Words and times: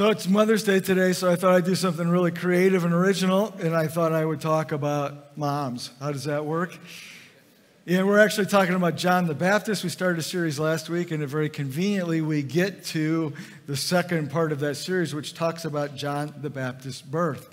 So 0.00 0.08
it's 0.08 0.26
Mother's 0.26 0.64
Day 0.64 0.80
today, 0.80 1.12
so 1.12 1.30
I 1.30 1.36
thought 1.36 1.54
I'd 1.54 1.66
do 1.66 1.74
something 1.74 2.08
really 2.08 2.30
creative 2.30 2.86
and 2.86 2.94
original, 2.94 3.54
and 3.60 3.76
I 3.76 3.86
thought 3.86 4.14
I 4.14 4.24
would 4.24 4.40
talk 4.40 4.72
about 4.72 5.36
moms. 5.36 5.90
How 6.00 6.10
does 6.10 6.24
that 6.24 6.46
work? 6.46 6.74
And 7.86 8.06
we're 8.06 8.18
actually 8.18 8.46
talking 8.46 8.74
about 8.74 8.96
John 8.96 9.26
the 9.26 9.34
Baptist. 9.34 9.84
We 9.84 9.90
started 9.90 10.18
a 10.18 10.22
series 10.22 10.58
last 10.58 10.88
week, 10.88 11.10
and 11.10 11.22
very 11.28 11.50
conveniently, 11.50 12.22
we 12.22 12.42
get 12.42 12.82
to 12.86 13.34
the 13.66 13.76
second 13.76 14.30
part 14.30 14.52
of 14.52 14.60
that 14.60 14.76
series, 14.76 15.14
which 15.14 15.34
talks 15.34 15.66
about 15.66 15.96
John 15.96 16.32
the 16.40 16.48
Baptist's 16.48 17.02
birth. 17.02 17.50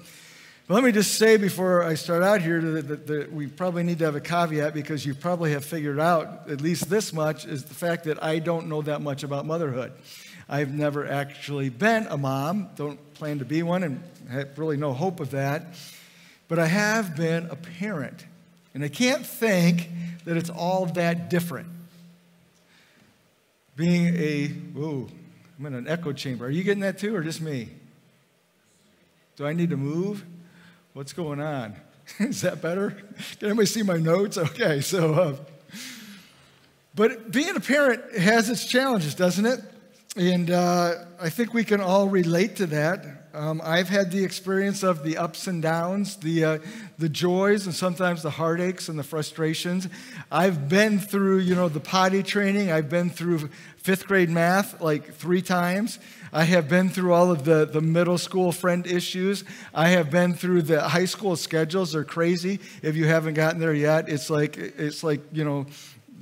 But 0.70 0.76
let 0.76 0.86
me 0.86 0.94
just 0.94 1.16
say 1.16 1.36
before 1.36 1.84
I 1.84 1.96
start 1.96 2.24
out 2.24 2.42
here 2.42 2.62
that, 2.62 2.88
that, 2.88 3.08
that, 3.08 3.34
we 3.34 3.48
probably 3.48 3.84
need 3.84 4.00
to 4.00 4.06
have 4.06 4.16
a 4.16 4.22
caveat 4.22 4.74
because 4.74 5.06
you 5.06 5.16
probably 5.16 5.52
have 5.52 5.66
figured 5.66 6.00
out 6.00 6.50
at 6.50 6.62
least 6.62 6.90
this 6.90 7.12
much 7.12 7.44
is 7.44 7.66
the 7.66 7.74
fact 7.74 8.06
that 8.06 8.24
I 8.24 8.40
don't 8.40 8.68
know 8.68 8.82
that 8.84 9.02
much 9.02 9.24
about 9.24 9.46
motherhood. 9.46 9.92
I've 10.50 10.74
never 10.74 11.06
actually 11.06 11.70
been 11.70 12.08
a 12.08 12.18
mom, 12.18 12.70
don't 12.76 13.14
plan 13.16 13.40
to 13.40 13.46
be 13.46 13.64
one, 13.64 13.84
and 13.84 14.04
have 14.30 14.58
really 14.58 14.78
no 14.78 14.94
hope 14.94 15.20
of 15.20 15.32
that. 15.32 15.76
But 16.48 16.60
I 16.60 16.68
have 16.68 17.16
been 17.16 17.48
a 17.48 17.56
parent. 17.56 18.26
And 18.74 18.84
I 18.84 18.88
can't 18.88 19.26
think 19.26 19.90
that 20.26 20.38
it's 20.38 20.50
all 20.50 20.86
that 20.86 21.30
different. 21.30 21.68
Being 23.76 24.16
a, 24.16 24.52
ooh, 24.78 25.08
I'm 25.60 25.66
in 25.66 25.74
an 25.74 25.88
echo 25.88 26.14
chamber. 26.14 26.46
Are 26.46 26.50
you 26.50 26.64
getting 26.64 26.82
that 26.82 26.98
too, 26.98 27.16
or 27.16 27.24
just 27.24 27.42
me? 27.42 27.70
Do 29.36 29.46
I 29.46 29.54
need 29.54 29.72
to 29.72 29.78
move? 29.78 30.24
What's 30.94 31.14
going 31.14 31.42
on? 31.42 31.76
Is 32.20 32.42
that 32.42 32.62
better? 32.62 32.92
Can 33.40 33.50
anybody 33.50 33.68
see 33.68 33.84
my 33.84 33.98
notes? 33.98 34.38
Okay, 34.38 34.82
so, 34.82 35.14
uh, 35.14 35.36
but 36.96 37.32
being 37.32 37.56
a 37.56 37.60
parent 37.60 38.18
has 38.18 38.50
its 38.50 38.66
challenges, 38.66 39.14
doesn't 39.14 39.46
it? 39.46 39.60
And 40.18 40.50
uh, 40.50 40.96
I 41.22 41.30
think 41.30 41.54
we 41.54 41.64
can 41.64 41.80
all 41.80 42.10
relate 42.10 42.56
to 42.56 42.66
that. 42.68 43.30
Um, 43.36 43.62
I've 43.64 43.88
had 43.88 44.12
the 44.12 44.24
experience 44.24 44.82
of 44.82 45.04
the 45.04 45.16
ups 45.18 45.46
and 45.46 45.62
downs, 45.62 46.16
the, 46.16 46.44
uh, 46.44 46.58
the 46.98 47.08
joys, 47.08 47.68
and 47.68 47.76
sometimes 47.76 48.24
the 48.24 48.32
heartaches 48.32 48.90
and 48.90 48.98
the 48.98 49.04
frustrations. 49.04 49.88
I've 50.32 50.68
been 50.70 50.98
through, 50.98 51.40
you 51.40 51.54
know, 51.54 51.70
the 51.70 51.80
potty 51.80 52.24
training. 52.24 52.72
I've 52.72 52.90
been 52.90 53.12
through 53.12 53.50
fifth 53.78 54.08
grade 54.08 54.32
math 54.32 54.82
like 54.82 55.14
three 55.14 55.44
times. 55.44 56.00
I 56.34 56.46
have 56.46 56.68
been 56.68 56.90
through 56.90 57.14
all 57.14 57.30
of 57.30 57.46
the, 57.46 57.66
the 57.66 57.82
middle 57.82 58.18
school 58.18 58.52
friend 58.52 58.88
issues. 58.88 59.44
I 59.72 59.90
have 59.90 60.10
been 60.10 60.34
through 60.34 60.64
the 60.64 60.82
high 60.82 61.06
school 61.06 61.36
schedules. 61.36 61.92
They're 61.92 62.04
crazy. 62.04 62.60
If 62.82 62.96
you 62.96 63.06
haven't 63.06 63.36
gotten 63.36 63.60
there 63.60 63.74
yet, 63.74 64.10
it's 64.10 64.32
like, 64.32 64.58
it's 64.58 65.04
like 65.04 65.22
you 65.32 65.46
know, 65.46 65.68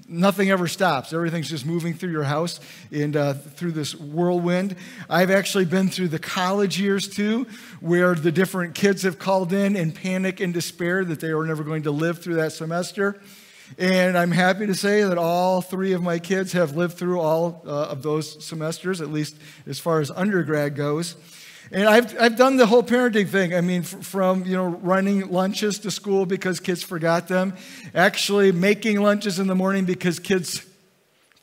nothing 0.07 0.51
ever 0.51 0.67
stops. 0.67 1.13
Everything's 1.13 1.49
just 1.49 1.65
moving 1.65 1.93
through 1.93 2.11
your 2.11 2.23
house 2.23 2.59
and 2.91 3.15
uh, 3.15 3.33
through 3.33 3.71
this 3.71 3.95
whirlwind. 3.95 4.75
I've 5.09 5.31
actually 5.31 5.65
been 5.65 5.89
through 5.89 6.09
the 6.09 6.19
college 6.19 6.79
years 6.79 7.07
too, 7.07 7.47
where 7.79 8.15
the 8.15 8.31
different 8.31 8.75
kids 8.75 9.03
have 9.03 9.19
called 9.19 9.53
in 9.53 9.75
in 9.75 9.91
panic 9.91 10.39
and 10.39 10.53
despair 10.53 11.03
that 11.05 11.19
they 11.19 11.33
were 11.33 11.45
never 11.45 11.63
going 11.63 11.83
to 11.83 11.91
live 11.91 12.19
through 12.19 12.35
that 12.35 12.51
semester. 12.51 13.19
And 13.79 14.15
I'm 14.17 14.31
happy 14.31 14.67
to 14.67 14.75
say 14.75 15.03
that 15.03 15.17
all 15.17 15.61
three 15.61 15.93
of 15.93 16.03
my 16.03 16.19
kids 16.19 16.53
have 16.53 16.75
lived 16.75 16.97
through 16.97 17.19
all 17.19 17.63
uh, 17.65 17.87
of 17.87 18.03
those 18.03 18.45
semesters, 18.45 19.01
at 19.01 19.11
least 19.11 19.35
as 19.65 19.79
far 19.79 19.99
as 19.99 20.11
undergrad 20.11 20.75
goes. 20.75 21.15
And 21.71 21.87
I've, 21.87 22.19
I've 22.19 22.37
done 22.37 22.57
the 22.57 22.65
whole 22.65 22.83
parenting 22.83 23.27
thing. 23.27 23.55
I 23.55 23.61
mean, 23.61 23.83
from, 23.83 24.45
you 24.45 24.55
know, 24.55 24.67
running 24.67 25.29
lunches 25.29 25.79
to 25.79 25.91
school 25.91 26.25
because 26.25 26.59
kids 26.59 26.83
forgot 26.83 27.27
them, 27.27 27.55
actually 27.93 28.51
making 28.51 29.01
lunches 29.01 29.39
in 29.39 29.47
the 29.47 29.55
morning 29.55 29.85
because 29.85 30.19
kids 30.19 30.65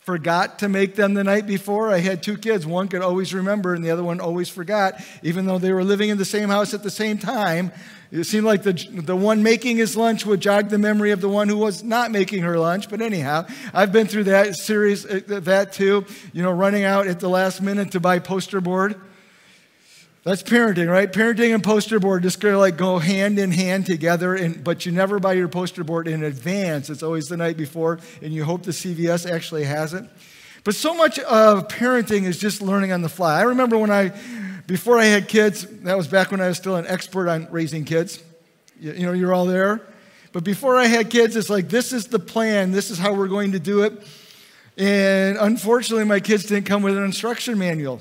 forgot 0.00 0.60
to 0.60 0.68
make 0.68 0.94
them 0.96 1.14
the 1.14 1.24
night 1.24 1.46
before. 1.46 1.90
I 1.90 1.98
had 1.98 2.22
two 2.22 2.36
kids. 2.36 2.66
One 2.66 2.88
could 2.88 3.02
always 3.02 3.32
remember 3.34 3.74
and 3.74 3.84
the 3.84 3.90
other 3.90 4.02
one 4.02 4.20
always 4.20 4.48
forgot, 4.48 5.00
even 5.22 5.46
though 5.46 5.58
they 5.58 5.72
were 5.72 5.84
living 5.84 6.10
in 6.10 6.18
the 6.18 6.24
same 6.24 6.48
house 6.48 6.74
at 6.74 6.82
the 6.82 6.90
same 6.90 7.18
time. 7.18 7.72
It 8.10 8.24
seemed 8.24 8.44
like 8.44 8.62
the, 8.62 8.72
the 8.72 9.16
one 9.16 9.42
making 9.42 9.78
his 9.78 9.96
lunch 9.96 10.26
would 10.26 10.40
jog 10.40 10.68
the 10.68 10.78
memory 10.78 11.12
of 11.12 11.20
the 11.20 11.28
one 11.28 11.48
who 11.48 11.56
was 11.56 11.82
not 11.82 12.10
making 12.10 12.42
her 12.42 12.58
lunch. 12.58 12.90
But 12.90 13.00
anyhow, 13.00 13.46
I've 13.72 13.90
been 13.90 14.06
through 14.06 14.24
that 14.24 14.54
series, 14.56 15.06
uh, 15.06 15.20
that 15.26 15.72
too, 15.72 16.04
you 16.32 16.42
know, 16.42 16.52
running 16.52 16.84
out 16.84 17.06
at 17.06 17.20
the 17.20 17.28
last 17.28 17.62
minute 17.62 17.92
to 17.92 18.00
buy 18.00 18.18
poster 18.18 18.60
board 18.60 19.00
that's 20.24 20.42
parenting, 20.42 20.88
right? 20.88 21.12
Parenting 21.12 21.52
and 21.52 21.64
poster 21.64 21.98
board 21.98 22.22
just 22.22 22.40
kind 22.40 22.54
of 22.54 22.60
like 22.60 22.76
go 22.76 22.98
hand 22.98 23.40
in 23.40 23.50
hand 23.50 23.86
together, 23.86 24.34
and, 24.34 24.62
but 24.62 24.86
you 24.86 24.92
never 24.92 25.18
buy 25.18 25.32
your 25.32 25.48
poster 25.48 25.82
board 25.82 26.06
in 26.06 26.22
advance. 26.22 26.90
It's 26.90 27.02
always 27.02 27.26
the 27.26 27.36
night 27.36 27.56
before, 27.56 27.98
and 28.22 28.32
you 28.32 28.44
hope 28.44 28.62
the 28.62 28.70
CVS 28.70 29.28
actually 29.28 29.64
has 29.64 29.94
it. 29.94 30.04
But 30.62 30.76
so 30.76 30.94
much 30.94 31.18
of 31.18 31.66
parenting 31.66 32.22
is 32.22 32.38
just 32.38 32.62
learning 32.62 32.92
on 32.92 33.02
the 33.02 33.08
fly. 33.08 33.40
I 33.40 33.42
remember 33.42 33.76
when 33.76 33.90
I, 33.90 34.12
before 34.68 34.96
I 34.96 35.06
had 35.06 35.26
kids, 35.26 35.66
that 35.80 35.96
was 35.96 36.06
back 36.06 36.30
when 36.30 36.40
I 36.40 36.46
was 36.46 36.56
still 36.56 36.76
an 36.76 36.86
expert 36.86 37.28
on 37.28 37.48
raising 37.50 37.84
kids. 37.84 38.22
You, 38.78 38.92
you 38.92 39.06
know, 39.06 39.12
you're 39.12 39.34
all 39.34 39.46
there. 39.46 39.80
But 40.30 40.44
before 40.44 40.76
I 40.76 40.86
had 40.86 41.10
kids, 41.10 41.34
it's 41.34 41.50
like, 41.50 41.68
this 41.68 41.92
is 41.92 42.06
the 42.06 42.20
plan, 42.20 42.70
this 42.70 42.90
is 42.90 42.98
how 42.98 43.12
we're 43.12 43.26
going 43.28 43.52
to 43.52 43.58
do 43.58 43.82
it. 43.82 44.06
And 44.78 45.36
unfortunately, 45.36 46.04
my 46.04 46.20
kids 46.20 46.44
didn't 46.44 46.66
come 46.66 46.82
with 46.82 46.96
an 46.96 47.04
instruction 47.04 47.58
manual. 47.58 48.00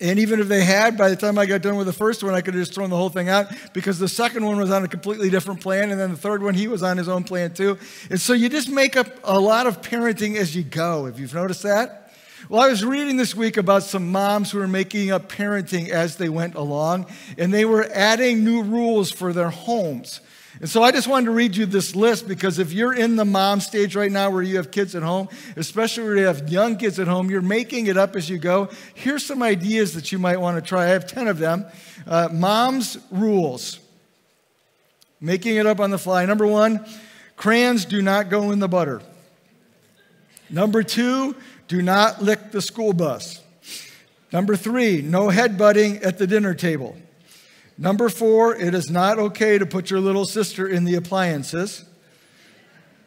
And 0.00 0.20
even 0.20 0.38
if 0.38 0.46
they 0.46 0.62
had, 0.62 0.96
by 0.96 1.08
the 1.08 1.16
time 1.16 1.38
I 1.38 1.46
got 1.46 1.60
done 1.60 1.76
with 1.76 1.88
the 1.88 1.92
first 1.92 2.22
one, 2.22 2.32
I 2.32 2.40
could 2.40 2.54
have 2.54 2.62
just 2.62 2.72
thrown 2.72 2.88
the 2.88 2.96
whole 2.96 3.08
thing 3.08 3.28
out 3.28 3.48
because 3.72 3.98
the 3.98 4.08
second 4.08 4.44
one 4.44 4.56
was 4.56 4.70
on 4.70 4.84
a 4.84 4.88
completely 4.88 5.28
different 5.28 5.60
plan. 5.60 5.90
And 5.90 5.98
then 5.98 6.12
the 6.12 6.16
third 6.16 6.40
one, 6.40 6.54
he 6.54 6.68
was 6.68 6.84
on 6.84 6.96
his 6.96 7.08
own 7.08 7.24
plan 7.24 7.52
too. 7.52 7.78
And 8.08 8.20
so 8.20 8.32
you 8.32 8.48
just 8.48 8.68
make 8.68 8.96
up 8.96 9.08
a 9.24 9.40
lot 9.40 9.66
of 9.66 9.82
parenting 9.82 10.36
as 10.36 10.54
you 10.54 10.62
go. 10.62 11.06
If 11.06 11.18
you've 11.18 11.34
noticed 11.34 11.64
that? 11.64 12.12
Well, 12.48 12.62
I 12.62 12.68
was 12.68 12.84
reading 12.84 13.16
this 13.16 13.34
week 13.34 13.56
about 13.56 13.82
some 13.82 14.12
moms 14.12 14.52
who 14.52 14.58
were 14.58 14.68
making 14.68 15.10
up 15.10 15.30
parenting 15.30 15.88
as 15.88 16.16
they 16.16 16.28
went 16.28 16.54
along, 16.54 17.06
and 17.36 17.52
they 17.52 17.64
were 17.64 17.86
adding 17.92 18.44
new 18.44 18.62
rules 18.62 19.10
for 19.10 19.32
their 19.32 19.50
homes. 19.50 20.20
And 20.60 20.68
so 20.68 20.82
I 20.82 20.90
just 20.90 21.06
wanted 21.06 21.26
to 21.26 21.30
read 21.30 21.56
you 21.56 21.66
this 21.66 21.94
list 21.94 22.26
because 22.26 22.58
if 22.58 22.72
you're 22.72 22.92
in 22.92 23.14
the 23.14 23.24
mom 23.24 23.60
stage 23.60 23.94
right 23.94 24.10
now 24.10 24.30
where 24.30 24.42
you 24.42 24.56
have 24.56 24.72
kids 24.72 24.96
at 24.96 25.04
home, 25.04 25.28
especially 25.54 26.02
where 26.02 26.16
you 26.16 26.26
have 26.26 26.48
young 26.48 26.76
kids 26.76 26.98
at 26.98 27.06
home, 27.06 27.30
you're 27.30 27.40
making 27.42 27.86
it 27.86 27.96
up 27.96 28.16
as 28.16 28.28
you 28.28 28.38
go. 28.38 28.68
Here's 28.94 29.24
some 29.24 29.40
ideas 29.42 29.94
that 29.94 30.10
you 30.10 30.18
might 30.18 30.40
want 30.40 30.56
to 30.56 30.68
try. 30.68 30.84
I 30.84 30.88
have 30.88 31.06
10 31.06 31.28
of 31.28 31.38
them. 31.38 31.64
Uh, 32.06 32.28
mom's 32.32 32.98
rules. 33.12 33.78
Making 35.20 35.56
it 35.56 35.66
up 35.66 35.78
on 35.78 35.90
the 35.90 35.98
fly. 35.98 36.26
Number 36.26 36.46
one, 36.46 36.84
crayons 37.36 37.84
do 37.84 38.02
not 38.02 38.28
go 38.28 38.50
in 38.50 38.58
the 38.58 38.68
butter. 38.68 39.00
Number 40.50 40.82
two, 40.82 41.36
do 41.68 41.82
not 41.82 42.20
lick 42.20 42.50
the 42.50 42.62
school 42.62 42.92
bus. 42.92 43.42
Number 44.32 44.56
three, 44.56 45.02
no 45.02 45.28
headbutting 45.28 46.04
at 46.04 46.18
the 46.18 46.26
dinner 46.26 46.54
table. 46.54 46.96
Number 47.80 48.08
four, 48.08 48.56
it 48.56 48.74
is 48.74 48.90
not 48.90 49.20
okay 49.20 49.56
to 49.56 49.64
put 49.64 49.88
your 49.88 50.00
little 50.00 50.26
sister 50.26 50.66
in 50.66 50.84
the 50.84 50.96
appliances. 50.96 51.84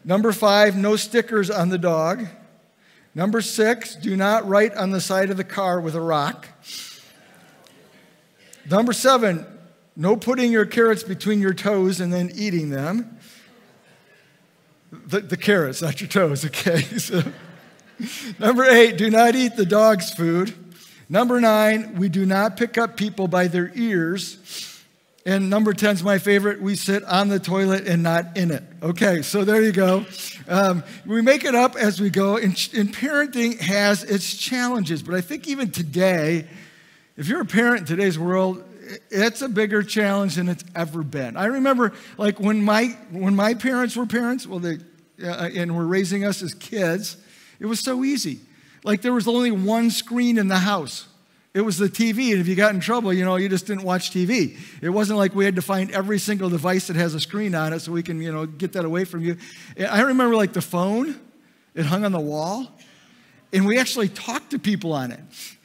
Number 0.02 0.32
five, 0.32 0.76
no 0.76 0.96
stickers 0.96 1.50
on 1.50 1.68
the 1.68 1.76
dog. 1.76 2.26
Number 3.14 3.42
six, 3.42 3.94
do 3.94 4.16
not 4.16 4.48
write 4.48 4.74
on 4.74 4.90
the 4.90 5.00
side 5.00 5.28
of 5.30 5.36
the 5.36 5.44
car 5.44 5.78
with 5.78 5.94
a 5.94 6.00
rock. 6.00 6.48
Number 8.70 8.94
seven, 8.94 9.46
no 9.94 10.16
putting 10.16 10.50
your 10.50 10.64
carrots 10.64 11.02
between 11.02 11.40
your 11.40 11.52
toes 11.52 12.00
and 12.00 12.10
then 12.10 12.30
eating 12.34 12.70
them. 12.70 13.18
The, 14.90 15.20
the 15.20 15.36
carrots, 15.36 15.82
not 15.82 16.00
your 16.00 16.08
toes, 16.08 16.46
okay? 16.46 16.82
So, 16.98 17.22
number 18.38 18.64
eight, 18.64 18.96
do 18.96 19.10
not 19.10 19.36
eat 19.36 19.54
the 19.54 19.66
dog's 19.66 20.10
food. 20.10 20.54
Number 21.12 21.42
nine, 21.42 21.96
we 21.96 22.08
do 22.08 22.24
not 22.24 22.56
pick 22.56 22.78
up 22.78 22.96
people 22.96 23.28
by 23.28 23.46
their 23.46 23.70
ears. 23.74 24.82
And 25.26 25.50
number 25.50 25.74
10 25.74 25.96
is 25.96 26.02
my 26.02 26.16
favorite. 26.16 26.62
We 26.62 26.74
sit 26.74 27.04
on 27.04 27.28
the 27.28 27.38
toilet 27.38 27.86
and 27.86 28.02
not 28.02 28.34
in 28.38 28.50
it. 28.50 28.62
Okay, 28.82 29.20
so 29.20 29.44
there 29.44 29.60
you 29.60 29.72
go. 29.72 30.06
Um, 30.48 30.82
we 31.04 31.20
make 31.20 31.44
it 31.44 31.54
up 31.54 31.76
as 31.76 32.00
we 32.00 32.08
go. 32.08 32.38
And, 32.38 32.52
and 32.74 32.94
parenting 32.94 33.60
has 33.60 34.04
its 34.04 34.34
challenges. 34.34 35.02
But 35.02 35.14
I 35.14 35.20
think 35.20 35.46
even 35.46 35.70
today, 35.70 36.48
if 37.18 37.28
you're 37.28 37.42
a 37.42 37.44
parent 37.44 37.80
in 37.80 37.86
today's 37.88 38.18
world, 38.18 38.64
it's 39.10 39.42
a 39.42 39.50
bigger 39.50 39.82
challenge 39.82 40.36
than 40.36 40.48
it's 40.48 40.64
ever 40.74 41.02
been. 41.02 41.36
I 41.36 41.44
remember, 41.44 41.92
like 42.16 42.40
when 42.40 42.64
my 42.64 42.86
when 43.10 43.36
my 43.36 43.52
parents 43.52 43.96
were 43.96 44.06
parents, 44.06 44.46
well, 44.46 44.60
they 44.60 44.78
uh, 45.22 45.50
and 45.54 45.76
were 45.76 45.86
raising 45.86 46.24
us 46.24 46.42
as 46.42 46.54
kids, 46.54 47.18
it 47.60 47.66
was 47.66 47.80
so 47.80 48.02
easy. 48.02 48.40
Like 48.84 49.02
there 49.02 49.12
was 49.12 49.28
only 49.28 49.50
one 49.50 49.90
screen 49.90 50.38
in 50.38 50.48
the 50.48 50.58
house. 50.58 51.06
It 51.54 51.60
was 51.60 51.76
the 51.76 51.88
TV, 51.88 52.32
and 52.32 52.40
if 52.40 52.48
you 52.48 52.54
got 52.54 52.74
in 52.74 52.80
trouble, 52.80 53.12
you 53.12 53.26
know, 53.26 53.36
you 53.36 53.48
just 53.48 53.66
didn't 53.66 53.84
watch 53.84 54.10
TV. 54.10 54.56
It 54.80 54.88
wasn't 54.88 55.18
like 55.18 55.34
we 55.34 55.44
had 55.44 55.56
to 55.56 55.62
find 55.62 55.90
every 55.90 56.18
single 56.18 56.48
device 56.48 56.86
that 56.86 56.96
has 56.96 57.14
a 57.14 57.20
screen 57.20 57.54
on 57.54 57.74
it 57.74 57.80
so 57.80 57.92
we 57.92 58.02
can, 58.02 58.22
you 58.22 58.32
know, 58.32 58.46
get 58.46 58.72
that 58.72 58.86
away 58.86 59.04
from 59.04 59.22
you. 59.22 59.36
I 59.78 60.00
remember 60.00 60.34
like 60.34 60.54
the 60.54 60.62
phone, 60.62 61.20
it 61.74 61.84
hung 61.84 62.06
on 62.06 62.12
the 62.12 62.20
wall, 62.20 62.68
and 63.52 63.66
we 63.66 63.78
actually 63.78 64.08
talked 64.08 64.50
to 64.52 64.58
people 64.58 64.94
on 64.94 65.12
it. 65.12 65.20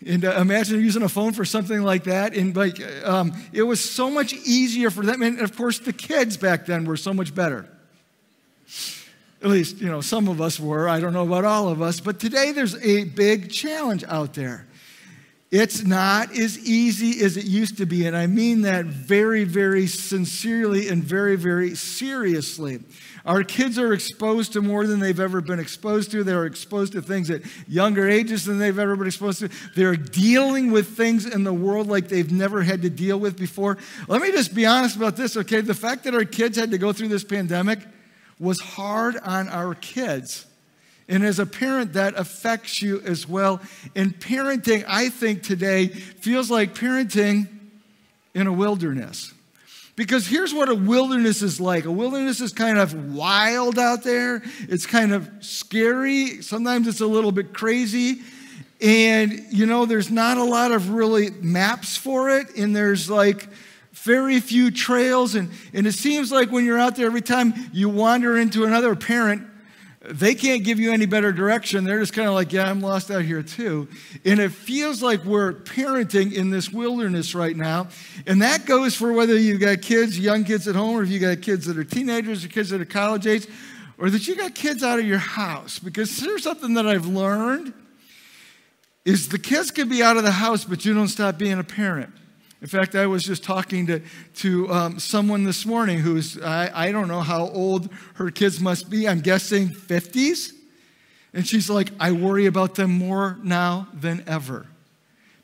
And 0.05 0.25
uh, 0.25 0.31
imagine 0.41 0.81
using 0.81 1.03
a 1.03 1.09
phone 1.09 1.31
for 1.31 1.45
something 1.45 1.81
like 1.81 2.03
that. 2.03 2.35
And 2.35 2.53
like, 2.53 2.81
um, 3.05 3.31
it 3.53 3.63
was 3.63 3.81
so 3.81 4.11
much 4.11 4.33
easier 4.33 4.89
for 4.89 5.05
them. 5.05 5.21
And 5.21 5.39
of 5.39 5.55
course, 5.55 5.79
the 5.79 5.93
kids 5.93 6.35
back 6.35 6.65
then 6.65 6.83
were 6.83 6.97
so 6.97 7.13
much 7.13 7.33
better. 7.33 7.69
At 9.41 9.49
least, 9.49 9.79
you 9.79 9.87
know, 9.87 10.01
some 10.01 10.27
of 10.27 10.41
us 10.41 10.59
were. 10.59 10.89
I 10.89 10.99
don't 10.99 11.13
know 11.13 11.25
about 11.25 11.45
all 11.45 11.67
of 11.67 11.81
us. 11.81 11.99
But 11.99 12.19
today 12.19 12.51
there's 12.51 12.75
a 12.83 13.03
big 13.03 13.51
challenge 13.51 14.03
out 14.07 14.33
there. 14.33 14.65
It's 15.49 15.83
not 15.83 16.37
as 16.37 16.59
easy 16.59 17.23
as 17.23 17.37
it 17.37 17.45
used 17.45 17.77
to 17.77 17.85
be. 17.85 18.05
And 18.05 18.17
I 18.17 18.27
mean 18.27 18.63
that 18.63 18.85
very, 18.85 19.45
very 19.45 19.87
sincerely 19.87 20.89
and 20.89 21.01
very, 21.01 21.37
very 21.37 21.73
seriously. 21.75 22.79
Our 23.25 23.43
kids 23.43 23.77
are 23.77 23.93
exposed 23.93 24.53
to 24.53 24.61
more 24.61 24.85
than 24.87 24.99
they've 24.99 25.19
ever 25.19 25.39
been 25.39 25.59
exposed 25.59 26.11
to. 26.11 26.23
They're 26.23 26.45
exposed 26.45 26.93
to 26.93 27.01
things 27.01 27.29
at 27.29 27.41
younger 27.67 28.09
ages 28.09 28.43
than 28.45 28.57
they've 28.57 28.77
ever 28.77 28.95
been 28.95 29.07
exposed 29.07 29.39
to. 29.39 29.49
They're 29.75 29.95
dealing 29.95 30.71
with 30.71 30.97
things 30.97 31.25
in 31.25 31.43
the 31.43 31.53
world 31.53 31.87
like 31.87 32.07
they've 32.09 32.31
never 32.31 32.61
had 32.61 32.81
to 32.81 32.89
deal 32.89 33.19
with 33.19 33.37
before. 33.37 33.77
Let 34.07 34.21
me 34.21 34.31
just 34.31 34.53
be 34.53 34.65
honest 34.65 34.97
about 34.97 35.15
this, 35.15 35.37
okay? 35.37 35.61
The 35.61 35.73
fact 35.73 36.05
that 36.05 36.15
our 36.15 36.25
kids 36.25 36.57
had 36.57 36.71
to 36.71 36.77
go 36.77 36.91
through 36.91 37.09
this 37.09 37.23
pandemic 37.23 37.79
was 38.39 38.59
hard 38.59 39.17
on 39.17 39.49
our 39.49 39.75
kids. 39.75 40.45
And 41.09 41.23
as 41.23 41.39
a 41.39 41.45
parent, 41.45 41.93
that 41.93 42.17
affects 42.17 42.81
you 42.81 43.01
as 43.01 43.27
well. 43.27 43.61
And 43.95 44.19
parenting, 44.19 44.83
I 44.87 45.09
think 45.09 45.41
today, 45.41 45.87
feels 45.87 46.51
like 46.51 46.75
parenting 46.75 47.47
in 48.33 48.47
a 48.47 48.53
wilderness. 48.53 49.33
Because 49.95 50.27
here's 50.27 50.53
what 50.53 50.69
a 50.69 50.75
wilderness 50.75 51.41
is 51.41 51.59
like 51.59 51.85
a 51.85 51.91
wilderness 51.91 52.39
is 52.39 52.53
kind 52.53 52.77
of 52.77 53.15
wild 53.15 53.79
out 53.79 54.03
there, 54.03 54.43
it's 54.69 54.85
kind 54.85 55.11
of 55.11 55.27
scary, 55.39 56.43
sometimes 56.43 56.87
it's 56.87 57.01
a 57.01 57.07
little 57.07 57.31
bit 57.31 57.53
crazy. 57.53 58.21
And, 58.79 59.41
you 59.49 59.65
know, 59.65 59.85
there's 59.85 60.11
not 60.11 60.37
a 60.37 60.43
lot 60.43 60.71
of 60.71 60.91
really 60.91 61.31
maps 61.31 61.97
for 61.97 62.29
it, 62.29 62.55
and 62.55 62.75
there's 62.75 63.09
like, 63.09 63.47
very 64.03 64.39
few 64.39 64.71
trails. 64.71 65.35
And, 65.35 65.51
and 65.73 65.85
it 65.87 65.93
seems 65.93 66.31
like 66.31 66.51
when 66.51 66.65
you're 66.65 66.79
out 66.79 66.95
there, 66.95 67.05
every 67.05 67.21
time 67.21 67.53
you 67.73 67.89
wander 67.89 68.37
into 68.37 68.63
another 68.63 68.95
parent, 68.95 69.47
they 70.09 70.35
can't 70.35 70.63
give 70.63 70.79
you 70.79 70.91
any 70.93 71.05
better 71.05 71.31
direction. 71.31 71.83
They're 71.83 71.99
just 71.99 72.13
kind 72.13 72.27
of 72.27 72.33
like, 72.33 72.53
yeah, 72.53 72.69
I'm 72.69 72.81
lost 72.81 73.11
out 73.11 73.23
here 73.23 73.43
too. 73.43 73.89
And 74.23 74.39
it 74.39 74.51
feels 74.51 75.03
like 75.03 75.25
we're 75.25 75.53
parenting 75.53 76.33
in 76.33 76.49
this 76.49 76.71
wilderness 76.71 77.35
right 77.35 77.55
now. 77.55 77.89
And 78.25 78.41
that 78.41 78.65
goes 78.65 78.95
for 78.95 79.11
whether 79.11 79.37
you've 79.37 79.59
got 79.59 79.81
kids, 79.81 80.17
young 80.17 80.45
kids 80.45 80.67
at 80.67 80.75
home, 80.75 80.95
or 80.95 81.03
if 81.03 81.09
you've 81.09 81.21
got 81.21 81.41
kids 81.41 81.65
that 81.65 81.77
are 81.77 81.83
teenagers 81.83 82.45
or 82.45 82.47
kids 82.47 82.69
that 82.69 82.79
are 82.79 82.85
college 82.85 83.27
age, 83.27 83.47
or 83.97 84.09
that 84.09 84.27
you 84.27 84.35
got 84.35 84.55
kids 84.55 84.83
out 84.83 84.99
of 84.99 85.05
your 85.05 85.17
house. 85.17 85.79
Because 85.79 86.17
there's 86.19 86.43
something 86.43 86.75
that 86.75 86.87
I've 86.87 87.07
learned 87.07 87.73
is 89.03 89.29
the 89.29 89.39
kids 89.39 89.71
can 89.71 89.89
be 89.89 90.03
out 90.03 90.15
of 90.17 90.23
the 90.23 90.31
house, 90.31 90.63
but 90.63 90.85
you 90.85 90.93
don't 90.93 91.07
stop 91.07 91.37
being 91.37 91.59
a 91.59 91.63
parent. 91.63 92.13
In 92.61 92.67
fact, 92.67 92.95
I 92.95 93.05
was 93.05 93.23
just 93.23 93.43
talking 93.43 93.85
to, 93.87 94.01
to 94.37 94.71
um, 94.71 94.99
someone 94.99 95.43
this 95.43 95.65
morning 95.65 95.99
who's, 95.99 96.41
I, 96.41 96.87
I 96.87 96.91
don't 96.91 97.07
know 97.07 97.21
how 97.21 97.49
old 97.49 97.89
her 98.15 98.31
kids 98.31 98.59
must 98.59 98.89
be. 98.89 99.07
I'm 99.07 99.19
guessing 99.19 99.69
50s. 99.69 100.53
And 101.33 101.47
she's 101.47 101.69
like, 101.69 101.89
I 101.99 102.13
worry 102.13 102.47
about 102.47 102.73
them 102.73 102.91
more 102.91 103.37
now 103.43 103.87
than 103.93 104.23
ever 104.25 104.65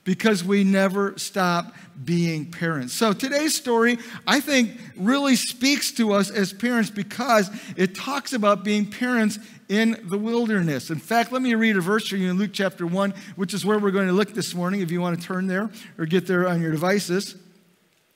because 0.03 0.43
we 0.43 0.63
never 0.63 1.17
stop 1.17 1.75
being 2.03 2.49
parents. 2.49 2.93
So 2.93 3.13
today's 3.13 3.55
story, 3.55 3.99
I 4.25 4.39
think, 4.39 4.71
really 4.97 5.35
speaks 5.35 5.91
to 5.93 6.13
us 6.13 6.31
as 6.31 6.51
parents 6.51 6.89
because 6.89 7.49
it 7.77 7.93
talks 7.93 8.33
about 8.33 8.63
being 8.63 8.89
parents 8.89 9.37
in 9.73 9.99
the 10.03 10.17
wilderness. 10.17 10.89
In 10.89 10.99
fact, 10.99 11.31
let 11.31 11.41
me 11.41 11.55
read 11.55 11.77
a 11.77 11.81
verse 11.81 12.07
for 12.07 12.15
you 12.15 12.29
in 12.29 12.37
Luke 12.37 12.51
chapter 12.53 12.85
1, 12.85 13.13
which 13.35 13.53
is 13.53 13.65
where 13.65 13.79
we're 13.79 13.91
going 13.91 14.07
to 14.07 14.13
look 14.13 14.33
this 14.33 14.53
morning 14.53 14.81
if 14.81 14.91
you 14.91 15.01
want 15.01 15.19
to 15.19 15.25
turn 15.25 15.47
there 15.47 15.69
or 15.97 16.05
get 16.05 16.27
there 16.27 16.47
on 16.47 16.61
your 16.61 16.71
devices. 16.71 17.35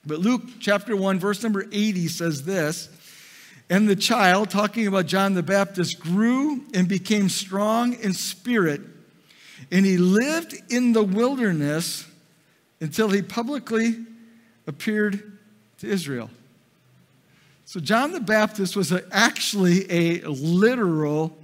But 0.06 0.20
Luke 0.20 0.44
chapter 0.60 0.96
1, 0.96 1.20
verse 1.20 1.42
number 1.42 1.66
80 1.72 2.08
says 2.10 2.44
this 2.44 2.90
And 3.70 3.90
the 3.90 3.96
child, 3.96 4.50
talking 4.50 4.86
about 4.86 5.08
John 5.08 5.34
the 5.34 5.42
Baptist, 5.42 6.00
grew 6.00 6.64
and 6.74 6.88
became 6.88 7.28
strong 7.28 7.94
in 7.94 8.14
spirit 8.14 8.82
and 9.72 9.86
he 9.86 9.98
lived 9.98 10.56
in 10.70 10.94
the 10.94 11.04
wilderness 11.04 12.06
until 12.80 13.10
he 13.10 13.22
publicly 13.22 13.96
appeared 14.66 15.40
to 15.80 15.88
Israel. 15.88 16.30
So, 17.66 17.80
John 17.80 18.14
the 18.14 18.22
Baptist 18.22 18.76
was 18.76 18.94
actually 19.12 19.92
a 19.92 20.22
literal 20.22 21.38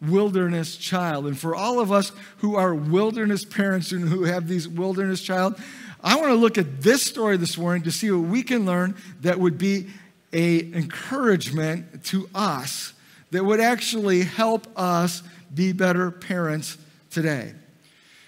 wilderness 0.00 0.76
child. 0.76 1.26
And 1.26 1.38
for 1.38 1.54
all 1.54 1.80
of 1.80 1.92
us 1.92 2.12
who 2.38 2.56
are 2.56 2.74
wilderness 2.74 3.44
parents 3.44 3.92
and 3.92 4.08
who 4.08 4.24
have 4.24 4.48
these 4.48 4.66
wilderness 4.66 5.20
child, 5.20 5.60
I 6.02 6.16
want 6.16 6.28
to 6.28 6.34
look 6.34 6.56
at 6.56 6.82
this 6.82 7.02
story 7.02 7.36
this 7.36 7.58
morning 7.58 7.82
to 7.82 7.92
see 7.92 8.10
what 8.10 8.28
we 8.28 8.42
can 8.42 8.64
learn 8.64 8.96
that 9.20 9.38
would 9.38 9.58
be 9.58 9.88
a 10.32 10.60
encouragement 10.72 12.04
to 12.04 12.28
us 12.34 12.94
that 13.30 13.44
would 13.44 13.60
actually 13.60 14.22
help 14.22 14.66
us 14.78 15.22
be 15.54 15.72
better 15.72 16.10
parents 16.10 16.78
today. 17.10 17.52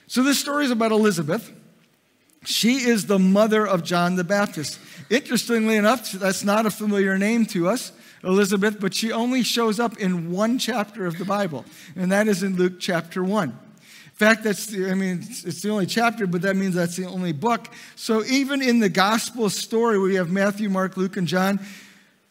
So, 0.07 0.23
this 0.23 0.39
story 0.39 0.65
is 0.65 0.71
about 0.71 0.93
Elizabeth. 0.93 1.53
She 2.45 2.85
is 2.85 3.07
the 3.07 3.19
mother 3.19 3.67
of 3.67 3.85
John 3.85 4.17
the 4.17 4.25
Baptist. 4.25 4.79
Interestingly 5.11 5.77
enough, 5.77 6.11
that's 6.13 6.45
not 6.45 6.67
a 6.67 6.71
familiar 6.71 7.19
name 7.19 7.47
to 7.47 7.69
us, 7.69 7.93
Elizabeth, 8.25 8.81
but 8.81 8.95
she 8.95 9.13
only 9.13 9.43
shows 9.43 9.79
up 9.79 9.99
in 9.99 10.31
one 10.31 10.59
chapter 10.59 11.07
of 11.07 11.19
the 11.19 11.25
Bible, 11.25 11.65
and 11.97 12.11
that 12.11 12.29
is 12.29 12.43
in 12.43 12.57
Luke 12.57 12.81
chapter 12.81 13.23
1. 13.23 13.49
In 13.51 14.29
fact, 14.29 14.45
that's 14.45 14.67
the, 14.67 14.91
I 14.91 14.95
mean, 14.95 15.19
it's 15.21 15.63
the 15.63 15.71
only 15.71 15.87
chapter, 15.87 16.27
but 16.27 16.43
that 16.43 16.55
means 16.55 16.75
that's 16.75 16.97
the 16.97 17.07
only 17.07 17.33
book. 17.33 17.69
So 17.97 18.25
even 18.25 18.63
in 18.63 18.79
the 18.79 18.89
gospel 18.89 19.51
story, 19.51 19.99
we 19.99 20.15
have 20.17 20.31
Matthew, 20.31 20.69
Mark, 20.69 20.97
Luke, 20.97 21.17
and 21.17 21.27
John. 21.27 21.61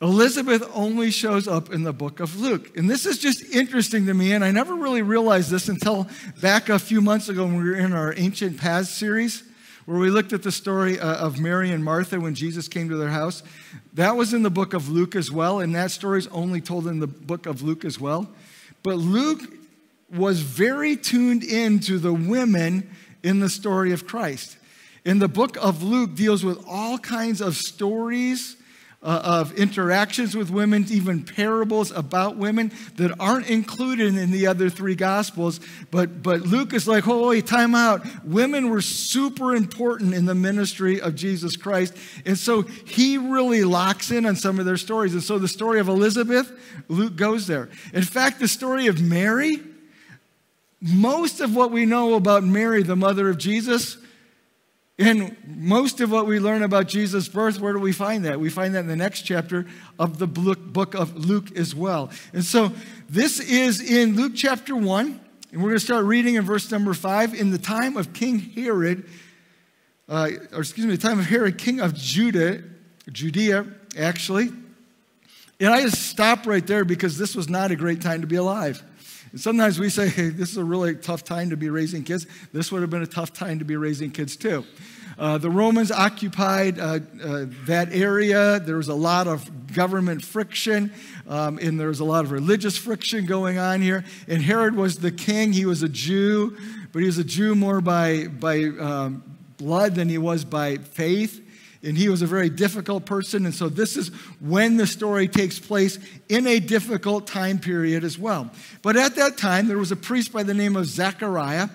Elizabeth 0.02 0.64
only 0.74 1.12
shows 1.12 1.48
up 1.48 1.72
in 1.72 1.84
the 1.84 1.94
book 1.94 2.20
of 2.20 2.40
Luke. 2.40 2.76
And 2.78 2.90
this 2.90 3.06
is 3.06 3.20
just 3.20 3.44
interesting 3.54 4.06
to 4.08 4.14
me, 4.14 4.32
and 4.32 4.44
I 4.44 4.52
never 4.52 4.76
really 4.76 5.02
realized 5.02 5.52
this 5.52 5.70
until 5.70 6.08
back 6.42 6.70
a 6.70 6.80
few 6.80 7.02
months 7.02 7.30
ago 7.30 7.46
when 7.46 7.58
we 7.58 7.70
were 7.70 7.76
in 7.76 7.94
our 7.94 8.14
Ancient 8.18 8.58
Paths 8.58 8.90
series, 8.90 9.44
where 9.92 10.00
we 10.00 10.10
looked 10.10 10.32
at 10.32 10.42
the 10.42 10.54
story 10.54 10.98
uh, 10.98 11.18
of 11.18 11.42
Mary 11.42 11.70
and 11.70 11.84
Martha 11.84 12.18
when 12.18 12.34
Jesus 12.34 12.70
came 12.70 12.88
to 12.88 12.96
their 12.96 13.10
house. 13.10 13.44
That 13.96 14.16
was 14.16 14.34
in 14.34 14.42
the 14.42 14.50
book 14.50 14.74
of 14.74 14.88
Luke 14.88 15.18
as 15.18 15.30
well, 15.30 15.60
and 15.60 15.76
that 15.76 15.92
story 15.92 16.20
is 16.20 16.28
only 16.28 16.62
told 16.62 16.88
in 16.88 17.02
the 17.02 17.08
book 17.08 17.46
of 17.46 17.62
Luke 17.62 17.84
as 17.84 18.00
well. 18.00 18.30
But 18.84 18.96
Luke 18.96 19.42
was 20.10 20.40
very 20.40 20.96
tuned 20.96 21.44
in 21.44 21.82
to 21.82 22.00
the 22.00 22.14
women 22.14 22.90
in 23.22 23.42
the 23.42 23.50
story 23.50 23.92
of 23.92 24.08
Christ. 24.08 24.58
In 25.04 25.20
the 25.20 25.28
book 25.28 25.58
of 25.58 25.84
Luke 25.84 26.16
deals 26.16 26.42
with 26.42 26.64
all 26.66 26.98
kinds 26.98 27.42
of 27.42 27.58
stories 27.58 28.56
uh, 29.04 29.22
of 29.24 29.54
interactions 29.54 30.36
with 30.36 30.52
women, 30.52 30.86
even 30.90 31.24
parables 31.24 31.90
about 31.92 32.38
women 32.38 32.72
that 32.98 33.12
aren't 33.20 33.50
included 33.50 34.16
in 34.16 34.30
the 34.30 34.46
other 34.46 34.70
three 34.70 34.94
gospels. 34.94 35.60
But, 35.90 36.22
but 36.22 36.42
Luke 36.42 36.74
is 36.74 36.88
like, 36.88 37.08
wait, 37.08 37.48
time 37.48 37.74
out. 37.74 38.06
Women 38.24 38.70
were 38.70 38.82
super 38.82 39.56
important 39.56 40.14
in 40.14 40.26
the 40.26 40.36
ministry 40.36 41.02
of 41.02 41.16
Jesus 41.16 41.56
Christ. 41.56 41.98
And 42.28 42.38
so 42.38 42.62
he 42.62 43.18
really 43.18 43.64
locks 43.64 44.12
in 44.12 44.26
on 44.28 44.36
some 44.36 44.60
of 44.60 44.66
their 44.66 44.78
stories. 44.78 45.14
And 45.14 45.24
so 45.24 45.40
the 45.40 45.48
story 45.48 45.80
of 45.80 45.88
Elizabeth, 45.88 46.52
Luke 46.88 47.16
goes 47.16 47.48
there. 47.48 47.70
In 47.94 48.04
fact, 48.04 48.40
the 48.40 48.48
story 48.48 48.86
of 48.86 49.02
Mary, 49.02 49.62
most 50.80 51.42
of 51.42 51.56
what 51.56 51.72
we 51.72 51.86
know 51.86 52.14
about 52.14 52.44
Mary, 52.44 52.84
the 52.84 52.96
mother 52.96 53.30
of 53.30 53.40
Jesus, 53.40 53.98
and 55.02 55.36
most 55.46 56.00
of 56.00 56.12
what 56.12 56.28
we 56.28 56.40
learn 56.40 56.62
about 56.62 56.88
Jesus' 56.88 57.28
birth, 57.28 57.60
where 57.60 57.74
do 57.74 57.80
we 57.80 57.92
find 57.92 58.24
that? 58.26 58.40
We 58.40 58.50
find 58.50 58.76
that 58.76 58.82
in 58.82 58.88
the 58.88 58.96
next 58.96 59.24
chapter 59.24 59.66
of 59.98 60.20
the 60.20 60.28
book 60.28 60.94
of 60.94 61.26
Luke 61.26 61.58
as 61.58 61.74
well. 61.74 62.12
And 62.34 62.46
so 62.46 62.72
this 63.10 63.40
is 63.40 63.82
in 63.82 64.16
Luke 64.16 64.34
chapter 64.36 64.76
1, 64.76 65.20
and 65.52 65.62
we're 65.62 65.70
going 65.70 65.80
to 65.80 65.86
start 65.86 66.06
reading 66.06 66.36
in 66.36 66.46
verse 66.46 66.70
number 66.70 66.94
5. 66.94 67.34
In 67.34 67.50
the 67.50 67.58
time 67.58 67.98
of 67.98 68.14
King 68.14 68.38
Herod, 68.40 69.10
uh, 70.08 70.30
or 70.54 70.60
excuse 70.60 70.86
me, 70.86 70.96
the 70.96 71.02
time 71.02 71.20
of 71.20 71.26
Herod, 71.26 71.58
king 71.58 71.80
of 71.80 71.96
Judah, 71.96 72.62
Judea, 73.12 73.66
actually. 73.98 74.52
And 75.60 75.70
I 75.70 75.82
just 75.82 76.04
stop 76.10 76.46
right 76.46 76.66
there 76.66 76.86
because 76.86 77.18
this 77.18 77.36
was 77.36 77.50
not 77.50 77.72
a 77.72 77.76
great 77.76 78.02
time 78.02 78.22
to 78.22 78.28
be 78.28 78.36
alive. 78.36 78.84
And 79.32 79.40
sometimes 79.40 79.80
we 79.80 79.90
say, 79.90 80.10
hey, 80.10 80.30
this 80.30 80.52
is 80.52 80.58
a 80.58 80.64
really 80.64 80.96
tough 80.96 81.24
time 81.24 81.50
to 81.52 81.58
be 81.58 81.70
raising 81.70 82.04
kids. 82.04 82.28
This 82.52 82.72
would 82.72 82.82
have 82.82 82.90
been 82.90 83.02
a 83.02 83.08
tough 83.08 83.32
time 83.32 83.60
to 83.60 83.66
be 83.66 83.78
raising 83.78 84.12
kids 84.12 84.36
too. 84.36 84.66
Uh, 85.18 85.38
the 85.38 85.50
Romans 85.50 85.92
occupied 85.92 86.80
uh, 86.80 87.00
uh, 87.24 87.46
that 87.66 87.90
area. 87.92 88.60
There 88.60 88.78
was 88.78 88.88
a 88.88 88.96
lot 88.96 89.28
of 89.28 89.74
government 89.74 90.24
friction, 90.24 90.92
um, 91.28 91.60
and 91.60 91.80
there 91.80 91.90
was 91.90 92.00
a 92.00 92.06
lot 92.06 92.26
of 92.26 92.32
religious 92.32 92.78
friction 92.78 93.26
going 93.26 93.58
on 93.58 93.82
here. 93.82 94.04
And 94.28 94.42
Herod 94.42 94.76
was 94.76 94.98
the 94.98 95.12
king. 95.12 95.54
He 95.54 95.66
was 95.66 95.84
a 95.84 95.90
Jew, 95.90 96.58
but 96.92 97.00
he 97.00 97.06
was 97.06 97.18
a 97.18 97.24
Jew 97.24 97.56
more 97.56 97.82
by, 97.82 98.28
by 98.28 98.64
um, 98.80 99.24
blood 99.58 99.96
than 99.96 100.10
he 100.10 100.18
was 100.18 100.44
by 100.44 100.78
faith. 100.78 101.48
And 101.84 101.98
he 101.98 102.10
was 102.10 102.22
a 102.22 102.28
very 102.28 102.50
difficult 102.50 103.06
person. 103.06 103.46
And 103.46 103.56
so, 103.56 103.68
this 103.68 103.98
is 103.98 104.10
when 104.40 104.78
the 104.78 104.86
story 104.86 105.28
takes 105.28 105.60
place 105.60 105.98
in 106.30 106.46
a 106.46 106.60
difficult 106.60 107.26
time 107.26 107.60
period 107.60 108.04
as 108.04 108.20
well. 108.20 108.52
But 108.82 108.98
at 108.98 109.16
that 109.16 109.38
time, 109.38 109.68
there 109.68 109.80
was 109.80 109.92
a 109.92 109.96
priest 109.96 110.32
by 110.32 110.44
the 110.44 110.54
name 110.54 110.76
of 110.76 110.86
Zechariah 110.86 111.70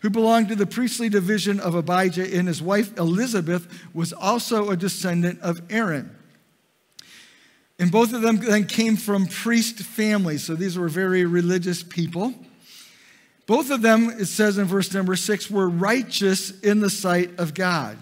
who 0.00 0.10
belonged 0.10 0.48
to 0.48 0.54
the 0.54 0.66
priestly 0.66 1.08
division 1.08 1.58
of 1.58 1.74
Abijah, 1.74 2.36
and 2.36 2.46
his 2.46 2.62
wife 2.62 2.96
Elizabeth 2.96 3.66
was 3.92 4.12
also 4.12 4.70
a 4.70 4.76
descendant 4.76 5.40
of 5.40 5.60
Aaron. 5.70 6.14
And 7.80 7.92
both 7.92 8.12
of 8.12 8.22
them 8.22 8.38
then 8.38 8.66
came 8.66 8.96
from 8.96 9.26
priest 9.26 9.80
families, 9.80 10.44
so 10.44 10.54
these 10.54 10.78
were 10.78 10.88
very 10.88 11.24
religious 11.24 11.82
people. 11.82 12.34
Both 13.46 13.70
of 13.70 13.82
them, 13.82 14.10
it 14.10 14.26
says 14.26 14.58
in 14.58 14.66
verse 14.66 14.92
number 14.92 15.16
six, 15.16 15.50
were 15.50 15.68
righteous 15.68 16.50
in 16.60 16.80
the 16.80 16.90
sight 16.90 17.38
of 17.38 17.54
God, 17.54 17.96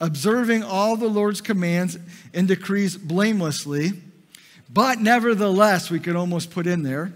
observing 0.00 0.62
all 0.62 0.96
the 0.96 1.08
Lord's 1.08 1.40
commands 1.40 1.98
and 2.32 2.48
decrees 2.48 2.96
blamelessly. 2.96 3.92
But 4.72 5.00
nevertheless, 5.00 5.90
we 5.90 6.00
could 6.00 6.16
almost 6.16 6.50
put 6.50 6.66
in 6.66 6.82
there, 6.82 7.12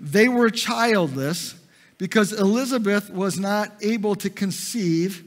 they 0.00 0.28
were 0.28 0.50
childless 0.50 1.54
because 1.98 2.32
Elizabeth 2.32 3.10
was 3.10 3.38
not 3.38 3.72
able 3.80 4.14
to 4.16 4.30
conceive. 4.30 5.24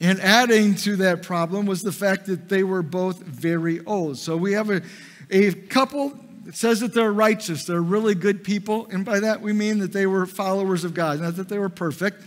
And 0.00 0.20
adding 0.20 0.76
to 0.76 0.96
that 0.96 1.22
problem 1.22 1.66
was 1.66 1.82
the 1.82 1.92
fact 1.92 2.26
that 2.26 2.48
they 2.48 2.62
were 2.62 2.82
both 2.82 3.18
very 3.18 3.84
old. 3.84 4.18
So 4.18 4.36
we 4.36 4.52
have 4.52 4.70
a, 4.70 4.82
a 5.30 5.52
couple 5.52 6.18
it 6.48 6.56
says 6.56 6.80
that 6.80 6.94
they're 6.94 7.12
righteous, 7.12 7.66
they're 7.66 7.82
really 7.82 8.14
good 8.14 8.42
people, 8.42 8.88
and 8.90 9.04
by 9.04 9.20
that 9.20 9.42
we 9.42 9.52
mean 9.52 9.80
that 9.80 9.92
they 9.92 10.06
were 10.06 10.24
followers 10.24 10.82
of 10.82 10.94
God, 10.94 11.20
not 11.20 11.36
that 11.36 11.50
they 11.50 11.58
were 11.58 11.68
perfect. 11.68 12.22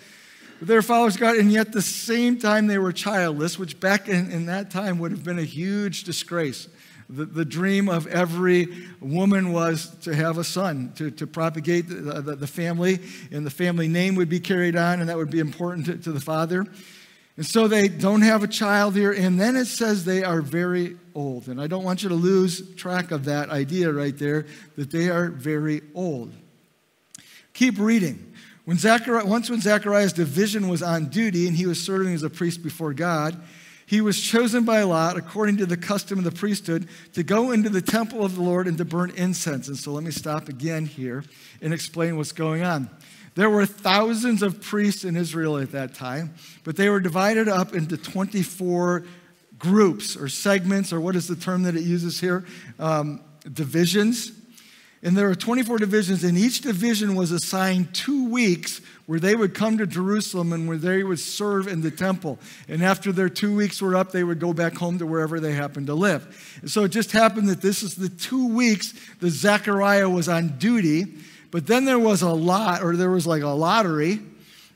Were 0.67 0.81
followers 0.83 1.17
God, 1.17 1.37
and 1.37 1.51
yet 1.51 1.71
the 1.71 1.81
same 1.81 2.37
time 2.37 2.67
they 2.67 2.77
were 2.77 2.91
childless, 2.91 3.57
which 3.57 3.79
back 3.79 4.07
in, 4.07 4.29
in 4.31 4.45
that 4.45 4.69
time 4.69 4.99
would 4.99 5.11
have 5.11 5.23
been 5.23 5.39
a 5.39 5.43
huge 5.43 6.03
disgrace. 6.03 6.67
The, 7.09 7.25
the 7.25 7.43
dream 7.43 7.89
of 7.89 8.05
every 8.07 8.67
woman 9.01 9.51
was 9.51 9.89
to 10.03 10.15
have 10.15 10.37
a 10.37 10.43
son, 10.43 10.93
to, 10.95 11.09
to 11.11 11.27
propagate 11.27 11.89
the, 11.89 12.21
the, 12.21 12.35
the 12.35 12.47
family, 12.47 12.99
and 13.31 13.45
the 13.45 13.49
family 13.49 13.87
name 13.87 14.15
would 14.15 14.29
be 14.29 14.39
carried 14.39 14.75
on, 14.75 14.99
and 14.99 15.09
that 15.09 15.17
would 15.17 15.31
be 15.31 15.39
important 15.39 15.87
to, 15.87 15.97
to 15.97 16.11
the 16.11 16.21
father. 16.21 16.65
And 17.37 17.45
so 17.45 17.67
they 17.67 17.87
don't 17.87 18.21
have 18.21 18.43
a 18.43 18.47
child 18.47 18.95
here. 18.95 19.11
And 19.11 19.39
then 19.39 19.55
it 19.55 19.65
says 19.65 20.05
they 20.05 20.23
are 20.23 20.41
very 20.41 20.97
old. 21.15 21.47
And 21.47 21.59
I 21.59 21.67
don't 21.67 21.83
want 21.83 22.03
you 22.03 22.09
to 22.09 22.15
lose 22.15 22.75
track 22.75 23.11
of 23.11 23.25
that 23.25 23.49
idea 23.49 23.91
right 23.91 24.17
there, 24.17 24.45
that 24.75 24.91
they 24.91 25.09
are 25.09 25.29
very 25.29 25.81
old. 25.95 26.33
Keep 27.53 27.79
reading. 27.79 28.30
When 28.71 28.77
Zachariah, 28.77 29.25
once 29.25 29.49
when 29.49 29.59
Zachariah's 29.59 30.13
division 30.13 30.69
was 30.69 30.81
on 30.81 31.07
duty 31.07 31.45
and 31.45 31.57
he 31.57 31.65
was 31.65 31.83
serving 31.83 32.13
as 32.13 32.23
a 32.23 32.29
priest 32.29 32.63
before 32.63 32.93
God, 32.93 33.37
he 33.85 33.99
was 33.99 34.21
chosen 34.21 34.63
by 34.63 34.83
Lot, 34.83 35.17
according 35.17 35.57
to 35.57 35.65
the 35.65 35.75
custom 35.75 36.17
of 36.17 36.23
the 36.23 36.31
priesthood, 36.31 36.87
to 37.11 37.21
go 37.21 37.51
into 37.51 37.67
the 37.67 37.81
temple 37.81 38.23
of 38.23 38.35
the 38.35 38.41
Lord 38.41 38.67
and 38.67 38.77
to 38.77 38.85
burn 38.85 39.11
incense. 39.17 39.67
And 39.67 39.75
so 39.75 39.91
let 39.91 40.05
me 40.05 40.11
stop 40.11 40.47
again 40.47 40.85
here 40.85 41.25
and 41.61 41.73
explain 41.73 42.15
what's 42.15 42.31
going 42.31 42.63
on. 42.63 42.89
There 43.35 43.49
were 43.49 43.65
thousands 43.65 44.41
of 44.41 44.61
priests 44.61 45.03
in 45.03 45.17
Israel 45.17 45.57
at 45.57 45.73
that 45.73 45.93
time, 45.93 46.33
but 46.63 46.77
they 46.77 46.87
were 46.87 47.01
divided 47.01 47.49
up 47.49 47.73
into 47.73 47.97
24 47.97 49.03
groups 49.59 50.15
or 50.15 50.29
segments, 50.29 50.93
or 50.93 51.01
what 51.01 51.17
is 51.17 51.27
the 51.27 51.35
term 51.35 51.63
that 51.63 51.75
it 51.75 51.83
uses 51.83 52.21
here? 52.21 52.45
Um, 52.79 53.19
divisions. 53.51 54.31
And 55.03 55.17
there 55.17 55.27
were 55.27 55.36
24 55.36 55.79
divisions, 55.79 56.24
and 56.24 56.38
each 56.38 56.62
division 56.62 57.15
was 57.15 57.31
assigned 57.31 57.93
two 57.93 58.29
weeks 58.29 58.81
where 59.08 59.20
they 59.20 59.36
would 59.36 59.55
come 59.55 59.79
to 59.79 59.88
Jerusalem 59.88 60.53
and 60.53 60.67
where 60.67 60.77
they 60.77 61.03
would 61.03 61.20
serve 61.20 61.67
in 61.67 61.81
the 61.81 61.89
temple. 61.89 62.38
And 62.67 62.84
after 62.84 63.12
their 63.12 63.27
two 63.27 63.55
weeks 63.55 63.81
were 63.81 63.96
up, 63.96 64.12
they 64.12 64.24
would 64.24 64.39
go 64.39 64.53
back 64.53 64.75
home 64.75 65.00
to 65.00 65.08
wherever 65.08 65.39
they 65.39 65.53
happened 65.53 65.88
to 65.88 65.96
live. 65.96 66.60
And 66.62 66.70
so 66.70 66.84
it 66.84 66.89
just 66.89 67.12
happened 67.12 67.50
that 67.50 67.62
this 67.62 67.81
is 67.81 67.96
the 67.96 68.10
two 68.10 68.48
weeks 68.53 68.93
that 69.20 69.31
Zechariah 69.31 70.08
was 70.08 70.29
on 70.29 70.60
duty. 70.60 71.08
But 71.50 71.65
then 71.65 71.86
there 71.86 72.00
was 72.00 72.22
a 72.22 72.31
lot, 72.31 72.84
or 72.84 72.96
there 72.96 73.10
was 73.10 73.25
like 73.25 73.41
a 73.41 73.48
lottery 73.48 74.20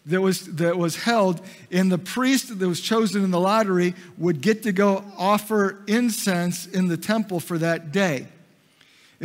that 0.08 0.22
was, 0.22 0.46
that 0.55 0.77
was 0.77 0.96
held, 0.96 1.41
and 1.72 1.91
the 1.91 1.98
priest 1.98 2.58
that 2.60 2.67
was 2.67 2.82
chosen 2.82 3.24
in 3.24 3.32
the 3.32 3.39
lottery 3.39 3.96
would 4.17 4.41
get 4.41 4.63
to 4.63 4.72
go 4.72 5.03
offer 5.17 5.84
incense 5.88 6.65
in 6.65 6.88
the 6.88 6.98
temple 6.98 7.39
for 7.39 7.58
that 7.60 7.91
day. 7.91 8.27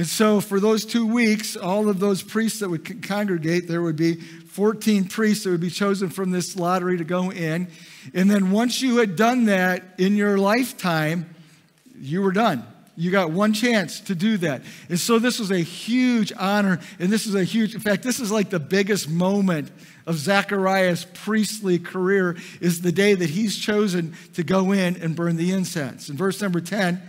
And 0.00 0.08
so, 0.08 0.40
for 0.40 0.60
those 0.60 0.86
two 0.86 1.06
weeks, 1.06 1.56
all 1.56 1.90
of 1.90 2.00
those 2.00 2.22
priests 2.22 2.60
that 2.60 2.70
would 2.70 3.02
congregate, 3.02 3.68
there 3.68 3.82
would 3.82 3.96
be 3.96 4.14
14 4.14 5.04
priests 5.04 5.44
that 5.44 5.50
would 5.50 5.60
be 5.60 5.68
chosen 5.68 6.08
from 6.08 6.30
this 6.30 6.56
lottery 6.56 6.96
to 6.96 7.04
go 7.04 7.30
in. 7.30 7.68
And 8.14 8.30
then, 8.30 8.50
once 8.50 8.80
you 8.80 8.96
had 8.96 9.14
done 9.14 9.44
that 9.44 9.84
in 9.98 10.16
your 10.16 10.38
lifetime, 10.38 11.28
you 12.00 12.22
were 12.22 12.32
done. 12.32 12.66
You 12.96 13.10
got 13.10 13.30
one 13.30 13.52
chance 13.52 14.00
to 14.00 14.14
do 14.14 14.38
that. 14.38 14.62
And 14.88 14.98
so 14.98 15.18
this 15.18 15.38
was 15.38 15.50
a 15.50 15.58
huge 15.58 16.32
honor, 16.34 16.80
and 16.98 17.12
this 17.12 17.26
is 17.26 17.34
a 17.34 17.44
huge, 17.44 17.74
in 17.74 17.82
fact, 17.82 18.02
this 18.02 18.20
is 18.20 18.30
like 18.32 18.48
the 18.48 18.58
biggest 18.58 19.06
moment 19.06 19.70
of 20.06 20.16
Zechariah's 20.16 21.04
priestly 21.12 21.78
career 21.78 22.38
is 22.62 22.80
the 22.80 22.90
day 22.90 23.12
that 23.12 23.28
he's 23.28 23.54
chosen 23.58 24.14
to 24.32 24.42
go 24.44 24.72
in 24.72 24.96
and 24.96 25.14
burn 25.14 25.36
the 25.36 25.52
incense. 25.52 26.08
In 26.08 26.16
verse 26.16 26.40
number 26.40 26.62
10, 26.62 27.02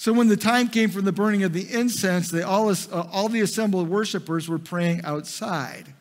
so 0.00 0.14
when 0.14 0.28
the 0.28 0.36
time 0.38 0.68
came 0.68 0.88
for 0.88 1.02
the 1.02 1.12
burning 1.12 1.42
of 1.42 1.52
the 1.52 1.70
incense, 1.70 2.30
they 2.30 2.40
all, 2.40 2.70
uh, 2.70 3.06
all 3.12 3.28
the 3.28 3.42
assembled 3.42 3.86
worshipers 3.90 4.48
were 4.48 4.58
praying 4.58 5.02
outside. 5.04 5.92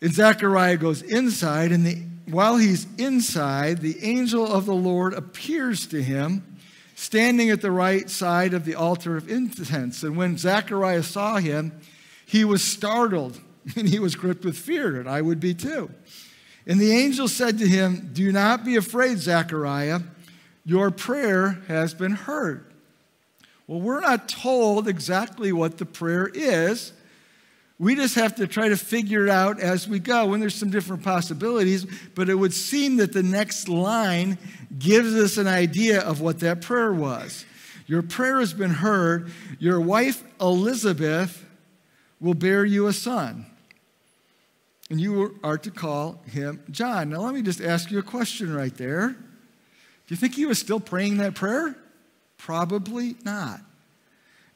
And 0.00 0.14
Zechariah 0.14 0.76
goes 0.76 1.02
inside, 1.02 1.72
and 1.72 1.84
the, 1.84 1.96
while 2.26 2.56
he's 2.56 2.86
inside, 2.98 3.78
the 3.78 4.00
angel 4.04 4.46
of 4.46 4.64
the 4.64 4.76
Lord 4.76 5.12
appears 5.12 5.88
to 5.88 6.00
him 6.00 6.56
standing 6.94 7.50
at 7.50 7.62
the 7.62 7.72
right 7.72 8.08
side 8.08 8.54
of 8.54 8.64
the 8.64 8.76
altar 8.76 9.16
of 9.16 9.28
incense. 9.28 10.04
And 10.04 10.16
when 10.16 10.38
Zacharias 10.38 11.08
saw 11.08 11.38
him, 11.38 11.80
he 12.26 12.44
was 12.44 12.62
startled 12.62 13.40
and 13.76 13.88
he 13.88 13.98
was 13.98 14.14
gripped 14.14 14.44
with 14.44 14.56
fear, 14.56 15.00
and 15.00 15.08
I 15.08 15.20
would 15.20 15.40
be 15.40 15.52
too. 15.52 15.90
And 16.64 16.78
the 16.78 16.92
angel 16.92 17.26
said 17.26 17.58
to 17.58 17.66
him, 17.66 18.10
Do 18.12 18.30
not 18.30 18.64
be 18.64 18.76
afraid, 18.76 19.18
Zechariah. 19.18 19.98
Your 20.70 20.92
prayer 20.92 21.58
has 21.66 21.94
been 21.94 22.12
heard. 22.12 22.64
Well, 23.66 23.80
we're 23.80 23.98
not 23.98 24.28
told 24.28 24.86
exactly 24.86 25.50
what 25.50 25.78
the 25.78 25.84
prayer 25.84 26.30
is, 26.32 26.92
we 27.80 27.96
just 27.96 28.14
have 28.14 28.36
to 28.36 28.46
try 28.46 28.68
to 28.68 28.76
figure 28.76 29.24
it 29.24 29.30
out 29.30 29.58
as 29.58 29.88
we 29.88 29.98
go. 29.98 30.32
And 30.32 30.40
there's 30.40 30.54
some 30.54 30.70
different 30.70 31.02
possibilities, 31.02 31.86
but 32.14 32.28
it 32.28 32.36
would 32.36 32.54
seem 32.54 32.98
that 32.98 33.12
the 33.12 33.24
next 33.24 33.68
line 33.68 34.38
gives 34.78 35.12
us 35.16 35.38
an 35.38 35.48
idea 35.48 36.02
of 36.02 36.20
what 36.20 36.38
that 36.38 36.60
prayer 36.60 36.92
was. 36.92 37.44
Your 37.88 38.02
prayer 38.02 38.38
has 38.38 38.52
been 38.52 38.70
heard. 38.70 39.32
Your 39.58 39.80
wife, 39.80 40.22
Elizabeth, 40.40 41.44
will 42.20 42.34
bear 42.34 42.64
you 42.64 42.86
a 42.86 42.92
son. 42.92 43.44
And 44.88 45.00
you 45.00 45.36
are 45.42 45.58
to 45.58 45.70
call 45.72 46.22
him 46.26 46.62
John. 46.70 47.10
Now, 47.10 47.22
let 47.22 47.34
me 47.34 47.42
just 47.42 47.60
ask 47.60 47.90
you 47.90 47.98
a 47.98 48.04
question 48.04 48.54
right 48.54 48.76
there. 48.76 49.16
Do 50.10 50.14
you 50.14 50.18
think 50.18 50.34
he 50.34 50.44
was 50.44 50.58
still 50.58 50.80
praying 50.80 51.18
that 51.18 51.36
prayer? 51.36 51.76
Probably 52.36 53.14
not. 53.22 53.60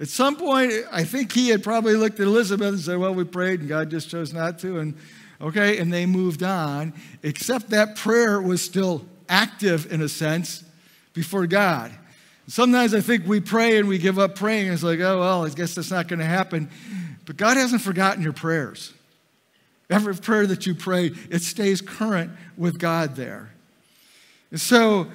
At 0.00 0.08
some 0.08 0.34
point, 0.34 0.72
I 0.90 1.04
think 1.04 1.30
he 1.30 1.50
had 1.50 1.62
probably 1.62 1.94
looked 1.94 2.18
at 2.18 2.26
Elizabeth 2.26 2.70
and 2.70 2.80
said, 2.80 2.98
Well, 2.98 3.14
we 3.14 3.22
prayed 3.22 3.60
and 3.60 3.68
God 3.68 3.88
just 3.88 4.10
chose 4.10 4.32
not 4.32 4.58
to. 4.58 4.80
And 4.80 4.96
okay, 5.40 5.78
and 5.78 5.92
they 5.92 6.06
moved 6.06 6.42
on, 6.42 6.92
except 7.22 7.70
that 7.70 7.94
prayer 7.94 8.42
was 8.42 8.62
still 8.62 9.06
active 9.28 9.92
in 9.92 10.02
a 10.02 10.08
sense 10.08 10.64
before 11.12 11.46
God. 11.46 11.92
Sometimes 12.48 12.92
I 12.92 13.00
think 13.00 13.24
we 13.24 13.38
pray 13.38 13.78
and 13.78 13.86
we 13.86 13.98
give 13.98 14.18
up 14.18 14.34
praying. 14.34 14.72
It's 14.72 14.82
like, 14.82 14.98
oh, 14.98 15.20
well, 15.20 15.46
I 15.46 15.50
guess 15.50 15.76
that's 15.76 15.92
not 15.92 16.08
going 16.08 16.18
to 16.18 16.24
happen. 16.24 16.68
But 17.26 17.36
God 17.36 17.56
hasn't 17.56 17.80
forgotten 17.80 18.24
your 18.24 18.32
prayers. 18.32 18.92
Every 19.88 20.16
prayer 20.16 20.48
that 20.48 20.66
you 20.66 20.74
pray, 20.74 21.12
it 21.30 21.42
stays 21.42 21.80
current 21.80 22.32
with 22.56 22.80
God 22.80 23.14
there. 23.14 23.52
And 24.50 24.60
so 24.60 25.06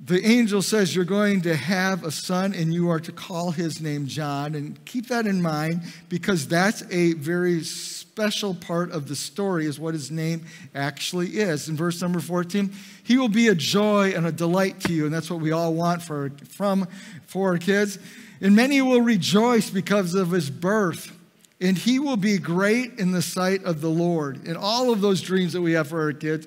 the 0.00 0.24
angel 0.24 0.62
says 0.62 0.94
you're 0.94 1.04
going 1.04 1.40
to 1.40 1.56
have 1.56 2.04
a 2.04 2.10
son 2.12 2.54
and 2.54 2.72
you 2.72 2.88
are 2.88 3.00
to 3.00 3.10
call 3.10 3.50
his 3.50 3.80
name 3.80 4.06
John. 4.06 4.54
And 4.54 4.82
keep 4.84 5.08
that 5.08 5.26
in 5.26 5.42
mind 5.42 5.82
because 6.08 6.46
that's 6.46 6.84
a 6.90 7.14
very 7.14 7.64
special 7.64 8.54
part 8.54 8.92
of 8.92 9.08
the 9.08 9.16
story, 9.16 9.66
is 9.66 9.80
what 9.80 9.94
his 9.94 10.10
name 10.10 10.44
actually 10.72 11.38
is. 11.38 11.68
In 11.68 11.76
verse 11.76 12.00
number 12.00 12.20
14, 12.20 12.72
he 13.02 13.18
will 13.18 13.28
be 13.28 13.48
a 13.48 13.54
joy 13.56 14.12
and 14.14 14.24
a 14.24 14.32
delight 14.32 14.80
to 14.80 14.92
you. 14.92 15.04
And 15.04 15.12
that's 15.12 15.30
what 15.30 15.40
we 15.40 15.50
all 15.50 15.74
want 15.74 16.00
for, 16.02 16.30
from, 16.48 16.86
for 17.26 17.50
our 17.50 17.58
kids. 17.58 17.98
And 18.40 18.54
many 18.54 18.80
will 18.80 19.00
rejoice 19.00 19.68
because 19.68 20.14
of 20.14 20.30
his 20.30 20.48
birth. 20.48 21.12
And 21.60 21.76
he 21.76 21.98
will 21.98 22.16
be 22.16 22.38
great 22.38 23.00
in 23.00 23.10
the 23.10 23.22
sight 23.22 23.64
of 23.64 23.80
the 23.80 23.90
Lord. 23.90 24.46
And 24.46 24.56
all 24.56 24.92
of 24.92 25.00
those 25.00 25.20
dreams 25.20 25.54
that 25.54 25.62
we 25.62 25.72
have 25.72 25.88
for 25.88 26.02
our 26.02 26.12
kids 26.12 26.46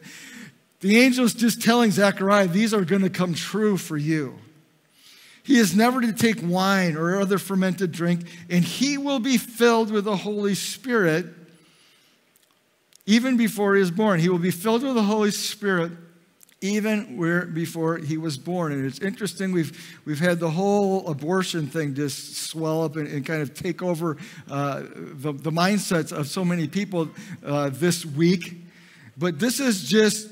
the 0.82 1.02
angel's 1.04 1.34
just 1.34 1.62
telling 1.62 1.92
Zechariah, 1.92 2.48
these 2.48 2.74
are 2.74 2.84
going 2.84 3.04
to 3.04 3.10
come 3.10 3.34
true 3.34 3.78
for 3.78 3.98
you. 3.98 4.38
He 5.44 5.58
is 5.58 5.76
never 5.76 6.02
to 6.02 6.14
take 6.14 6.38
wine 6.42 6.96
or 6.96 7.20
other 7.20 7.38
fermented 7.38 7.92
drink, 7.92 8.22
and 8.50 8.64
he 8.64 8.98
will 8.98 9.20
be 9.20 9.38
filled 9.38 9.92
with 9.92 10.06
the 10.06 10.18
Holy 10.18 10.56
Spirit 10.56 11.26
even 13.06 13.38
before 13.38 13.76
he 13.76 13.82
is 13.82 13.92
born. 13.92 14.20
He 14.20 14.30
will 14.30 14.40
be 14.40 14.52
filled 14.52 14.84
with 14.84 14.96
the 14.96 15.04
Holy 15.04 15.32
Spirit 15.32 15.92
even 16.62 17.18
where 17.18 17.48
before 17.48 17.98
he 17.98 18.18
was 18.18 18.38
born. 18.38 18.72
And 18.72 18.86
it's 18.86 19.00
interesting, 19.00 19.52
we've, 19.52 20.00
we've 20.06 20.20
had 20.20 20.40
the 20.40 20.52
whole 20.52 21.08
abortion 21.10 21.66
thing 21.66 21.96
just 21.96 22.36
swell 22.36 22.84
up 22.84 22.96
and, 22.96 23.08
and 23.08 23.26
kind 23.26 23.42
of 23.42 23.56
take 23.56 23.82
over 23.82 24.18
uh, 24.50 24.84
the, 24.94 25.32
the 25.34 25.52
mindsets 25.52 26.12
of 26.12 26.28
so 26.28 26.46
many 26.46 26.68
people 26.68 27.10
uh, 27.44 27.72
this 27.74 28.06
week. 28.06 28.58
But 29.18 29.40
this 29.40 29.60
is 29.60 29.90
just 29.90 30.30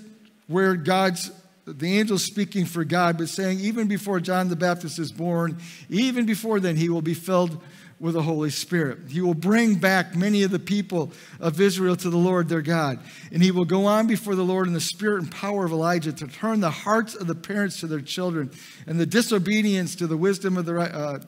where 0.50 0.76
God's 0.76 1.32
the 1.78 2.00
angel 2.00 2.18
speaking 2.18 2.66
for 2.66 2.84
God, 2.84 3.18
but 3.18 3.30
saying, 3.30 3.60
even 3.60 3.88
before 3.88 4.20
John 4.20 4.50
the 4.50 4.56
Baptist 4.56 4.98
is 4.98 5.12
born, 5.12 5.60
even 5.88 6.26
before 6.26 6.60
then, 6.60 6.76
he 6.76 6.90
will 6.90 7.04
be 7.04 7.14
filled 7.14 7.62
with 8.00 8.14
the 8.14 8.22
Holy 8.22 8.50
Spirit. 8.50 9.00
He 9.10 9.22
will 9.22 9.34
bring 9.34 9.76
back 9.76 10.16
many 10.16 10.44
of 10.44 10.52
the 10.52 10.60
people 10.60 11.12
of 11.40 11.60
Israel 11.60 11.96
to 11.98 12.10
the 12.10 12.18
Lord 12.18 12.48
their 12.48 12.62
God. 12.62 13.00
And 13.32 13.44
he 13.44 13.52
will 13.52 13.66
go 13.66 13.86
on 13.86 14.08
before 14.08 14.36
the 14.36 14.44
Lord 14.44 14.68
in 14.68 14.74
the 14.74 14.80
spirit 14.80 15.22
and 15.22 15.32
power 15.32 15.66
of 15.66 15.72
Elijah 15.72 16.14
to 16.14 16.28
turn 16.28 16.62
the 16.62 16.72
hearts 16.72 17.14
of 17.14 17.28
the 17.28 17.36
parents 17.36 17.82
to 17.82 17.88
their 17.88 18.02
children 18.02 18.52
and 18.88 19.00
the 19.00 19.06
disobedience 19.06 19.96
to 19.98 20.08
the 20.08 20.18
wisdom 20.18 20.58
of 20.58 20.66
the, 20.66 20.80
uh, 20.80 21.20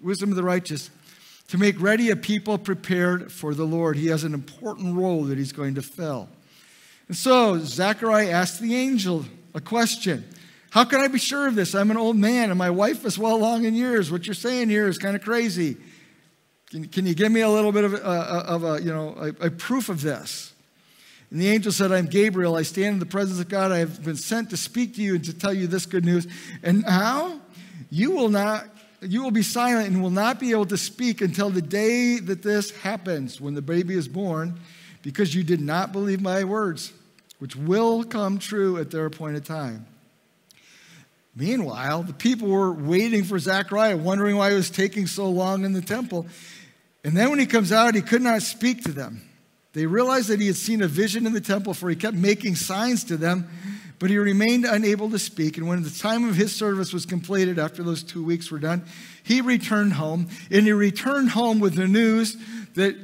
wisdom 0.00 0.30
of 0.30 0.36
the 0.36 0.44
righteous 0.44 0.88
to 1.48 1.58
make 1.58 1.80
ready 1.80 2.10
a 2.10 2.16
people 2.16 2.58
prepared 2.58 3.32
for 3.32 3.52
the 3.52 3.66
Lord. 3.66 3.96
He 3.96 4.06
has 4.06 4.22
an 4.22 4.32
important 4.32 4.96
role 4.96 5.24
that 5.24 5.36
he's 5.36 5.52
going 5.52 5.74
to 5.74 5.82
fill. 5.82 6.28
And 7.10 7.16
so 7.16 7.58
Zechariah 7.58 8.30
asked 8.30 8.60
the 8.60 8.76
angel 8.76 9.24
a 9.52 9.60
question. 9.60 10.24
How 10.70 10.84
can 10.84 11.00
I 11.00 11.08
be 11.08 11.18
sure 11.18 11.48
of 11.48 11.56
this? 11.56 11.74
I'm 11.74 11.90
an 11.90 11.96
old 11.96 12.14
man 12.14 12.50
and 12.50 12.56
my 12.56 12.70
wife 12.70 13.04
is 13.04 13.18
well 13.18 13.34
along 13.34 13.64
in 13.64 13.74
years. 13.74 14.12
What 14.12 14.28
you're 14.28 14.34
saying 14.34 14.68
here 14.68 14.86
is 14.86 14.96
kind 14.96 15.16
of 15.16 15.22
crazy. 15.24 15.76
Can, 16.70 16.86
can 16.86 17.06
you 17.06 17.16
give 17.16 17.32
me 17.32 17.40
a 17.40 17.48
little 17.48 17.72
bit 17.72 17.82
of, 17.82 17.94
uh, 17.94 18.44
of 18.46 18.62
a, 18.62 18.80
you 18.80 18.92
know, 18.92 19.16
a, 19.18 19.46
a 19.46 19.50
proof 19.50 19.88
of 19.88 20.02
this? 20.02 20.52
And 21.32 21.40
the 21.40 21.48
angel 21.48 21.72
said, 21.72 21.90
I'm 21.90 22.06
Gabriel. 22.06 22.54
I 22.54 22.62
stand 22.62 22.92
in 22.92 22.98
the 23.00 23.06
presence 23.06 23.40
of 23.40 23.48
God. 23.48 23.72
I 23.72 23.78
have 23.78 24.04
been 24.04 24.14
sent 24.14 24.50
to 24.50 24.56
speak 24.56 24.94
to 24.94 25.02
you 25.02 25.16
and 25.16 25.24
to 25.24 25.34
tell 25.36 25.52
you 25.52 25.66
this 25.66 25.86
good 25.86 26.04
news. 26.04 26.28
And 26.62 26.82
now 26.82 27.40
you 27.90 28.12
will 28.12 28.28
not, 28.28 28.68
you 29.00 29.24
will 29.24 29.32
be 29.32 29.42
silent 29.42 29.88
and 29.88 30.00
will 30.00 30.10
not 30.10 30.38
be 30.38 30.52
able 30.52 30.66
to 30.66 30.76
speak 30.76 31.22
until 31.22 31.50
the 31.50 31.60
day 31.60 32.20
that 32.20 32.44
this 32.44 32.70
happens, 32.70 33.40
when 33.40 33.54
the 33.54 33.62
baby 33.62 33.94
is 33.94 34.06
born, 34.06 34.60
because 35.02 35.34
you 35.34 35.42
did 35.42 35.60
not 35.60 35.90
believe 35.90 36.20
my 36.20 36.44
words, 36.44 36.92
which 37.40 37.56
will 37.56 38.04
come 38.04 38.38
true 38.38 38.78
at 38.78 38.90
their 38.90 39.06
appointed 39.06 39.44
time. 39.44 39.86
Meanwhile, 41.34 42.04
the 42.04 42.12
people 42.12 42.48
were 42.48 42.72
waiting 42.72 43.24
for 43.24 43.38
Zechariah, 43.38 43.96
wondering 43.96 44.36
why 44.36 44.50
it 44.50 44.54
was 44.54 44.70
taking 44.70 45.06
so 45.06 45.28
long 45.28 45.64
in 45.64 45.72
the 45.72 45.80
temple. 45.80 46.26
And 47.02 47.16
then 47.16 47.30
when 47.30 47.38
he 47.38 47.46
comes 47.46 47.72
out, 47.72 47.94
he 47.94 48.02
could 48.02 48.22
not 48.22 48.42
speak 48.42 48.84
to 48.84 48.92
them. 48.92 49.22
They 49.72 49.86
realized 49.86 50.28
that 50.28 50.40
he 50.40 50.48
had 50.48 50.56
seen 50.56 50.82
a 50.82 50.88
vision 50.88 51.26
in 51.26 51.32
the 51.32 51.40
temple, 51.40 51.72
for 51.72 51.88
he 51.88 51.96
kept 51.96 52.16
making 52.16 52.56
signs 52.56 53.04
to 53.04 53.16
them, 53.16 53.48
but 53.98 54.10
he 54.10 54.18
remained 54.18 54.64
unable 54.64 55.08
to 55.10 55.18
speak. 55.18 55.56
And 55.56 55.66
when 55.66 55.82
the 55.82 55.90
time 55.90 56.28
of 56.28 56.34
his 56.34 56.54
service 56.54 56.92
was 56.92 57.06
completed, 57.06 57.58
after 57.58 57.82
those 57.82 58.02
two 58.02 58.24
weeks 58.24 58.50
were 58.50 58.58
done, 58.58 58.84
he 59.22 59.40
returned 59.40 59.94
home. 59.94 60.28
And 60.50 60.66
he 60.66 60.72
returned 60.72 61.30
home 61.30 61.60
with 61.60 61.74
the 61.74 61.88
news 61.88 62.36
that 62.74 62.96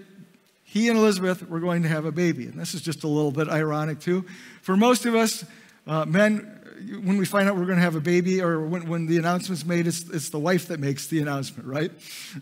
he 0.77 0.89
and 0.91 0.99
Elizabeth 0.99 1.49
were 1.49 1.61
going 1.61 1.83
to 1.85 1.89
have 1.89 2.05
a 2.05 2.13
baby. 2.13 2.45
And 2.45 2.55
this 2.61 2.75
is 2.75 2.83
just 2.83 3.03
a 3.03 3.09
little 3.09 3.33
bit 3.33 3.49
ironic, 3.49 3.99
too. 3.99 4.27
For 4.61 4.77
most 4.77 5.07
of 5.07 5.15
us, 5.15 5.43
uh, 5.87 6.05
men, 6.05 6.41
when 7.03 7.17
we 7.17 7.25
find 7.25 7.49
out 7.49 7.57
we're 7.57 7.65
going 7.65 7.79
to 7.79 7.83
have 7.83 7.97
a 7.97 8.01
baby 8.01 8.43
or 8.43 8.61
when, 8.61 8.87
when 8.87 9.07
the 9.07 9.17
announcement's 9.17 9.65
made, 9.65 9.87
it's, 9.87 10.07
it's 10.11 10.29
the 10.29 10.39
wife 10.39 10.69
that 10.69 10.79
makes 10.79 11.07
the 11.07 11.21
announcement, 11.21 11.67
right? 11.67 11.91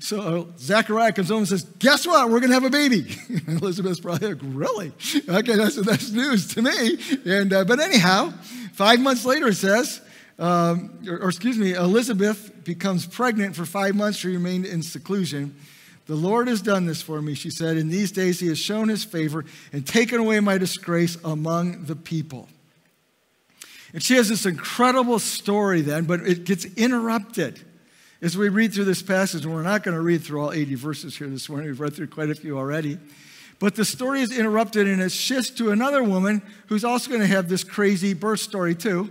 So 0.00 0.20
uh, 0.20 0.58
Zachariah 0.58 1.12
comes 1.12 1.28
home 1.28 1.38
and 1.38 1.48
says, 1.48 1.62
Guess 1.78 2.08
what? 2.08 2.28
We're 2.28 2.40
going 2.40 2.50
to 2.50 2.54
have 2.54 2.64
a 2.64 2.70
baby. 2.70 3.06
Elizabeth's 3.46 4.00
probably 4.00 4.34
like, 4.34 4.42
Really? 4.42 4.92
Okay, 5.28 5.54
that's, 5.54 5.76
that's 5.76 6.10
news 6.10 6.48
to 6.54 6.62
me. 6.62 6.98
And, 7.24 7.52
uh, 7.52 7.64
but 7.64 7.78
anyhow, 7.78 8.32
five 8.72 8.98
months 8.98 9.24
later, 9.24 9.46
it 9.46 9.54
says, 9.54 10.00
um, 10.40 10.98
or, 11.08 11.18
or 11.18 11.28
excuse 11.28 11.56
me, 11.56 11.74
Elizabeth 11.74 12.64
becomes 12.64 13.06
pregnant 13.06 13.54
for 13.54 13.64
five 13.64 13.94
months. 13.94 14.18
She 14.18 14.28
remained 14.28 14.66
in 14.66 14.82
seclusion. 14.82 15.54
The 16.06 16.14
Lord 16.14 16.48
has 16.48 16.60
done 16.60 16.86
this 16.86 17.00
for 17.00 17.22
me, 17.22 17.34
she 17.34 17.50
said. 17.50 17.76
In 17.76 17.88
these 17.88 18.12
days, 18.12 18.40
he 18.40 18.48
has 18.48 18.58
shown 18.58 18.88
his 18.88 19.04
favor 19.04 19.44
and 19.72 19.86
taken 19.86 20.20
away 20.20 20.38
my 20.40 20.58
disgrace 20.58 21.16
among 21.24 21.84
the 21.84 21.96
people. 21.96 22.48
And 23.94 24.02
she 24.02 24.16
has 24.16 24.28
this 24.28 24.44
incredible 24.44 25.18
story 25.18 25.80
then, 25.80 26.04
but 26.04 26.20
it 26.20 26.44
gets 26.44 26.64
interrupted 26.64 27.60
as 28.20 28.36
we 28.36 28.48
read 28.48 28.74
through 28.74 28.84
this 28.84 29.02
passage. 29.02 29.44
And 29.44 29.54
we're 29.54 29.62
not 29.62 29.82
going 29.82 29.96
to 29.96 30.02
read 30.02 30.22
through 30.22 30.42
all 30.42 30.52
80 30.52 30.74
verses 30.74 31.16
here 31.16 31.28
this 31.28 31.48
morning. 31.48 31.68
We've 31.68 31.80
read 31.80 31.94
through 31.94 32.08
quite 32.08 32.28
a 32.28 32.34
few 32.34 32.58
already. 32.58 32.98
But 33.58 33.76
the 33.76 33.84
story 33.84 34.20
is 34.20 34.36
interrupted 34.36 34.86
and 34.86 35.00
it 35.00 35.12
shifts 35.12 35.50
to 35.52 35.70
another 35.70 36.02
woman 36.02 36.42
who's 36.66 36.84
also 36.84 37.08
going 37.08 37.22
to 37.22 37.26
have 37.28 37.48
this 37.48 37.64
crazy 37.64 38.12
birth 38.12 38.40
story 38.40 38.74
too. 38.74 39.10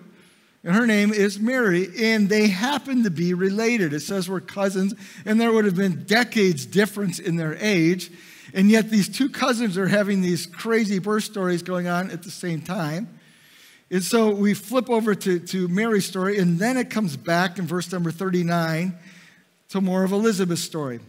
And 0.64 0.76
her 0.76 0.88
name 0.88 1.12
is 1.12 1.40
Mary, 1.40 1.90
and 2.00 2.30
they 2.30 2.48
happen 2.48 3.04
to 3.04 3.12
be 3.12 3.34
related. 3.34 3.94
It 3.94 4.00
says 4.00 4.30
we're 4.30 4.40
cousins, 4.40 4.94
and 5.26 5.40
there 5.40 5.52
would 5.52 5.66
have 5.66 5.76
been 5.76 6.06
decades 6.06 6.66
difference 6.66 7.20
in 7.20 7.36
their 7.36 7.58
age. 7.60 8.12
And 8.54 8.70
yet, 8.70 8.90
these 8.90 9.10
two 9.10 9.30
cousins 9.30 9.78
are 9.78 9.88
having 9.88 10.22
these 10.22 10.46
crazy 10.46 11.00
birth 11.00 11.26
stories 11.26 11.64
going 11.64 11.88
on 11.88 12.12
at 12.12 12.24
the 12.24 12.32
same 12.32 12.62
time. 12.62 13.20
And 13.92 14.04
so 14.04 14.30
we 14.30 14.54
flip 14.54 14.90
over 14.90 15.14
to, 15.14 15.40
to 15.40 15.68
Mary's 15.68 16.06
story, 16.06 16.40
and 16.40 16.58
then 16.58 16.78
it 16.78 16.90
comes 16.90 17.18
back 17.18 17.60
in 17.60 17.68
verse 17.68 17.92
number 17.92 18.12
39 18.12 18.98
to 19.70 19.82
more 19.82 20.04
of 20.04 20.12
Elizabeth's 20.12 20.64
story. 20.64 21.00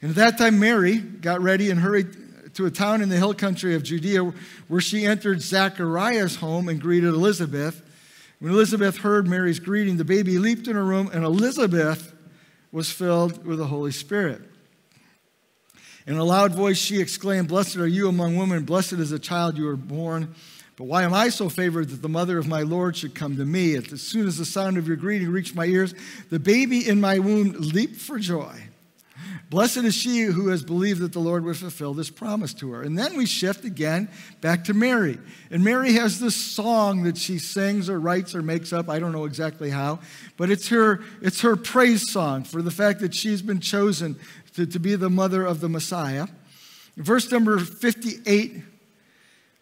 And 0.00 0.10
at 0.10 0.16
that 0.16 0.38
time, 0.38 0.58
Mary 0.58 0.98
got 0.98 1.40
ready 1.40 1.70
and 1.70 1.78
hurried 1.78 2.54
to 2.54 2.66
a 2.66 2.70
town 2.70 3.02
in 3.02 3.08
the 3.08 3.16
hill 3.16 3.34
country 3.34 3.74
of 3.74 3.82
Judea 3.82 4.32
where 4.68 4.80
she 4.80 5.04
entered 5.04 5.40
Zachariah's 5.40 6.36
home 6.36 6.68
and 6.68 6.80
greeted 6.80 7.10
Elizabeth. 7.10 7.82
When 8.42 8.50
Elizabeth 8.50 8.96
heard 8.96 9.28
Mary's 9.28 9.60
greeting, 9.60 9.98
the 9.98 10.04
baby 10.04 10.36
leaped 10.36 10.66
in 10.66 10.74
her 10.74 10.82
room, 10.82 11.08
and 11.14 11.22
Elizabeth 11.22 12.12
was 12.72 12.90
filled 12.90 13.46
with 13.46 13.58
the 13.58 13.68
Holy 13.68 13.92
Spirit. 13.92 14.42
In 16.08 16.16
a 16.16 16.24
loud 16.24 16.52
voice, 16.52 16.76
she 16.76 17.00
exclaimed, 17.00 17.46
Blessed 17.46 17.76
are 17.76 17.86
you 17.86 18.08
among 18.08 18.34
women, 18.34 18.64
blessed 18.64 18.94
is 18.94 19.10
the 19.10 19.20
child 19.20 19.56
you 19.56 19.68
are 19.68 19.76
born. 19.76 20.34
But 20.74 20.86
why 20.86 21.04
am 21.04 21.14
I 21.14 21.28
so 21.28 21.48
favored 21.48 21.90
that 21.90 22.02
the 22.02 22.08
mother 22.08 22.36
of 22.36 22.48
my 22.48 22.62
Lord 22.62 22.96
should 22.96 23.14
come 23.14 23.36
to 23.36 23.44
me? 23.44 23.76
As 23.76 24.02
soon 24.02 24.26
as 24.26 24.38
the 24.38 24.44
sound 24.44 24.76
of 24.76 24.88
your 24.88 24.96
greeting 24.96 25.30
reached 25.30 25.54
my 25.54 25.66
ears, 25.66 25.94
the 26.28 26.40
baby 26.40 26.88
in 26.88 27.00
my 27.00 27.20
womb 27.20 27.52
leaped 27.52 28.00
for 28.00 28.18
joy. 28.18 28.58
Blessed 29.50 29.78
is 29.78 29.94
she 29.94 30.22
who 30.22 30.48
has 30.48 30.62
believed 30.62 31.00
that 31.00 31.12
the 31.12 31.18
Lord 31.18 31.44
would 31.44 31.56
fulfill 31.56 31.94
this 31.94 32.10
promise 32.10 32.54
to 32.54 32.72
her. 32.72 32.82
And 32.82 32.98
then 32.98 33.16
we 33.16 33.26
shift 33.26 33.64
again 33.64 34.08
back 34.40 34.64
to 34.64 34.74
Mary. 34.74 35.18
And 35.50 35.62
Mary 35.62 35.92
has 35.92 36.20
this 36.20 36.34
song 36.34 37.02
that 37.02 37.18
she 37.18 37.38
sings 37.38 37.90
or 37.90 38.00
writes 38.00 38.34
or 38.34 38.42
makes 38.42 38.72
up. 38.72 38.88
I 38.88 38.98
don't 38.98 39.12
know 39.12 39.26
exactly 39.26 39.70
how, 39.70 40.00
but 40.36 40.50
it's 40.50 40.68
her, 40.68 41.02
it's 41.20 41.42
her 41.42 41.56
praise 41.56 42.10
song 42.10 42.44
for 42.44 42.62
the 42.62 42.70
fact 42.70 43.00
that 43.00 43.14
she's 43.14 43.42
been 43.42 43.60
chosen 43.60 44.18
to, 44.54 44.66
to 44.66 44.78
be 44.78 44.94
the 44.94 45.10
mother 45.10 45.44
of 45.44 45.60
the 45.60 45.68
Messiah. 45.68 46.28
Verse 46.96 47.30
number 47.30 47.58
58 47.58 48.62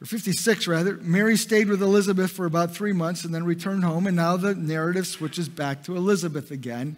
or 0.02 0.06
56 0.06 0.66
rather, 0.66 0.96
Mary 0.96 1.36
stayed 1.36 1.68
with 1.68 1.82
Elizabeth 1.82 2.30
for 2.30 2.46
about 2.46 2.74
three 2.74 2.92
months 2.92 3.24
and 3.24 3.34
then 3.34 3.44
returned 3.44 3.84
home. 3.84 4.06
And 4.06 4.16
now 4.16 4.36
the 4.36 4.54
narrative 4.54 5.06
switches 5.06 5.48
back 5.48 5.82
to 5.84 5.96
Elizabeth 5.96 6.50
again. 6.50 6.96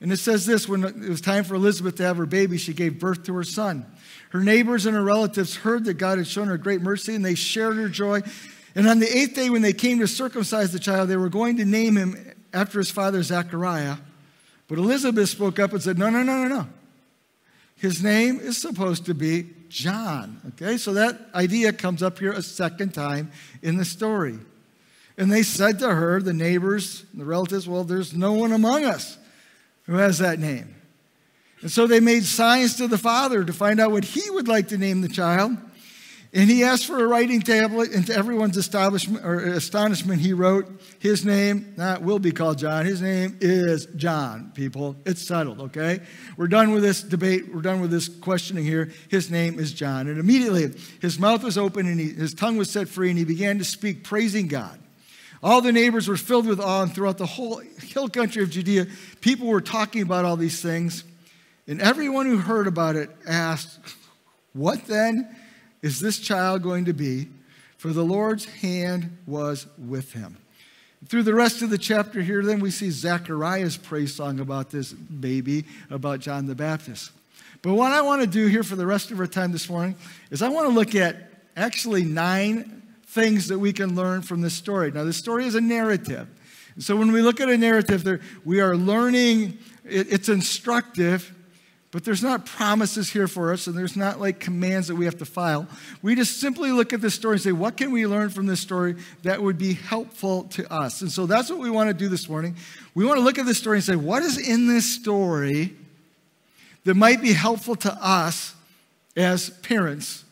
And 0.00 0.12
it 0.12 0.18
says 0.18 0.44
this 0.44 0.68
when 0.68 0.84
it 0.84 1.08
was 1.08 1.20
time 1.20 1.44
for 1.44 1.54
Elizabeth 1.54 1.96
to 1.96 2.02
have 2.02 2.16
her 2.16 2.26
baby, 2.26 2.58
she 2.58 2.74
gave 2.74 2.98
birth 2.98 3.24
to 3.24 3.34
her 3.34 3.44
son. 3.44 3.86
Her 4.30 4.40
neighbors 4.40 4.86
and 4.86 4.96
her 4.96 5.02
relatives 5.02 5.56
heard 5.56 5.84
that 5.84 5.94
God 5.94 6.18
had 6.18 6.26
shown 6.26 6.48
her 6.48 6.58
great 6.58 6.82
mercy 6.82 7.14
and 7.14 7.24
they 7.24 7.34
shared 7.34 7.76
her 7.76 7.88
joy. 7.88 8.22
And 8.74 8.88
on 8.88 8.98
the 8.98 9.16
eighth 9.16 9.34
day, 9.34 9.50
when 9.50 9.62
they 9.62 9.72
came 9.72 10.00
to 10.00 10.08
circumcise 10.08 10.72
the 10.72 10.80
child, 10.80 11.08
they 11.08 11.16
were 11.16 11.28
going 11.28 11.56
to 11.58 11.64
name 11.64 11.96
him 11.96 12.32
after 12.52 12.78
his 12.78 12.90
father, 12.90 13.22
Zechariah. 13.22 13.96
But 14.66 14.78
Elizabeth 14.78 15.28
spoke 15.28 15.58
up 15.58 15.72
and 15.72 15.82
said, 15.82 15.98
No, 15.98 16.10
no, 16.10 16.22
no, 16.22 16.42
no, 16.42 16.48
no. 16.48 16.66
His 17.76 18.02
name 18.02 18.40
is 18.40 18.58
supposed 18.58 19.06
to 19.06 19.14
be 19.14 19.50
John. 19.68 20.40
Okay, 20.48 20.76
so 20.78 20.94
that 20.94 21.18
idea 21.34 21.72
comes 21.72 22.02
up 22.02 22.18
here 22.18 22.32
a 22.32 22.42
second 22.42 22.94
time 22.94 23.30
in 23.62 23.76
the 23.76 23.84
story. 23.84 24.38
And 25.16 25.30
they 25.30 25.42
said 25.42 25.78
to 25.78 25.94
her, 25.94 26.20
the 26.20 26.32
neighbors, 26.32 27.04
the 27.14 27.24
relatives, 27.24 27.68
Well, 27.68 27.84
there's 27.84 28.14
no 28.14 28.32
one 28.32 28.52
among 28.52 28.84
us 28.84 29.18
who 29.84 29.94
has 29.94 30.18
that 30.18 30.38
name. 30.38 30.74
And 31.62 31.70
so 31.70 31.86
they 31.86 32.00
made 32.00 32.24
signs 32.24 32.76
to 32.76 32.88
the 32.88 32.98
father 32.98 33.44
to 33.44 33.52
find 33.52 33.80
out 33.80 33.90
what 33.90 34.04
he 34.04 34.28
would 34.30 34.48
like 34.48 34.68
to 34.68 34.78
name 34.78 35.00
the 35.00 35.08
child. 35.08 35.56
And 36.34 36.50
he 36.50 36.64
asked 36.64 36.86
for 36.86 37.02
a 37.02 37.06
writing 37.06 37.40
tablet, 37.40 37.92
and 37.92 38.04
to 38.08 38.14
everyone's 38.14 38.56
astonishment, 38.56 40.20
he 40.20 40.32
wrote, 40.32 40.68
His 40.98 41.24
name, 41.24 41.74
not 41.76 42.02
will 42.02 42.18
be 42.18 42.32
called 42.32 42.58
John, 42.58 42.84
his 42.84 43.00
name 43.00 43.38
is 43.40 43.86
John, 43.94 44.50
people. 44.52 44.96
It's 45.06 45.22
settled, 45.22 45.60
okay? 45.60 46.00
We're 46.36 46.48
done 46.48 46.72
with 46.72 46.82
this 46.82 47.04
debate. 47.04 47.54
We're 47.54 47.62
done 47.62 47.80
with 47.80 47.92
this 47.92 48.08
questioning 48.08 48.64
here. 48.64 48.90
His 49.08 49.30
name 49.30 49.60
is 49.60 49.72
John. 49.72 50.08
And 50.08 50.18
immediately 50.18 50.72
his 51.00 51.20
mouth 51.20 51.44
was 51.44 51.56
open 51.56 51.86
and 51.86 52.00
he, 52.00 52.08
his 52.08 52.34
tongue 52.34 52.56
was 52.56 52.68
set 52.68 52.88
free, 52.88 53.10
and 53.10 53.18
he 53.18 53.24
began 53.24 53.58
to 53.58 53.64
speak, 53.64 54.02
praising 54.02 54.48
God. 54.48 54.80
All 55.44 55.60
the 55.60 55.72
neighbors 55.72 56.08
were 56.08 56.16
filled 56.16 56.46
with 56.46 56.58
awe, 56.58 56.82
and 56.82 56.92
throughout 56.92 57.18
the 57.18 57.26
whole 57.26 57.58
hill 57.58 58.08
country 58.08 58.42
of 58.42 58.48
Judea, 58.48 58.86
people 59.20 59.46
were 59.46 59.60
talking 59.60 60.00
about 60.00 60.24
all 60.24 60.38
these 60.38 60.62
things. 60.62 61.04
And 61.68 61.82
everyone 61.82 62.24
who 62.24 62.38
heard 62.38 62.66
about 62.66 62.96
it 62.96 63.10
asked, 63.26 63.78
What 64.54 64.86
then? 64.86 65.36
is 65.82 66.00
this 66.00 66.18
child 66.18 66.62
going 66.62 66.86
to 66.86 66.94
be? 66.94 67.28
For 67.76 67.92
the 67.92 68.02
Lord's 68.02 68.46
hand 68.46 69.18
was 69.26 69.66
with 69.76 70.14
him. 70.14 70.38
Through 71.08 71.24
the 71.24 71.34
rest 71.34 71.60
of 71.60 71.68
the 71.68 71.76
chapter 71.76 72.22
here, 72.22 72.42
then 72.42 72.60
we 72.60 72.70
see 72.70 72.88
Zechariah's 72.88 73.76
praise 73.76 74.14
song 74.14 74.40
about 74.40 74.70
this 74.70 74.94
baby, 74.94 75.66
about 75.90 76.20
John 76.20 76.46
the 76.46 76.54
Baptist. 76.54 77.10
But 77.60 77.74
what 77.74 77.92
I 77.92 78.00
want 78.00 78.22
to 78.22 78.26
do 78.26 78.46
here 78.46 78.62
for 78.62 78.76
the 78.76 78.86
rest 78.86 79.10
of 79.10 79.20
our 79.20 79.26
time 79.26 79.52
this 79.52 79.68
morning 79.68 79.94
is 80.30 80.40
I 80.40 80.48
want 80.48 80.70
to 80.70 80.74
look 80.74 80.94
at 80.94 81.30
actually 81.54 82.02
nine 82.02 82.83
things 83.14 83.46
that 83.46 83.60
we 83.60 83.72
can 83.72 83.94
learn 83.94 84.22
from 84.22 84.40
this 84.40 84.54
story. 84.54 84.90
Now, 84.90 85.04
this 85.04 85.16
story 85.16 85.46
is 85.46 85.54
a 85.54 85.60
narrative. 85.60 86.26
So 86.80 86.96
when 86.96 87.12
we 87.12 87.22
look 87.22 87.40
at 87.40 87.48
a 87.48 87.56
narrative, 87.56 88.02
there, 88.02 88.20
we 88.44 88.60
are 88.60 88.76
learning, 88.76 89.56
it, 89.84 90.12
it's 90.12 90.28
instructive, 90.28 91.32
but 91.92 92.04
there's 92.04 92.24
not 92.24 92.44
promises 92.44 93.08
here 93.08 93.28
for 93.28 93.52
us, 93.52 93.68
and 93.68 93.78
there's 93.78 93.96
not 93.96 94.18
like 94.18 94.40
commands 94.40 94.88
that 94.88 94.96
we 94.96 95.04
have 95.04 95.16
to 95.18 95.24
file. 95.24 95.68
We 96.02 96.16
just 96.16 96.40
simply 96.40 96.72
look 96.72 96.92
at 96.92 97.00
this 97.00 97.14
story 97.14 97.34
and 97.34 97.42
say, 97.42 97.52
what 97.52 97.76
can 97.76 97.92
we 97.92 98.04
learn 98.04 98.30
from 98.30 98.46
this 98.46 98.58
story 98.58 98.96
that 99.22 99.40
would 99.40 99.58
be 99.58 99.74
helpful 99.74 100.44
to 100.44 100.70
us? 100.72 101.00
And 101.00 101.12
so 101.12 101.26
that's 101.26 101.48
what 101.48 101.60
we 101.60 101.70
want 101.70 101.90
to 101.90 101.94
do 101.94 102.08
this 102.08 102.28
morning. 102.28 102.56
We 102.96 103.04
want 103.04 103.18
to 103.18 103.24
look 103.24 103.38
at 103.38 103.46
this 103.46 103.58
story 103.58 103.76
and 103.76 103.84
say, 103.84 103.94
what 103.94 104.24
is 104.24 104.38
in 104.38 104.66
this 104.66 104.92
story 104.92 105.72
that 106.82 106.96
might 106.96 107.22
be 107.22 107.32
helpful 107.32 107.76
to 107.76 107.92
us 108.04 108.56
as 109.16 109.50
parents 109.50 110.24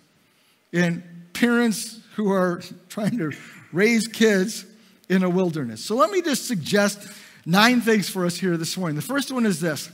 and 0.73 1.05
parents 1.33 2.02
who 2.15 2.31
are 2.31 2.63
trying 2.89 3.19
to 3.19 3.33
raise 3.73 4.07
kids 4.07 4.65
in 5.09 5.23
a 5.23 5.31
wilderness? 5.31 5.85
So 5.85 5.95
let 5.97 6.11
me 6.11 6.23
just 6.23 6.47
suggest 6.47 7.09
nine 7.45 7.81
things 7.81 8.09
for 8.09 8.25
us 8.27 8.37
here 8.37 8.57
this 8.57 8.77
morning. 8.77 8.97
The 8.97 9.03
first 9.03 9.33
one 9.33 9.47
is 9.47 9.61
this 9.61 9.91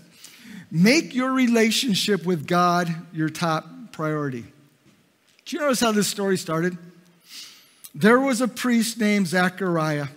Make 0.70 1.14
your 1.14 1.32
relationship 1.32 2.26
with 2.26 2.46
God 2.46 2.94
your 3.12 3.28
top 3.28 3.66
priority. 3.92 4.44
Do 5.44 5.56
you 5.56 5.62
notice 5.62 5.80
how 5.80 5.92
this 5.92 6.08
story 6.08 6.36
started? 6.36 6.76
There 7.94 8.20
was 8.20 8.40
a 8.40 8.48
priest 8.48 9.00
named 9.00 9.28
Zechariah 9.28 10.08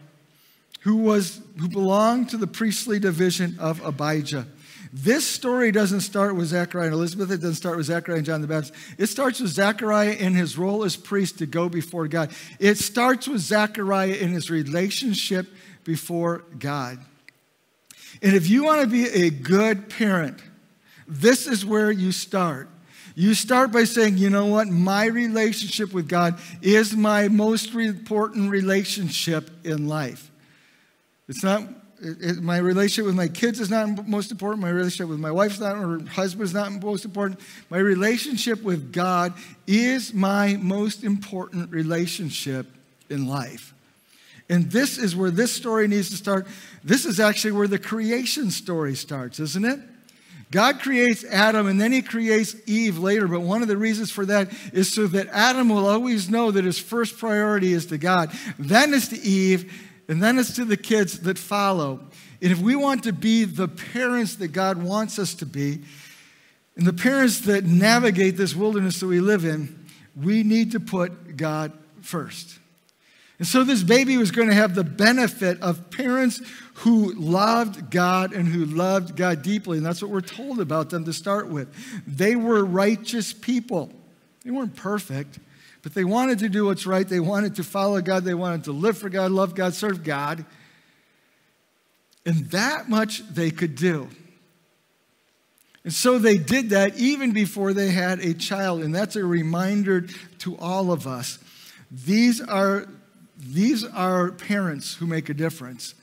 who, 0.82 0.98
was, 0.98 1.42
who 1.58 1.70
belonged 1.70 2.30
to 2.30 2.38
the 2.38 2.48
priestly 2.48 3.00
division 3.00 3.56
of 3.60 3.84
Abijah. 3.86 4.46
This 4.94 5.26
story 5.26 5.72
doesn't 5.72 6.02
start 6.02 6.36
with 6.36 6.48
Zechariah 6.48 6.88
and 6.88 6.94
Elizabeth. 6.94 7.32
It 7.32 7.38
doesn't 7.38 7.56
start 7.56 7.78
with 7.78 7.86
Zechariah 7.86 8.18
and 8.18 8.26
John 8.26 8.42
the 8.42 8.48
Baptist. 8.48 8.74
It 8.98 9.08
starts 9.08 9.40
with 9.40 9.52
Zechariah 9.52 10.14
in 10.14 10.34
his 10.34 10.58
role 10.58 10.84
as 10.84 10.98
priest 10.98 11.38
to 11.40 11.46
go 11.46 11.70
before 11.70 12.08
God. 12.10 12.32
It 12.60 12.78
starts 12.78 13.28
with 13.28 13.40
Zechariah 13.40 14.16
in 14.16 14.32
his 14.32 14.50
relationship 14.50 15.48
before 15.86 16.44
God. 16.60 17.00
And 18.22 18.36
if 18.36 18.50
you 18.50 18.66
want 18.66 18.82
to 18.82 18.88
be 18.88 19.08
a 19.08 19.30
good 19.30 19.90
parent, 19.90 20.42
this 21.08 21.48
is 21.48 21.66
where 21.66 21.92
you 21.92 22.12
start. 22.12 22.68
You 23.16 23.34
start 23.34 23.72
by 23.72 23.86
saying, 23.86 24.18
you 24.18 24.30
know 24.30 24.46
what? 24.48 24.68
My 24.68 25.06
relationship 25.06 25.94
with 25.94 26.08
God 26.08 26.40
is 26.62 26.96
my 26.96 27.28
most 27.30 27.74
important 27.74 28.52
relationship 28.52 29.50
in 29.66 29.88
life. 29.88 30.32
It's 31.28 31.44
not, 31.44 31.64
it, 32.02 32.18
it, 32.22 32.42
my 32.42 32.58
relationship 32.58 33.06
with 33.06 33.16
my 33.16 33.28
kids 33.28 33.60
is 33.60 33.70
not 33.70 34.08
most 34.08 34.32
important. 34.32 34.62
My 34.62 34.70
relationship 34.70 35.08
with 35.08 35.20
my 35.20 35.32
wife 35.32 35.54
is 35.54 35.60
not, 35.60 35.76
or 35.78 36.00
husband 36.06 36.44
is 36.44 36.54
not 36.54 36.72
most 36.72 37.06
important. 37.06 37.40
My 37.70 37.78
relationship 37.78 38.64
with 38.64 38.92
God 38.92 39.34
is 39.68 40.14
my 40.14 40.58
most 40.60 41.04
important 41.04 41.72
relationship 41.72 42.68
in 43.10 43.28
life. 43.28 43.74
And 44.50 44.70
this 44.72 44.98
is 44.98 45.16
where 45.16 45.32
this 45.32 45.54
story 45.54 45.88
needs 45.88 46.10
to 46.10 46.18
start. 46.18 46.48
This 46.84 47.06
is 47.06 47.20
actually 47.20 47.52
where 47.52 47.68
the 47.68 47.80
creation 47.80 48.52
story 48.52 48.96
starts, 48.96 49.40
isn't 49.40 49.64
it? 49.64 49.80
God 50.52 50.82
creates 50.82 51.24
Adam 51.24 51.68
and 51.68 51.80
then 51.80 51.94
he 51.94 52.02
creates 52.02 52.56
Eve 52.66 52.98
later, 52.98 53.28
but 53.28 53.40
one 53.40 53.62
of 53.62 53.70
the 53.70 53.78
reasons 53.78 54.12
for 54.12 54.26
that 54.26 54.50
is 54.74 54.92
so 54.92 55.08
that 55.08 55.28
Adam 55.30 55.70
will 55.70 55.88
always 55.88 56.30
know 56.30 56.52
that 56.52 56.66
his 56.66 56.78
first 56.78 57.18
priority 57.18 57.72
is 57.72 57.86
to 57.86 57.98
God, 57.98 58.32
then 58.60 58.94
it's 58.94 59.08
to 59.10 59.22
Eve, 59.22 59.72
and 60.12 60.22
then 60.22 60.38
it's 60.38 60.54
to 60.58 60.66
the 60.66 60.76
kids 60.76 61.22
that 61.22 61.40
follow. 61.40 62.02
And 62.42 62.52
if 62.52 62.60
we 62.60 62.76
want 62.76 63.04
to 63.06 63.14
be 63.14 63.46
the 63.46 63.70
parents 63.70 64.36
that 64.36 64.50
God 64.50 64.84
wants 64.84 65.18
us 65.18 65.34
to 65.36 65.46
be, 65.46 65.84
and 66.76 66.86
the 66.86 66.92
parents 66.92 67.40
that 67.42 67.64
navigate 67.64 68.36
this 68.36 68.54
wilderness 68.54 69.00
that 69.00 69.08
we 69.08 69.22
live 69.22 69.46
in, 69.46 69.86
we 70.22 70.44
need 70.44 70.74
to 70.74 70.82
put 70.82 71.38
God 71.38 71.72
first. 72.02 72.60
And 73.40 73.48
so 73.48 73.64
this 73.64 73.84
baby 73.84 74.18
was 74.18 74.32
going 74.32 74.50
to 74.50 74.54
have 74.54 74.76
the 74.76 74.84
benefit 74.84 75.62
of 75.62 75.90
parents 75.92 76.42
who 76.74 77.14
loved 77.14 77.90
God 77.90 78.34
and 78.34 78.50
who 78.50 78.66
loved 78.66 79.16
God 79.16 79.42
deeply. 79.42 79.78
And 79.78 79.86
that's 79.86 80.02
what 80.02 80.12
we're 80.12 80.20
told 80.20 80.60
about 80.60 80.90
them 80.90 81.06
to 81.06 81.14
start 81.14 81.48
with. 81.48 81.74
They 82.06 82.36
were 82.36 82.66
righteous 82.66 83.32
people. 83.32 83.94
They 84.44 84.52
weren't 84.52 84.76
perfect, 84.76 85.40
but 85.82 85.94
they 85.94 86.04
wanted 86.04 86.40
to 86.40 86.50
do 86.50 86.66
what's 86.66 86.86
right. 86.86 87.08
They 87.08 87.20
wanted 87.20 87.56
to 87.56 87.64
follow 87.64 88.02
God. 88.02 88.24
They 88.24 88.34
wanted 88.34 88.66
to 88.66 88.72
live 88.72 88.98
for 88.98 89.10
God, 89.10 89.32
love 89.32 89.56
God, 89.56 89.74
serve 89.74 90.04
God. 90.04 90.46
And 92.26 92.50
that 92.52 92.88
much 92.88 93.28
they 93.30 93.50
could 93.50 93.76
do. 93.76 94.08
And 95.84 95.92
so 95.92 96.20
they 96.20 96.38
did 96.38 96.70
that 96.70 97.00
even 97.00 97.32
before 97.32 97.74
they 97.74 97.90
had 97.90 98.20
a 98.20 98.36
child. 98.36 98.84
And 98.84 98.94
that's 98.94 99.16
a 99.16 99.26
reminder 99.26 100.02
to 100.40 100.58
all 100.58 100.92
of 100.92 101.08
us. 101.08 101.40
These 101.90 102.42
are 102.42 102.88
these 103.38 103.84
are 103.84 104.32
parents 104.32 104.94
who 104.94 105.08
make 105.08 105.30
a 105.30 105.34
difference, 105.34 105.96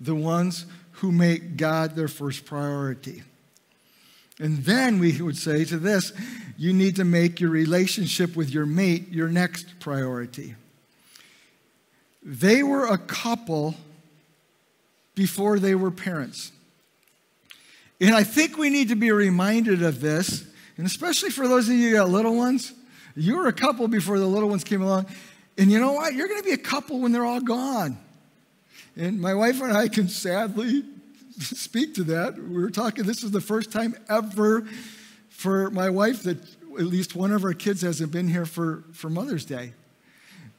the 0.00 0.14
ones 0.14 0.64
who 0.92 1.12
make 1.12 1.58
God 1.58 1.94
their 1.94 2.08
first 2.08 2.46
priority. 2.46 3.22
And 4.40 4.58
then 4.58 4.98
we 4.98 5.20
would 5.20 5.36
say 5.36 5.64
to 5.64 5.78
this 5.78 6.12
you 6.56 6.72
need 6.72 6.96
to 6.96 7.04
make 7.04 7.40
your 7.40 7.50
relationship 7.50 8.36
with 8.36 8.50
your 8.50 8.66
mate 8.66 9.08
your 9.10 9.28
next 9.28 9.78
priority. 9.80 10.54
They 12.22 12.62
were 12.62 12.86
a 12.86 12.98
couple 12.98 13.74
before 15.14 15.58
they 15.58 15.74
were 15.74 15.90
parents. 15.90 16.52
And 18.00 18.14
I 18.14 18.22
think 18.22 18.58
we 18.58 18.70
need 18.70 18.88
to 18.88 18.96
be 18.96 19.10
reminded 19.10 19.82
of 19.82 20.00
this, 20.00 20.44
and 20.76 20.86
especially 20.86 21.30
for 21.30 21.48
those 21.48 21.68
of 21.68 21.74
you 21.74 21.90
who 21.90 21.96
got 21.96 22.08
little 22.08 22.36
ones. 22.36 22.72
You 23.16 23.36
were 23.36 23.48
a 23.48 23.52
couple 23.52 23.88
before 23.88 24.20
the 24.20 24.26
little 24.26 24.48
ones 24.48 24.62
came 24.62 24.80
along. 24.80 25.06
And 25.56 25.72
you 25.72 25.80
know 25.80 25.92
what? 25.92 26.14
You're 26.14 26.28
going 26.28 26.40
to 26.40 26.44
be 26.44 26.52
a 26.52 26.56
couple 26.56 27.00
when 27.00 27.10
they're 27.10 27.24
all 27.24 27.40
gone. 27.40 27.98
And 28.96 29.20
my 29.20 29.34
wife 29.34 29.60
and 29.60 29.72
I 29.72 29.88
can 29.88 30.08
sadly 30.08 30.84
speak 31.40 31.94
to 31.94 32.04
that. 32.04 32.36
We 32.38 32.60
were 32.60 32.70
talking, 32.70 33.04
this 33.04 33.22
is 33.22 33.30
the 33.30 33.40
first 33.40 33.72
time 33.72 33.96
ever 34.08 34.66
for 35.28 35.70
my 35.70 35.90
wife 35.90 36.22
that 36.24 36.38
at 36.78 36.84
least 36.84 37.14
one 37.14 37.32
of 37.32 37.44
our 37.44 37.54
kids 37.54 37.82
hasn't 37.82 38.12
been 38.12 38.28
here 38.28 38.46
for, 38.46 38.84
for 38.92 39.08
Mother's 39.08 39.44
Day. 39.44 39.72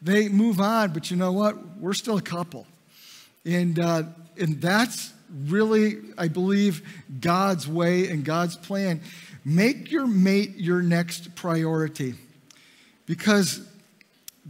They 0.01 0.29
move 0.29 0.59
on, 0.59 0.93
but 0.93 1.11
you 1.11 1.17
know 1.17 1.31
what? 1.31 1.77
We're 1.77 1.93
still 1.93 2.17
a 2.17 2.21
couple. 2.21 2.65
And, 3.45 3.79
uh, 3.79 4.03
and 4.37 4.61
that's 4.61 5.13
really, 5.45 5.97
I 6.17 6.27
believe, 6.27 6.87
God's 7.19 7.67
way 7.67 8.09
and 8.09 8.23
God's 8.23 8.55
plan. 8.55 9.01
Make 9.43 9.91
your 9.91 10.07
mate 10.07 10.55
your 10.55 10.81
next 10.81 11.35
priority 11.35 12.15
because 13.05 13.67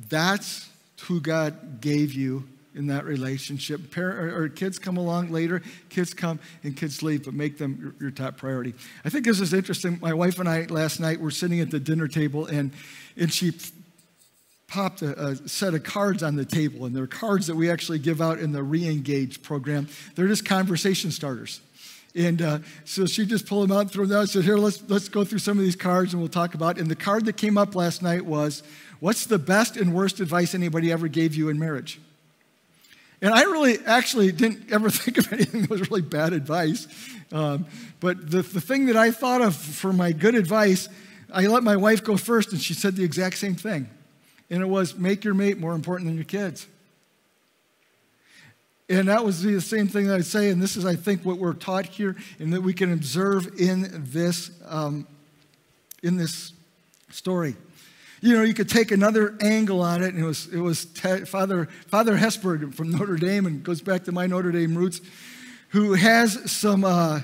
that's 0.09 0.69
who 1.01 1.21
God 1.21 1.81
gave 1.81 2.13
you 2.13 2.47
in 2.79 2.87
that 2.87 3.05
relationship. 3.05 3.91
Parent, 3.91 4.19
or, 4.19 4.43
or, 4.43 4.49
kids 4.49 4.79
come 4.79 4.95
along 4.95 5.31
later, 5.31 5.61
kids 5.89 6.13
come 6.13 6.39
and 6.63 6.75
kids 6.75 7.03
leave, 7.03 7.25
but 7.25 7.33
make 7.33 7.57
them 7.57 7.77
your, 7.79 7.93
your, 7.99 8.11
top 8.11 8.37
priority. 8.37 8.73
I 9.03 9.09
think 9.09 9.25
this 9.25 9.41
is 9.41 9.53
interesting. 9.53 9.99
My 10.01 10.13
wife 10.13 10.39
and 10.39 10.47
I 10.47 10.63
last 10.63 10.99
night 10.99 11.19
were 11.19 11.29
sitting 11.29 11.59
at 11.59 11.69
the 11.69 11.79
dinner 11.79 12.07
table, 12.07 12.45
and, 12.45 12.71
and 13.17 13.31
she 13.31 13.51
popped 14.67 15.01
a, 15.01 15.27
a 15.27 15.35
set 15.47 15.73
of 15.73 15.83
cards 15.83 16.23
on 16.23 16.37
the 16.37 16.45
table, 16.45 16.85
and 16.85 16.95
they're 16.95 17.05
cards 17.05 17.47
that 17.47 17.55
we 17.55 17.69
actually 17.69 17.99
give 17.99 18.21
out 18.21 18.39
in 18.39 18.53
the 18.53 18.63
re-engage 18.63 19.43
program. 19.43 19.89
They're 20.15 20.27
just 20.27 20.45
conversation 20.45 21.11
starters. 21.11 21.59
And 22.15 22.41
uh, 22.41 22.59
so 22.85 23.05
she 23.05 23.25
just 23.25 23.45
pulled 23.45 23.69
them 23.69 23.75
out 23.75 23.81
and 23.81 23.91
threw 23.91 24.07
them 24.07 24.17
out 24.17 24.21
and 24.21 24.29
said, 24.29 24.43
Here, 24.43 24.57
let's, 24.57 24.81
let's 24.87 25.09
go 25.09 25.23
through 25.23 25.39
some 25.39 25.59
of 25.59 25.63
these 25.63 25.75
cards 25.75 26.13
and 26.13 26.21
we'll 26.21 26.29
talk 26.29 26.55
about. 26.55 26.77
It. 26.77 26.81
And 26.81 26.89
the 26.89 26.95
card 26.95 27.25
that 27.25 27.37
came 27.37 27.55
up 27.55 27.75
last 27.75 28.01
night 28.01 28.25
was, 28.25 28.63
What's 28.99 29.27
the 29.27 29.37
best 29.37 29.77
and 29.77 29.93
worst 29.93 30.19
advice 30.19 30.55
anybody 30.55 30.91
ever 30.91 31.07
gave 31.07 31.35
you 31.35 31.49
in 31.49 31.59
marriage? 31.59 31.99
And 33.21 33.33
I 33.33 33.43
really 33.43 33.79
actually 33.85 34.31
didn't 34.31 34.71
ever 34.71 34.89
think 34.89 35.17
of 35.17 35.31
anything 35.33 35.61
that 35.61 35.69
was 35.69 35.89
really 35.89 36.01
bad 36.01 36.33
advice. 36.33 36.87
Um, 37.31 37.65
but 37.99 38.31
the, 38.31 38.41
the 38.41 38.61
thing 38.61 38.87
that 38.87 38.95
I 38.95 39.11
thought 39.11 39.41
of 39.41 39.55
for 39.55 39.93
my 39.93 40.11
good 40.11 40.35
advice, 40.35 40.89
I 41.31 41.47
let 41.47 41.63
my 41.63 41.75
wife 41.75 42.03
go 42.03 42.17
first, 42.17 42.51
and 42.51 42.61
she 42.61 42.73
said 42.73 42.95
the 42.95 43.03
exact 43.03 43.37
same 43.37 43.55
thing. 43.55 43.89
And 44.49 44.61
it 44.61 44.67
was 44.67 44.95
make 44.95 45.23
your 45.23 45.33
mate 45.33 45.59
more 45.59 45.75
important 45.75 46.07
than 46.07 46.15
your 46.15 46.25
kids. 46.25 46.67
And 48.89 49.07
that 49.07 49.23
was 49.23 49.43
the 49.43 49.61
same 49.61 49.87
thing 49.87 50.07
that 50.07 50.15
I'd 50.15 50.25
say, 50.25 50.49
and 50.49 50.59
this 50.59 50.75
is, 50.75 50.83
I 50.83 50.95
think, 50.95 51.23
what 51.23 51.37
we're 51.37 51.53
taught 51.53 51.85
here, 51.85 52.15
and 52.39 52.51
that 52.53 52.61
we 52.61 52.73
can 52.73 52.91
observe 52.91 53.59
in 53.59 53.87
this, 54.11 54.49
um, 54.65 55.05
in 56.01 56.17
this 56.17 56.53
story. 57.11 57.55
You 58.21 58.35
know, 58.35 58.43
you 58.43 58.53
could 58.53 58.69
take 58.69 58.91
another 58.91 59.37
angle 59.41 59.81
on 59.81 60.03
it, 60.03 60.13
and 60.13 60.19
it 60.23 60.25
was, 60.25 60.47
it 60.53 60.59
was 60.59 60.83
Father, 60.83 61.65
Father 61.87 62.17
Hesburgh 62.17 62.73
from 62.73 62.91
Notre 62.91 63.15
Dame, 63.15 63.45
and 63.45 63.63
goes 63.63 63.81
back 63.81 64.03
to 64.05 64.11
my 64.11 64.27
Notre 64.27 64.51
Dame 64.51 64.75
roots, 64.75 64.99
who 65.69 65.93
has 65.93 66.51
some, 66.51 66.83
uh, 66.83 67.21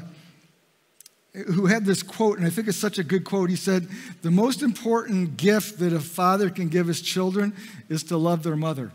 who 1.34 1.66
had 1.66 1.86
this 1.86 2.02
quote, 2.02 2.38
and 2.38 2.48
I 2.48 2.50
think 2.50 2.68
it's 2.70 2.78
such 2.78 2.98
a 2.98 3.04
good 3.04 3.26
quote. 3.26 3.50
He 3.50 3.58
said, 3.58 3.90
The 4.22 4.32
most 4.32 4.62
important 4.62 5.36
gift 5.36 5.80
that 5.80 5.92
a 5.92 6.00
father 6.00 6.50
can 6.50 6.70
give 6.70 6.88
his 6.88 7.02
children 7.02 7.54
is 7.90 8.04
to 8.04 8.18
love 8.18 8.44
their 8.44 8.56
mother. 8.56 8.92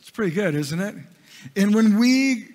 It's 0.00 0.10
pretty 0.10 0.34
good, 0.34 0.56
isn't 0.56 0.80
it? 0.80 0.96
And 1.54 1.72
when 1.74 1.98
we 1.98 2.48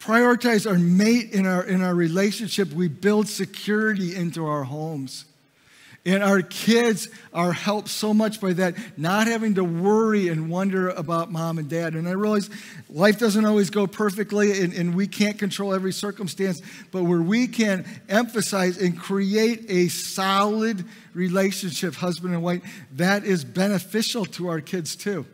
prioritize 0.00 0.68
our 0.68 0.78
mate 0.78 1.32
in 1.32 1.46
our, 1.46 1.62
in 1.62 1.82
our 1.82 1.94
relationship, 1.94 2.72
we 2.72 2.88
build 2.88 3.28
security 3.28 4.16
into 4.16 4.46
our 4.46 4.64
homes. 4.64 5.26
And 6.06 6.22
our 6.22 6.40
kids 6.40 7.08
are 7.34 7.52
helped 7.52 7.88
so 7.88 8.14
much 8.14 8.40
by 8.40 8.52
that, 8.52 8.76
not 8.96 9.26
having 9.26 9.56
to 9.56 9.64
worry 9.64 10.28
and 10.28 10.48
wonder 10.48 10.90
about 10.90 11.32
mom 11.32 11.58
and 11.58 11.68
dad. 11.68 11.94
And 11.94 12.06
I 12.06 12.12
realize 12.12 12.48
life 12.88 13.18
doesn't 13.18 13.44
always 13.44 13.70
go 13.70 13.88
perfectly, 13.88 14.62
and, 14.62 14.72
and 14.72 14.94
we 14.94 15.08
can't 15.08 15.36
control 15.36 15.74
every 15.74 15.92
circumstance, 15.92 16.62
but 16.92 17.02
where 17.02 17.20
we 17.20 17.48
can 17.48 17.84
emphasize 18.08 18.78
and 18.78 18.96
create 18.96 19.64
a 19.68 19.88
solid 19.88 20.84
relationship, 21.12 21.94
husband 21.94 22.34
and 22.34 22.42
wife, 22.42 22.62
that 22.92 23.24
is 23.24 23.44
beneficial 23.44 24.24
to 24.26 24.46
our 24.46 24.60
kids 24.60 24.94
too. 24.94 25.26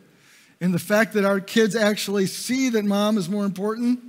And 0.59 0.73
the 0.73 0.79
fact 0.79 1.13
that 1.13 1.23
our 1.23 1.39
kids 1.39 1.75
actually 1.75 2.25
see 2.25 2.69
that 2.69 2.83
mom 2.83 3.19
is 3.19 3.29
more 3.29 3.45
important, 3.45 3.99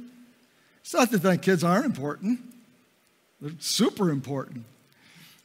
it's 0.80 0.94
not 0.94 1.10
that 1.10 1.22
my 1.22 1.36
kids 1.36 1.62
aren't 1.62 1.84
important, 1.84 2.40
they're 3.42 3.52
super 3.58 4.08
important. 4.08 4.64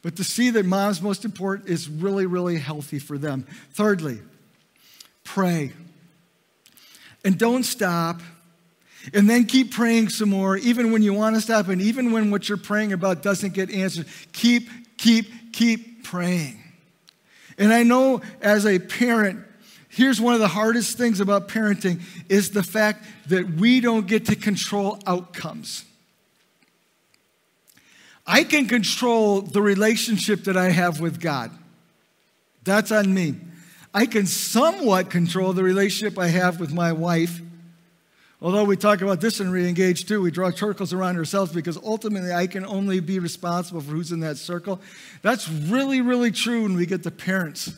But 0.01 0.15
to 0.15 0.23
see 0.23 0.49
that 0.51 0.65
mom's 0.65 1.01
most 1.01 1.25
important 1.25 1.67
is 1.69 1.89
really, 1.89 2.25
really 2.25 2.57
healthy 2.57 2.99
for 2.99 3.17
them. 3.17 3.45
Thirdly, 3.73 4.19
pray. 5.23 5.73
And 7.25 7.37
don't 7.37 7.63
stop. 7.63 8.21
And 9.13 9.29
then 9.29 9.45
keep 9.45 9.71
praying 9.71 10.09
some 10.09 10.29
more, 10.29 10.57
even 10.57 10.91
when 10.91 11.01
you 11.01 11.13
want 11.13 11.35
to 11.35 11.41
stop, 11.41 11.69
and 11.69 11.81
even 11.81 12.11
when 12.11 12.31
what 12.31 12.49
you're 12.49 12.57
praying 12.57 12.93
about 12.93 13.23
doesn't 13.23 13.53
get 13.53 13.71
answered. 13.71 14.07
Keep, 14.33 14.69
keep, 14.97 15.53
keep 15.53 16.03
praying. 16.03 16.61
And 17.57 17.73
I 17.73 17.83
know 17.83 18.21
as 18.41 18.65
a 18.65 18.79
parent, 18.79 19.39
here's 19.89 20.19
one 20.19 20.33
of 20.33 20.39
the 20.39 20.47
hardest 20.47 20.97
things 20.97 21.19
about 21.19 21.47
parenting 21.49 22.01
is 22.29 22.51
the 22.51 22.63
fact 22.63 23.05
that 23.27 23.49
we 23.53 23.79
don't 23.79 24.07
get 24.07 24.25
to 24.27 24.35
control 24.35 24.99
outcomes. 25.05 25.85
I 28.29 28.43
can 28.43 28.67
control 28.67 29.41
the 29.41 29.59
relationship 29.59 30.43
that 30.43 30.55
I 30.55 30.69
have 30.69 30.99
with 30.99 31.19
God. 31.19 31.49
That's 32.63 32.91
on 32.91 33.11
me. 33.11 33.33
I 33.91 34.05
can 34.05 34.27
somewhat 34.27 35.09
control 35.09 35.51
the 35.51 35.63
relationship 35.63 36.19
I 36.19 36.27
have 36.27 36.59
with 36.59 36.71
my 36.71 36.91
wife. 36.91 37.41
Although 38.39 38.65
we 38.65 38.77
talk 38.77 39.01
about 39.01 39.19
this 39.19 39.39
in 39.39 39.47
Reengage 39.47 40.07
too, 40.07 40.21
we 40.21 40.29
draw 40.29 40.51
circles 40.51 40.93
around 40.93 41.17
ourselves 41.17 41.51
because 41.51 41.75
ultimately 41.77 42.31
I 42.31 42.45
can 42.45 42.67
only 42.67 42.99
be 42.99 43.17
responsible 43.17 43.81
for 43.81 43.89
who's 43.89 44.11
in 44.11 44.19
that 44.19 44.37
circle. 44.37 44.79
That's 45.23 45.49
really, 45.49 46.01
really 46.01 46.29
true 46.29 46.61
when 46.61 46.75
we 46.75 46.85
get 46.85 47.01
to 47.03 47.11
parents. 47.11 47.75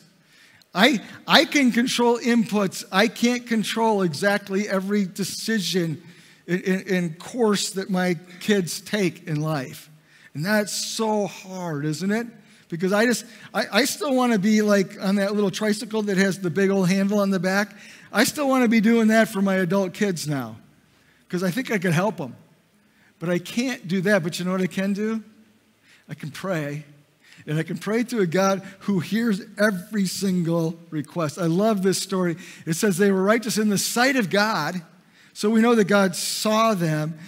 I, 0.74 1.00
I 1.26 1.46
can 1.46 1.72
control 1.72 2.18
inputs. 2.18 2.84
I 2.92 3.08
can't 3.08 3.46
control 3.46 4.02
exactly 4.02 4.68
every 4.68 5.06
decision 5.06 6.02
and 6.46 7.18
course 7.18 7.70
that 7.70 7.88
my 7.88 8.18
kids 8.40 8.82
take 8.82 9.26
in 9.26 9.40
life. 9.40 9.88
And 10.34 10.44
that's 10.44 10.72
so 10.72 11.26
hard, 11.26 11.84
isn't 11.84 12.10
it? 12.10 12.26
Because 12.68 12.92
I 12.92 13.04
just, 13.04 13.26
I, 13.52 13.66
I 13.70 13.84
still 13.84 14.14
want 14.14 14.32
to 14.32 14.38
be 14.38 14.62
like 14.62 15.00
on 15.02 15.16
that 15.16 15.34
little 15.34 15.50
tricycle 15.50 16.02
that 16.02 16.16
has 16.16 16.38
the 16.38 16.48
big 16.48 16.70
old 16.70 16.88
handle 16.88 17.18
on 17.18 17.30
the 17.30 17.38
back. 17.38 17.76
I 18.10 18.24
still 18.24 18.48
want 18.48 18.62
to 18.62 18.68
be 18.68 18.80
doing 18.80 19.08
that 19.08 19.28
for 19.28 19.42
my 19.42 19.56
adult 19.56 19.92
kids 19.92 20.26
now 20.26 20.56
because 21.26 21.42
I 21.42 21.50
think 21.50 21.70
I 21.70 21.78
could 21.78 21.92
help 21.92 22.16
them. 22.16 22.34
But 23.18 23.28
I 23.28 23.38
can't 23.38 23.86
do 23.86 24.00
that. 24.02 24.22
But 24.22 24.38
you 24.38 24.44
know 24.44 24.52
what 24.52 24.62
I 24.62 24.66
can 24.66 24.94
do? 24.94 25.22
I 26.08 26.14
can 26.14 26.30
pray. 26.30 26.84
And 27.46 27.58
I 27.58 27.62
can 27.62 27.78
pray 27.78 28.04
to 28.04 28.20
a 28.20 28.26
God 28.26 28.62
who 28.80 29.00
hears 29.00 29.40
every 29.58 30.06
single 30.06 30.78
request. 30.90 31.38
I 31.38 31.46
love 31.46 31.82
this 31.82 31.98
story. 31.98 32.36
It 32.66 32.74
says 32.74 32.98
they 32.98 33.10
were 33.10 33.22
righteous 33.22 33.58
in 33.58 33.68
the 33.68 33.78
sight 33.78 34.16
of 34.16 34.30
God. 34.30 34.80
So 35.34 35.50
we 35.50 35.60
know 35.60 35.74
that 35.74 35.84
God 35.84 36.14
saw 36.14 36.74
them. 36.74 37.18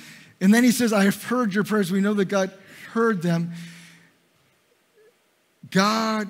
And 0.41 0.53
then 0.53 0.65
he 0.65 0.71
says, 0.71 0.93
I 0.93 1.05
have 1.05 1.23
heard 1.25 1.55
your 1.55 1.65
prayers. 1.65 1.91
We 1.91 2.01
know 2.01 2.15
that 2.15 2.27
God 2.27 2.51
heard 2.95 3.23
them. 3.23 3.53
God 5.73 6.29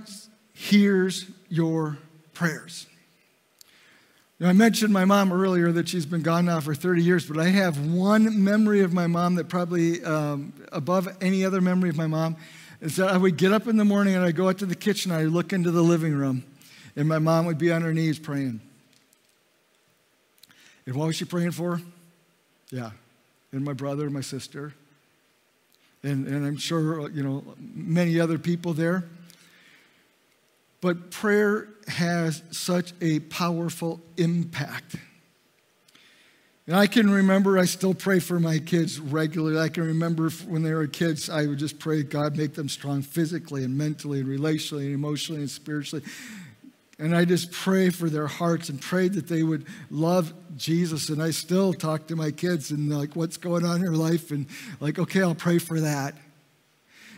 hears 0.55 1.27
your 1.51 1.99
prayers. 2.33 2.87
Now, 4.41 4.49
I 4.49 4.55
mentioned 4.55 4.93
my 4.93 5.05
mom 5.05 5.31
earlier 5.31 5.73
that 5.73 5.89
she's 5.91 6.07
been 6.07 6.23
gone 6.23 6.47
now 6.47 6.61
for 6.61 6.75
30 6.75 7.03
years, 7.03 7.27
but 7.27 7.39
I 7.39 7.49
have 7.49 7.79
one 7.93 8.43
memory 8.43 8.81
of 8.81 8.95
my 8.95 9.07
mom 9.07 9.35
that 9.35 9.51
probably 9.51 10.03
um, 10.05 10.55
above 10.73 11.07
any 11.21 11.45
other 11.45 11.61
memory 11.61 11.91
of 11.91 11.97
my 11.97 12.07
mom 12.07 12.37
is 12.81 12.97
that 12.97 13.11
I 13.11 13.19
would 13.19 13.37
get 13.37 13.53
up 13.53 13.69
in 13.69 13.77
the 13.77 13.85
morning 13.85 14.15
and 14.15 14.25
I'd 14.25 14.35
go 14.35 14.49
out 14.49 14.59
to 14.59 14.67
the 14.67 14.75
kitchen, 14.75 15.13
I'd 15.13 15.27
look 15.27 15.53
into 15.53 15.71
the 15.71 15.83
living 15.83 16.15
room, 16.15 16.45
and 16.97 17.07
my 17.07 17.19
mom 17.19 17.45
would 17.45 17.59
be 17.59 17.71
on 17.73 17.83
her 17.83 17.93
knees 17.93 18.19
praying. 18.19 18.61
And 20.87 20.95
what 20.97 21.09
was 21.09 21.17
she 21.17 21.27
praying 21.27 21.53
for? 21.53 21.81
Yeah, 22.71 22.91
and 23.53 23.65
my 23.65 23.75
brother 23.75 24.09
my 24.09 24.23
sister 24.23 24.73
and, 26.05 26.27
and 26.27 26.47
I'm 26.47 26.57
sure, 26.57 27.09
you 27.11 27.23
know, 27.23 27.43
many 27.59 28.21
other 28.21 28.39
people 28.39 28.75
there. 28.75 29.05
But 30.81 31.11
prayer 31.11 31.69
has 31.89 32.43
such 32.51 32.93
a 33.01 33.21
powerful 33.21 34.01
impact. 34.17 34.97
And 36.67 36.77
I 36.77 36.87
can 36.87 37.11
remember, 37.11 37.59
I 37.59 37.67
still 37.67 37.93
pray 37.93 38.21
for 38.21 38.41
my 38.41 38.59
kids 38.59 38.99
regularly. 38.99 39.59
I 39.59 39.69
can 39.69 39.87
remember 39.87 40.31
when 40.31 40.63
they 40.63 40.73
were 40.73 40.87
kids, 40.87 41.29
I 41.29 41.47
would 41.47 41.59
just 41.59 41.79
pray, 41.79 42.03
God, 42.03 42.37
make 42.37 42.55
them 42.55 42.71
strong 42.71 43.03
physically 43.03 43.65
and 43.65 43.77
mentally 43.77 44.21
and 44.21 44.29
relationally 44.29 44.87
and 44.87 44.95
emotionally 44.95 45.43
and 45.43 45.51
spiritually. 45.51 46.05
And 46.99 47.17
I 47.17 47.25
just 47.25 47.51
pray 47.51 47.91
for 47.91 48.09
their 48.09 48.29
hearts 48.29 48.69
and 48.69 48.81
pray 48.81 49.09
that 49.09 49.27
they 49.27 49.43
would 49.43 49.67
love 49.91 50.33
Jesus. 50.57 51.09
And 51.09 51.23
I 51.23 51.31
still 51.31 51.73
talk 51.73 52.07
to 52.09 52.17
my 52.17 52.31
kids 52.31 52.71
and 52.71 52.97
like, 52.97 53.17
what's 53.17 53.37
going 53.37 53.65
on 53.65 53.77
in 53.77 53.83
their 53.83 53.93
life? 53.93 54.31
And 54.31 54.47
like, 54.81 54.99
okay, 54.99 55.23
I'll 55.23 55.35
pray 55.35 55.59
for 55.59 55.81
that. 55.81 56.15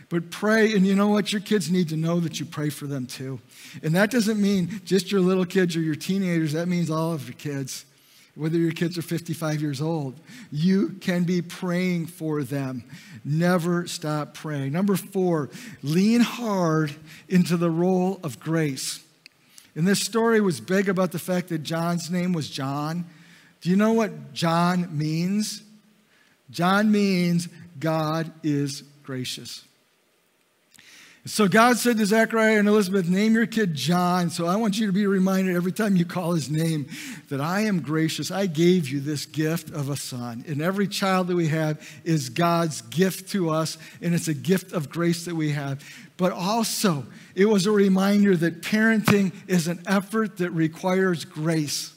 But 0.09 0.31
pray, 0.31 0.73
and 0.73 0.87
you 0.87 0.95
know 0.95 1.09
what? 1.09 1.33
Your 1.33 1.41
kids 1.41 1.69
need 1.69 1.89
to 1.89 1.97
know 1.97 2.19
that 2.21 2.39
you 2.39 2.45
pray 2.45 2.69
for 2.69 2.87
them 2.87 3.05
too. 3.05 3.39
And 3.83 3.93
that 3.95 4.09
doesn't 4.09 4.41
mean 4.41 4.81
just 4.85 5.11
your 5.11 5.21
little 5.21 5.45
kids 5.45 5.75
or 5.75 5.81
your 5.81 5.95
teenagers, 5.95 6.53
that 6.53 6.67
means 6.67 6.89
all 6.89 7.13
of 7.13 7.27
your 7.27 7.35
kids. 7.35 7.85
Whether 8.33 8.57
your 8.59 8.71
kids 8.71 8.97
are 8.99 9.01
55 9.01 9.61
years 9.61 9.81
old, 9.81 10.19
you 10.51 10.89
can 11.01 11.23
be 11.23 11.41
praying 11.41 12.05
for 12.05 12.43
them. 12.43 12.83
Never 13.25 13.87
stop 13.87 14.35
praying. 14.35 14.73
Number 14.73 14.95
four, 14.95 15.49
lean 15.81 16.21
hard 16.21 16.95
into 17.27 17.57
the 17.57 17.71
role 17.71 18.19
of 18.23 18.39
grace. 18.39 19.03
And 19.77 19.87
this 19.87 19.99
story 19.99 20.41
was 20.41 20.59
big 20.59 20.89
about 20.89 21.11
the 21.11 21.19
fact 21.19 21.49
that 21.49 21.59
John's 21.59 22.09
name 22.09 22.33
was 22.33 22.49
John. 22.49 23.05
Do 23.61 23.69
you 23.69 23.75
know 23.75 23.93
what 23.93 24.33
John 24.33 24.97
means? 24.97 25.61
John 26.49 26.91
means 26.91 27.47
God 27.79 28.31
is 28.41 28.81
gracious. 29.03 29.66
So 31.27 31.49
God 31.49 31.77
said 31.77 31.97
to 31.97 32.05
Zechariah 32.05 32.57
and 32.57 32.69
Elizabeth, 32.69 33.09
Name 33.09 33.33
your 33.33 33.47
kid 33.47 33.75
John. 33.75 34.29
So 34.29 34.45
I 34.45 34.55
want 34.55 34.79
you 34.79 34.87
to 34.87 34.93
be 34.93 35.05
reminded 35.07 35.57
every 35.57 35.73
time 35.73 35.97
you 35.97 36.05
call 36.05 36.31
his 36.31 36.49
name 36.49 36.87
that 37.27 37.41
I 37.41 37.61
am 37.61 37.81
gracious. 37.81 38.31
I 38.31 38.45
gave 38.45 38.87
you 38.87 39.01
this 39.01 39.25
gift 39.25 39.69
of 39.71 39.89
a 39.89 39.97
son. 39.97 40.45
And 40.47 40.61
every 40.61 40.87
child 40.87 41.27
that 41.27 41.35
we 41.35 41.49
have 41.49 41.85
is 42.05 42.29
God's 42.29 42.81
gift 42.83 43.29
to 43.31 43.49
us, 43.49 43.77
and 44.01 44.15
it's 44.15 44.29
a 44.29 44.33
gift 44.33 44.71
of 44.71 44.89
grace 44.89 45.25
that 45.25 45.35
we 45.35 45.51
have. 45.51 45.83
But 46.15 46.31
also, 46.31 47.05
it 47.35 47.45
was 47.45 47.65
a 47.65 47.71
reminder 47.71 48.37
that 48.37 48.61
parenting 48.61 49.33
is 49.47 49.67
an 49.67 49.81
effort 49.85 50.37
that 50.37 50.51
requires 50.51 51.25
grace. 51.25 51.93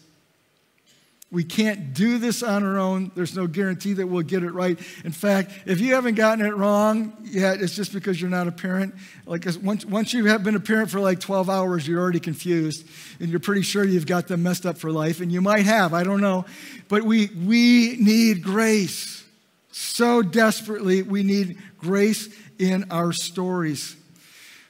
We 1.32 1.44
can't 1.44 1.94
do 1.94 2.18
this 2.18 2.42
on 2.42 2.64
our 2.64 2.76
own. 2.76 3.12
There's 3.14 3.36
no 3.36 3.46
guarantee 3.46 3.92
that 3.94 4.06
we'll 4.06 4.22
get 4.22 4.42
it 4.42 4.50
right. 4.50 4.76
In 5.04 5.12
fact, 5.12 5.52
if 5.64 5.80
you 5.80 5.94
haven't 5.94 6.16
gotten 6.16 6.44
it 6.44 6.56
wrong 6.56 7.12
yet, 7.22 7.60
it's 7.60 7.76
just 7.76 7.92
because 7.92 8.20
you're 8.20 8.30
not 8.30 8.48
a 8.48 8.52
parent. 8.52 8.96
Like 9.26 9.46
once, 9.62 9.86
once 9.86 10.12
you 10.12 10.24
have 10.24 10.42
been 10.42 10.56
a 10.56 10.60
parent 10.60 10.90
for 10.90 10.98
like 10.98 11.20
12 11.20 11.48
hours, 11.48 11.86
you're 11.86 12.00
already 12.00 12.18
confused 12.18 12.84
and 13.20 13.28
you're 13.28 13.38
pretty 13.38 13.62
sure 13.62 13.84
you've 13.84 14.06
got 14.06 14.26
them 14.26 14.42
messed 14.42 14.66
up 14.66 14.76
for 14.76 14.90
life. 14.90 15.20
And 15.20 15.30
you 15.30 15.40
might 15.40 15.66
have, 15.66 15.94
I 15.94 16.02
don't 16.02 16.20
know. 16.20 16.46
But 16.88 17.04
we, 17.04 17.28
we 17.28 17.96
need 18.00 18.42
grace. 18.42 19.24
So 19.70 20.22
desperately, 20.22 21.02
we 21.02 21.22
need 21.22 21.58
grace 21.78 22.28
in 22.58 22.86
our 22.90 23.12
stories. 23.12 23.94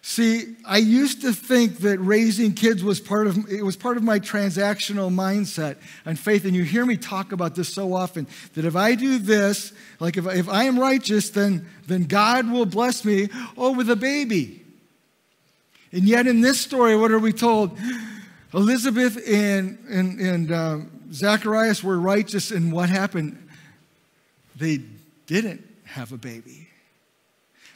See, 0.02 0.56
I 0.64 0.78
used 0.78 1.20
to 1.22 1.32
think 1.32 1.78
that 1.78 1.98
raising 1.98 2.54
kids 2.54 2.82
was 2.82 3.00
part 3.00 3.26
of 3.26 3.50
it 3.50 3.62
was 3.62 3.76
part 3.76 3.98
of 3.98 4.02
my 4.02 4.18
transactional 4.18 5.12
mindset 5.12 5.76
and 6.06 6.18
faith. 6.18 6.46
And 6.46 6.54
you 6.54 6.64
hear 6.64 6.86
me 6.86 6.96
talk 6.96 7.32
about 7.32 7.54
this 7.54 7.72
so 7.72 7.92
often 7.92 8.26
that 8.54 8.64
if 8.64 8.76
I 8.76 8.94
do 8.94 9.18
this, 9.18 9.72
like 9.98 10.16
if, 10.16 10.26
if 10.26 10.48
I 10.48 10.64
am 10.64 10.78
righteous, 10.78 11.30
then, 11.30 11.66
then 11.86 12.04
God 12.04 12.50
will 12.50 12.64
bless 12.64 13.04
me, 13.04 13.28
oh, 13.58 13.72
with 13.72 13.90
a 13.90 13.96
baby. 13.96 14.64
And 15.92 16.04
yet 16.04 16.26
in 16.26 16.40
this 16.40 16.60
story, 16.60 16.96
what 16.96 17.10
are 17.10 17.18
we 17.18 17.32
told? 17.32 17.76
Elizabeth 18.54 19.16
and, 19.28 19.78
and, 19.88 20.18
and 20.18 20.52
um, 20.52 20.90
Zacharias 21.12 21.84
were 21.84 22.00
righteous, 22.00 22.50
and 22.50 22.72
what 22.72 22.88
happened? 22.88 23.48
They 24.56 24.80
didn't 25.26 25.62
have 25.84 26.12
a 26.12 26.16
baby 26.16 26.69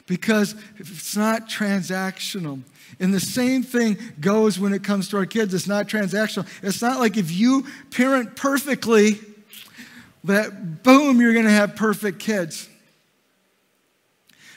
because 0.07 0.55
it's 0.77 1.15
not 1.15 1.49
transactional. 1.49 2.61
And 2.99 3.13
the 3.13 3.19
same 3.19 3.63
thing 3.63 3.97
goes 4.19 4.59
when 4.59 4.73
it 4.73 4.83
comes 4.83 5.09
to 5.09 5.17
our 5.17 5.25
kids. 5.25 5.53
It's 5.53 5.67
not 5.67 5.87
transactional. 5.87 6.47
It's 6.61 6.81
not 6.81 6.99
like 6.99 7.17
if 7.17 7.31
you 7.31 7.65
parent 7.91 8.35
perfectly, 8.35 9.19
that 10.23 10.83
boom, 10.83 11.19
you're 11.19 11.33
going 11.33 11.45
to 11.45 11.51
have 11.51 11.75
perfect 11.75 12.19
kids. 12.19 12.69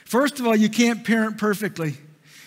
First 0.05 0.39
of 0.39 0.47
all, 0.47 0.55
you 0.55 0.69
can't 0.69 1.03
parent 1.05 1.37
perfectly. 1.37 1.97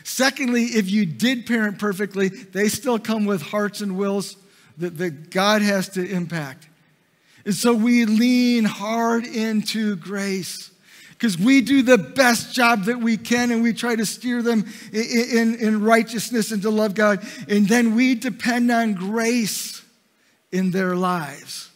Secondly, 0.05 0.65
if 0.65 0.91
you 0.91 1.07
did 1.07 1.47
parent 1.47 1.79
perfectly, 1.79 2.29
they 2.29 2.69
still 2.69 2.99
come 2.99 3.25
with 3.25 3.41
hearts 3.41 3.81
and 3.81 3.97
wills 3.97 4.37
that, 4.79 4.99
that 4.99 5.31
God 5.31 5.62
has 5.62 5.88
to 5.91 6.05
impact. 6.05 6.69
And 7.45 7.55
so 7.55 7.73
we 7.73 8.05
lean 8.05 8.65
hard 8.65 9.25
into 9.27 9.95
grace 9.97 10.71
because 11.22 11.38
we 11.38 11.61
do 11.61 11.82
the 11.82 11.98
best 11.98 12.52
job 12.52 12.87
that 12.87 12.98
we 12.98 13.16
can 13.16 13.52
and 13.52 13.62
we 13.62 13.72
try 13.72 13.94
to 13.94 14.04
steer 14.04 14.42
them 14.42 14.66
in, 14.92 15.04
in, 15.04 15.54
in, 15.54 15.80
righteousness 15.80 16.50
and 16.50 16.61
to 16.62 16.68
love 16.68 16.96
God. 16.96 17.24
And 17.48 17.68
then 17.68 17.94
we 17.94 18.16
depend 18.16 18.72
on 18.72 18.94
grace 18.94 19.82
in 20.50 20.72
their 20.72 20.96
lives. 20.96 21.70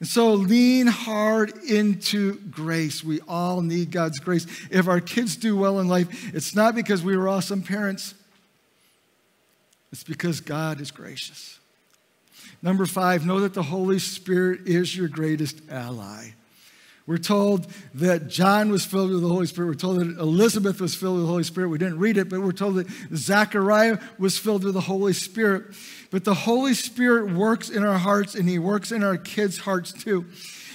And 0.00 0.08
so 0.08 0.32
lean 0.32 0.88
hard 0.88 1.56
into 1.62 2.40
grace. 2.50 3.04
We 3.04 3.20
all 3.28 3.62
need 3.62 3.92
God's 3.92 4.18
grace. 4.18 4.48
If 4.68 4.88
our 4.88 4.98
kids 4.98 5.36
do 5.36 5.56
well 5.56 5.78
in 5.78 5.86
life, 5.86 6.34
it's 6.34 6.56
not 6.56 6.74
because 6.74 7.04
we 7.04 7.16
were 7.16 7.28
awesome 7.28 7.62
parents, 7.62 8.14
it's 9.92 10.02
because 10.02 10.40
God 10.40 10.80
is 10.80 10.90
gracious. 10.90 11.60
Number 12.62 12.84
five, 12.84 13.24
know 13.24 13.38
that 13.38 13.54
the 13.54 13.62
Holy 13.62 14.00
Spirit 14.00 14.66
is 14.66 14.96
your 14.96 15.06
greatest 15.06 15.60
ally. 15.70 16.32
We're 17.08 17.16
told 17.16 17.66
that 17.94 18.28
John 18.28 18.70
was 18.70 18.84
filled 18.84 19.10
with 19.10 19.22
the 19.22 19.28
Holy 19.28 19.46
Spirit. 19.46 19.68
We're 19.68 19.74
told 19.76 20.00
that 20.00 20.18
Elizabeth 20.18 20.78
was 20.78 20.94
filled 20.94 21.14
with 21.14 21.24
the 21.24 21.30
Holy 21.30 21.42
Spirit. 21.42 21.70
We 21.70 21.78
didn't 21.78 22.00
read 22.00 22.18
it, 22.18 22.28
but 22.28 22.40
we're 22.40 22.52
told 22.52 22.74
that 22.74 22.86
Zechariah 23.16 23.96
was 24.18 24.36
filled 24.36 24.62
with 24.62 24.74
the 24.74 24.82
Holy 24.82 25.14
Spirit. 25.14 25.74
But 26.10 26.24
the 26.24 26.34
Holy 26.34 26.74
Spirit 26.74 27.32
works 27.32 27.70
in 27.70 27.82
our 27.82 27.96
hearts 27.96 28.34
and 28.34 28.46
He 28.46 28.58
works 28.58 28.92
in 28.92 29.02
our 29.02 29.16
kids' 29.16 29.56
hearts 29.56 29.90
too. 29.90 30.26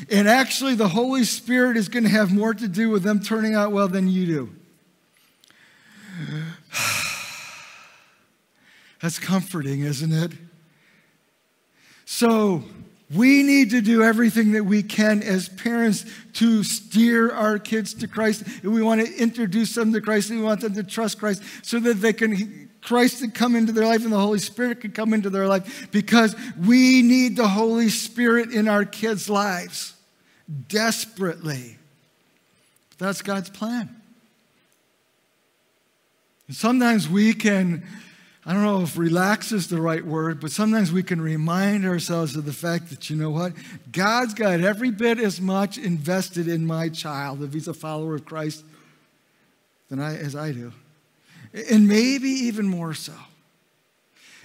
And 0.10 0.28
actually, 0.28 0.74
the 0.74 0.88
Holy 0.88 1.24
Spirit 1.24 1.78
is 1.78 1.88
going 1.88 2.06
to 2.06 2.10
have 2.10 2.34
more 2.34 2.56
to 2.56 2.68
do 2.68 2.90
with 2.90 3.04
them 3.04 3.20
turning 3.20 3.54
out 3.54 3.72
well 3.72 3.88
than 3.88 4.08
you 4.08 4.26
do. 4.26 4.50
That's 9.04 9.20
comforting, 9.20 9.82
isn't 9.82 10.12
it? 10.12 10.32
So, 12.06 12.64
we 13.16 13.44
need 13.44 13.72
to 13.72 13.82
do 13.82 14.04
everything 14.04 14.54
that 14.54 14.64
we 14.64 14.84
can 14.84 15.22
as 15.22 15.50
parents 15.50 16.06
to 16.34 16.64
steer 16.64 17.32
our 17.32 17.60
kids 17.60 17.94
to 17.96 18.08
Christ. 18.08 18.44
And 18.64 18.74
we 18.74 18.82
want 18.82 19.06
to 19.06 19.16
introduce 19.16 19.76
them 19.76 19.94
to 19.94 20.02
Christ 20.02 20.30
and 20.30 20.40
we 20.40 20.46
want 20.46 20.62
them 20.62 20.74
to 20.76 20.84
trust 20.84 21.20
Christ 21.20 21.44
so 21.62 21.80
that 21.80 21.96
they 21.96 22.14
can 22.14 22.70
Christ 22.82 23.22
can 23.22 23.32
come 23.32 23.56
into 23.56 23.72
their 23.72 23.86
life 23.86 24.04
and 24.04 24.12
the 24.12 24.20
Holy 24.20 24.40
Spirit 24.40 24.82
can 24.82 24.92
come 24.92 25.14
into 25.14 25.30
their 25.30 25.48
life 25.48 25.88
because 25.92 26.36
we 26.60 27.02
need 27.02 27.38
the 27.38 27.48
Holy 27.48 27.90
Spirit 27.90 28.52
in 28.52 28.68
our 28.68 28.84
kids' 28.84 29.30
lives 29.30 29.94
desperately. 30.68 31.78
That's 32.98 33.22
God's 33.22 33.50
plan. 33.50 33.96
And 36.48 36.56
sometimes 36.56 37.08
we 37.08 37.34
can 37.34 37.86
I 38.46 38.52
don't 38.52 38.64
know 38.64 38.82
if 38.82 38.98
relax 38.98 39.54
is 39.54 39.68
the 39.68 39.80
right 39.80 40.06
word, 40.06 40.42
but 40.42 40.52
sometimes 40.52 40.92
we 40.92 41.02
can 41.02 41.22
remind 41.22 41.86
ourselves 41.86 42.36
of 42.36 42.44
the 42.44 42.52
fact 42.52 42.90
that, 42.90 43.10
you 43.10 43.16
know 43.16 43.30
what? 43.30 43.54
God's 43.90 44.34
got 44.34 44.60
every 44.60 44.92
bit 44.92 45.18
as 45.18 45.40
much 45.40 45.78
invested 45.78 46.50
in 46.50 46.66
my 46.66 46.90
child, 46.90 47.42
if 47.42 47.54
he's 47.54 47.70
a 47.70 47.74
follower 47.74 48.16
of 48.16 48.26
Christ, 48.26 48.66
than 49.90 50.02
I, 50.02 50.18
as 50.18 50.36
I 50.36 50.52
do. 50.52 50.74
And 51.72 51.88
maybe 51.88 52.28
even 52.28 52.68
more 52.68 52.94
so. 52.94 53.14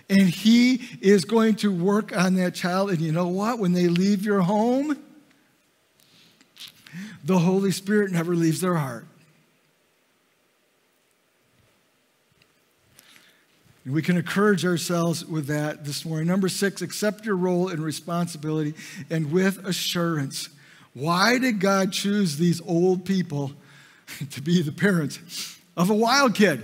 And 0.08 0.28
he 0.28 0.88
is 1.00 1.24
going 1.24 1.56
to 1.56 1.72
work 1.72 2.16
on 2.16 2.34
that 2.36 2.54
child. 2.54 2.90
And 2.90 3.00
you 3.00 3.10
know 3.10 3.28
what? 3.28 3.58
When 3.58 3.72
they 3.72 3.88
leave 3.88 4.24
your 4.24 4.42
home, 4.42 4.96
the 7.24 7.38
Holy 7.38 7.72
Spirit 7.72 8.12
never 8.12 8.36
leaves 8.36 8.60
their 8.60 8.76
heart. 8.76 9.06
We 13.92 14.02
can 14.02 14.16
encourage 14.16 14.66
ourselves 14.66 15.24
with 15.24 15.46
that 15.46 15.84
this 15.84 16.04
morning. 16.04 16.26
Number 16.26 16.48
six, 16.48 16.82
accept 16.82 17.24
your 17.24 17.36
role 17.36 17.68
and 17.68 17.82
responsibility 17.82 18.74
and 19.08 19.32
with 19.32 19.64
assurance. 19.66 20.50
Why 20.94 21.38
did 21.38 21.60
God 21.60 21.92
choose 21.92 22.36
these 22.36 22.60
old 22.60 23.04
people 23.04 23.52
to 24.30 24.42
be 24.42 24.62
the 24.62 24.72
parents 24.72 25.58
of 25.76 25.90
a 25.90 25.94
wild 25.94 26.34
kid? 26.34 26.62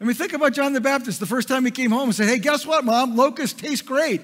I 0.00 0.04
mean, 0.04 0.14
think 0.14 0.32
about 0.32 0.52
John 0.52 0.72
the 0.72 0.80
Baptist 0.80 1.20
the 1.20 1.26
first 1.26 1.48
time 1.48 1.64
he 1.64 1.70
came 1.70 1.90
home 1.90 2.04
and 2.04 2.14
said, 2.14 2.28
Hey, 2.28 2.38
guess 2.38 2.66
what, 2.66 2.84
mom? 2.84 3.16
Locusts 3.16 3.60
taste 3.60 3.86
great. 3.86 4.20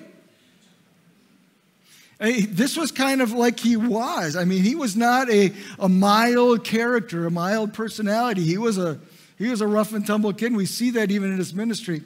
this 2.18 2.76
was 2.76 2.90
kind 2.90 3.22
of 3.22 3.32
like 3.32 3.60
he 3.60 3.76
was. 3.76 4.34
I 4.34 4.44
mean, 4.44 4.62
he 4.62 4.74
was 4.74 4.96
not 4.96 5.30
a, 5.30 5.52
a 5.78 5.88
mild 5.88 6.64
character, 6.64 7.26
a 7.26 7.30
mild 7.30 7.72
personality. 7.74 8.42
He 8.42 8.58
was 8.58 8.76
a, 8.76 8.98
he 9.38 9.48
was 9.48 9.60
a 9.60 9.66
rough 9.66 9.92
and 9.94 10.06
tumble 10.06 10.32
kid. 10.32 10.46
And 10.46 10.56
We 10.56 10.66
see 10.66 10.90
that 10.90 11.10
even 11.10 11.30
in 11.30 11.38
his 11.38 11.54
ministry. 11.54 12.02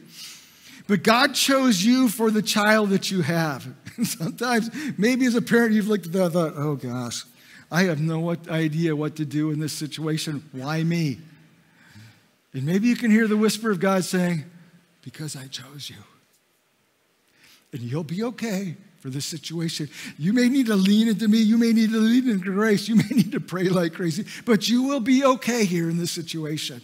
But 0.87 1.03
God 1.03 1.35
chose 1.35 1.85
you 1.85 2.09
for 2.09 2.31
the 2.31 2.43
child 2.43 2.91
that 2.91 3.11
you 3.11 3.23
have. 3.23 3.67
Sometimes, 4.05 4.71
maybe 4.99 5.25
as 5.27 5.35
a 5.35 5.43
parent, 5.43 5.73
you've 5.73 5.89
looked 5.89 6.07
at 6.07 6.13
that 6.13 6.25
and 6.25 6.33
thought, 6.33 6.53
oh 6.57 6.77
gosh, 6.77 7.25
I 7.71 7.85
have 7.85 8.01
no 8.01 8.37
idea 8.49 8.95
what 8.95 9.17
to 9.17 9.25
do 9.25 9.51
in 9.51 9.61
this 9.61 9.73
situation. 9.73 10.49
Why 10.53 10.83
me? 10.83 11.19
And 12.53 12.65
maybe 12.65 12.87
you 12.87 12.97
can 12.97 13.11
hear 13.11 13.27
the 13.27 13.37
whisper 13.37 13.71
of 13.71 13.81
God 13.81 14.05
saying, 14.05 14.45
because 15.03 15.37
I 15.37 15.47
chose 15.47 15.91
you. 15.91 15.97
And 17.73 17.83
you'll 17.83 18.05
be 18.05 18.23
okay 18.23 18.77
for 19.01 19.11
this 19.11 19.27
situation. 19.27 19.89
You 20.17 20.33
may 20.33 20.49
need 20.49 20.67
to 20.67 20.77
lean 20.77 21.09
into 21.09 21.29
me. 21.29 21.39
You 21.39 21.59
may 21.59 21.73
need 21.73 21.91
to 21.91 21.99
lean 21.99 22.29
into 22.29 22.53
grace. 22.53 22.89
You 22.89 22.97
may 22.97 23.09
need 23.11 23.33
to 23.33 23.41
pray 23.41 23.65
like 23.65 23.95
crazy, 23.95 24.25
but 24.45 24.69
you 24.69 24.85
will 24.85 25.01
be 25.01 25.25
okay 25.25 25.65
here 25.65 25.91
in 25.91 25.99
this 25.99 26.13
situation. 26.13 26.81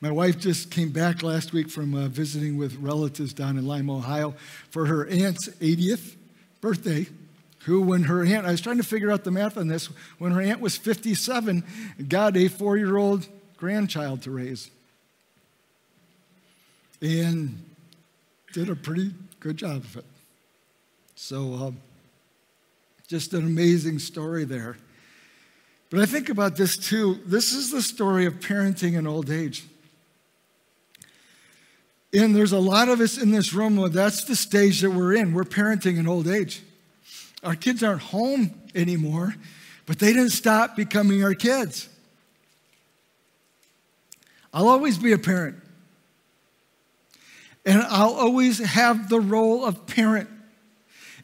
My 0.00 0.10
wife 0.12 0.38
just 0.38 0.70
came 0.70 0.90
back 0.90 1.22
last 1.22 1.52
week 1.52 1.68
from 1.68 1.94
uh, 1.94 2.06
visiting 2.06 2.56
with 2.56 2.76
relatives 2.76 3.32
down 3.32 3.58
in 3.58 3.66
Lima, 3.66 3.96
Ohio 3.96 4.34
for 4.70 4.86
her 4.86 5.06
aunt's 5.06 5.48
80th 5.60 6.14
birthday. 6.60 7.06
Who, 7.64 7.82
when 7.82 8.04
her 8.04 8.24
aunt, 8.24 8.46
I 8.46 8.52
was 8.52 8.60
trying 8.60 8.76
to 8.76 8.84
figure 8.84 9.10
out 9.10 9.24
the 9.24 9.30
math 9.30 9.58
on 9.58 9.66
this, 9.66 9.86
when 10.18 10.32
her 10.32 10.40
aunt 10.40 10.60
was 10.60 10.76
57, 10.76 11.64
got 12.08 12.36
a 12.36 12.48
four 12.48 12.76
year 12.76 12.96
old 12.96 13.26
grandchild 13.56 14.22
to 14.22 14.30
raise. 14.30 14.70
And 17.02 17.62
did 18.52 18.70
a 18.70 18.76
pretty 18.76 19.12
good 19.40 19.56
job 19.56 19.76
of 19.78 19.96
it. 19.96 20.04
So, 21.14 21.54
um, 21.54 21.76
just 23.08 23.34
an 23.34 23.44
amazing 23.44 23.98
story 23.98 24.44
there. 24.44 24.76
But 25.90 26.00
I 26.00 26.06
think 26.06 26.28
about 26.28 26.56
this 26.56 26.76
too. 26.76 27.20
This 27.26 27.52
is 27.52 27.70
the 27.70 27.82
story 27.82 28.26
of 28.26 28.34
parenting 28.34 28.96
in 28.96 29.06
old 29.06 29.30
age. 29.30 29.64
And 32.12 32.34
there's 32.34 32.52
a 32.52 32.58
lot 32.58 32.88
of 32.88 33.00
us 33.00 33.18
in 33.18 33.30
this 33.32 33.52
room 33.52 33.76
that's 33.92 34.24
the 34.24 34.34
stage 34.34 34.80
that 34.80 34.90
we're 34.90 35.14
in. 35.14 35.34
We're 35.34 35.44
parenting 35.44 35.98
in 35.98 36.08
old 36.08 36.26
age. 36.26 36.62
Our 37.42 37.54
kids 37.54 37.82
aren't 37.82 38.02
home 38.02 38.54
anymore, 38.74 39.34
but 39.86 39.98
they 39.98 40.12
didn't 40.12 40.30
stop 40.30 40.74
becoming 40.74 41.22
our 41.22 41.34
kids. 41.34 41.88
I'll 44.52 44.68
always 44.68 44.96
be 44.98 45.12
a 45.12 45.18
parent. 45.18 45.56
And 47.66 47.82
I'll 47.82 48.14
always 48.14 48.58
have 48.58 49.10
the 49.10 49.20
role 49.20 49.64
of 49.64 49.86
parent. 49.86 50.30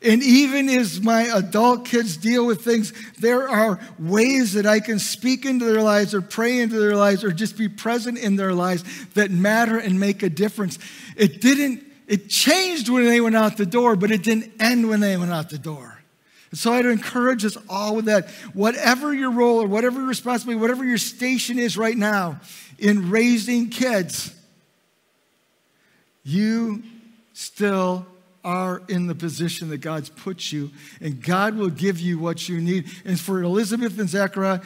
And 0.05 0.23
even 0.23 0.69
as 0.69 1.01
my 1.01 1.23
adult 1.23 1.87
kids 1.87 2.19
deal 2.19 2.45
with 2.45 2.62
things, 2.62 2.93
there 3.19 3.49
are 3.49 3.81
ways 3.99 4.53
that 4.53 4.67
I 4.67 4.81
can 4.81 4.99
speak 4.99 5.47
into 5.47 5.64
their 5.64 5.81
lives 5.81 6.14
or 6.14 6.21
pray 6.21 6.61
into 6.61 6.79
their 6.79 6.95
lives 6.95 7.25
or 7.25 7.33
just 7.33 7.57
be 7.57 7.71
present 7.71 8.19
in 8.19 8.37
their 8.37 8.53
lives 8.53 8.85
that 9.14 9.31
matter 9.31 9.79
and 9.79 9.99
make 9.99 10.23
a 10.23 10.29
difference. 10.29 10.79
It 11.17 11.40
didn't, 11.40 11.83
it 12.07 12.29
changed 12.29 12.90
when 12.90 13.07
they 13.07 13.23
went 13.23 13.35
out 13.35 13.57
the 13.57 13.64
door, 13.64 13.97
but 13.97 14.11
it 14.11 14.23
didn't 14.23 14.53
end 14.61 14.90
when 14.90 15.01
they 15.01 15.17
went 15.17 15.33
out 15.33 15.49
the 15.49 15.59
door. 15.59 15.99
And 16.51 16.59
so 16.59 16.75
I'd 16.75 16.85
encourage 16.85 17.43
us 17.43 17.57
all 17.71 17.97
with 17.97 18.05
that. 18.05 18.29
Whatever 18.53 19.14
your 19.14 19.31
role 19.31 19.62
or 19.62 19.67
whatever 19.67 20.01
your 20.01 20.09
responsibility, 20.09 20.61
whatever 20.61 20.85
your 20.85 20.99
station 20.99 21.59
is 21.59 21.79
right 21.79 21.97
now 21.97 22.40
in 22.79 23.11
raising 23.11 23.71
kids, 23.71 24.35
you 26.25 26.83
still 27.33 28.07
are 28.44 28.83
in 28.88 29.07
the 29.07 29.14
position 29.14 29.70
that 29.70 29.78
God's 29.78 30.11
put 30.11 30.52
you, 30.52 30.70
and 31.00 31.22
God 31.22 31.57
will 31.57 31.70
give 31.70 31.98
you 31.98 32.18
what 32.18 32.48
you 32.48 32.61
need. 32.61 32.90
And 33.04 33.18
for 33.18 33.42
Elizabeth 33.42 33.98
and 33.98 34.09
Zechariah, 34.09 34.61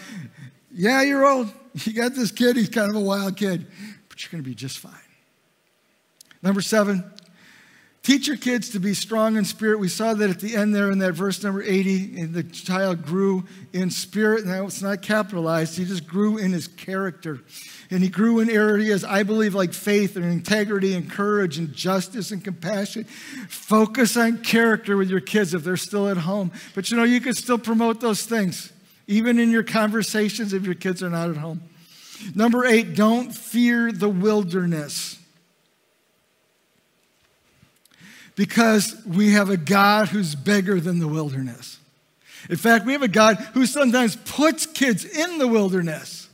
yeah, 0.72 1.02
you're 1.02 1.26
old. 1.26 1.52
You 1.74 1.92
got 1.92 2.14
this 2.14 2.32
kid, 2.32 2.56
he's 2.56 2.68
kind 2.68 2.90
of 2.90 2.96
a 2.96 3.00
wild 3.00 3.36
kid, 3.36 3.66
but 4.08 4.22
you're 4.22 4.30
going 4.32 4.42
to 4.42 4.48
be 4.48 4.54
just 4.54 4.78
fine. 4.78 4.92
Number 6.42 6.60
seven, 6.60 7.04
teach 8.02 8.26
your 8.26 8.36
kids 8.36 8.70
to 8.70 8.80
be 8.80 8.94
strong 8.94 9.36
in 9.36 9.44
spirit. 9.44 9.78
We 9.78 9.88
saw 9.88 10.14
that 10.14 10.30
at 10.30 10.40
the 10.40 10.56
end 10.56 10.74
there 10.74 10.90
in 10.90 10.98
that 11.00 11.12
verse 11.12 11.42
number 11.42 11.62
80, 11.62 12.20
and 12.20 12.34
the 12.34 12.42
child 12.42 13.04
grew 13.04 13.44
in 13.72 13.90
spirit. 13.90 14.46
Now 14.46 14.64
it's 14.64 14.82
not 14.82 15.02
capitalized, 15.02 15.76
he 15.76 15.84
just 15.84 16.06
grew 16.06 16.38
in 16.38 16.52
his 16.52 16.68
character. 16.68 17.40
And 17.90 18.02
he 18.02 18.08
grew 18.10 18.40
in 18.40 18.50
areas, 18.50 19.02
I 19.02 19.22
believe, 19.22 19.54
like 19.54 19.72
faith 19.72 20.16
and 20.16 20.24
integrity 20.24 20.94
and 20.94 21.10
courage 21.10 21.56
and 21.56 21.72
justice 21.72 22.30
and 22.30 22.44
compassion. 22.44 23.04
Focus 23.48 24.16
on 24.16 24.38
character 24.42 24.96
with 24.96 25.08
your 25.08 25.20
kids 25.20 25.54
if 25.54 25.64
they're 25.64 25.78
still 25.78 26.08
at 26.08 26.18
home. 26.18 26.52
But 26.74 26.90
you 26.90 26.98
know, 26.98 27.04
you 27.04 27.20
can 27.20 27.34
still 27.34 27.58
promote 27.58 28.00
those 28.00 28.24
things, 28.24 28.72
even 29.06 29.38
in 29.38 29.50
your 29.50 29.62
conversations 29.62 30.52
if 30.52 30.64
your 30.64 30.74
kids 30.74 31.02
are 31.02 31.08
not 31.08 31.30
at 31.30 31.38
home. 31.38 31.62
Number 32.34 32.64
eight, 32.64 32.94
don't 32.94 33.34
fear 33.34 33.90
the 33.92 34.08
wilderness. 34.08 35.17
Because 38.38 38.94
we 39.04 39.32
have 39.32 39.50
a 39.50 39.56
God 39.56 40.06
who's 40.10 40.36
bigger 40.36 40.78
than 40.78 41.00
the 41.00 41.08
wilderness. 41.08 41.80
In 42.48 42.56
fact, 42.56 42.86
we 42.86 42.92
have 42.92 43.02
a 43.02 43.08
God 43.08 43.34
who 43.52 43.66
sometimes 43.66 44.14
puts 44.14 44.64
kids 44.64 45.04
in 45.04 45.38
the 45.38 45.48
wilderness 45.48 46.28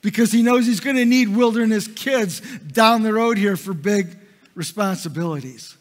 because 0.00 0.32
he 0.32 0.42
knows 0.42 0.64
he's 0.64 0.80
going 0.80 0.96
to 0.96 1.04
need 1.04 1.28
wilderness 1.28 1.88
kids 1.88 2.40
down 2.58 3.02
the 3.02 3.12
road 3.12 3.36
here 3.36 3.58
for 3.58 3.74
big 3.74 4.16
responsibilities. 4.54 5.76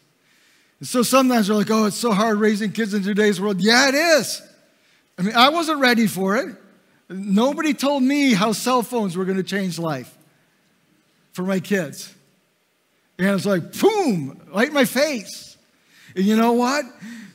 And 0.79 0.89
so 0.89 1.03
sometimes 1.03 1.49
we're 1.49 1.55
like, 1.55 1.71
oh, 1.71 1.85
it's 1.85 1.95
so 1.95 2.11
hard 2.11 2.37
raising 2.37 2.73
kids 2.73 2.93
in 2.93 3.01
today's 3.01 3.39
world. 3.39 3.61
Yeah, 3.61 3.87
it 3.87 3.95
is. 3.95 4.41
I 5.17 5.21
mean, 5.21 5.35
I 5.35 5.47
wasn't 5.47 5.79
ready 5.79 6.05
for 6.05 6.35
it. 6.35 6.53
Nobody 7.07 7.73
told 7.73 8.03
me 8.03 8.33
how 8.33 8.51
cell 8.51 8.81
phones 8.81 9.15
were 9.15 9.23
going 9.23 9.37
to 9.37 9.43
change 9.43 9.79
life 9.79 10.13
for 11.31 11.43
my 11.43 11.61
kids. 11.61 12.13
And 13.17 13.29
it's 13.29 13.45
like, 13.45 13.79
boom, 13.79 14.41
right 14.53 14.67
in 14.67 14.73
my 14.73 14.83
face. 14.83 15.50
And 16.15 16.25
you 16.25 16.35
know 16.35 16.53
what? 16.53 16.85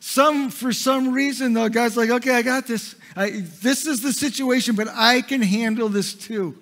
Some, 0.01 0.51
for 0.51 0.73
some 0.73 1.13
reason, 1.13 1.53
though, 1.53 1.69
God's 1.69 1.97
like, 1.97 2.11
okay, 2.11 2.35
I 2.35 2.43
got 2.43 2.67
this. 2.67 2.95
I, 3.17 3.43
this 3.61 3.87
is 3.87 4.03
the 4.03 4.13
situation, 4.13 4.75
but 4.77 4.89
I 4.89 5.21
can 5.23 5.43
handle 5.43 5.89
this 5.89 6.15
too. 6.15 6.57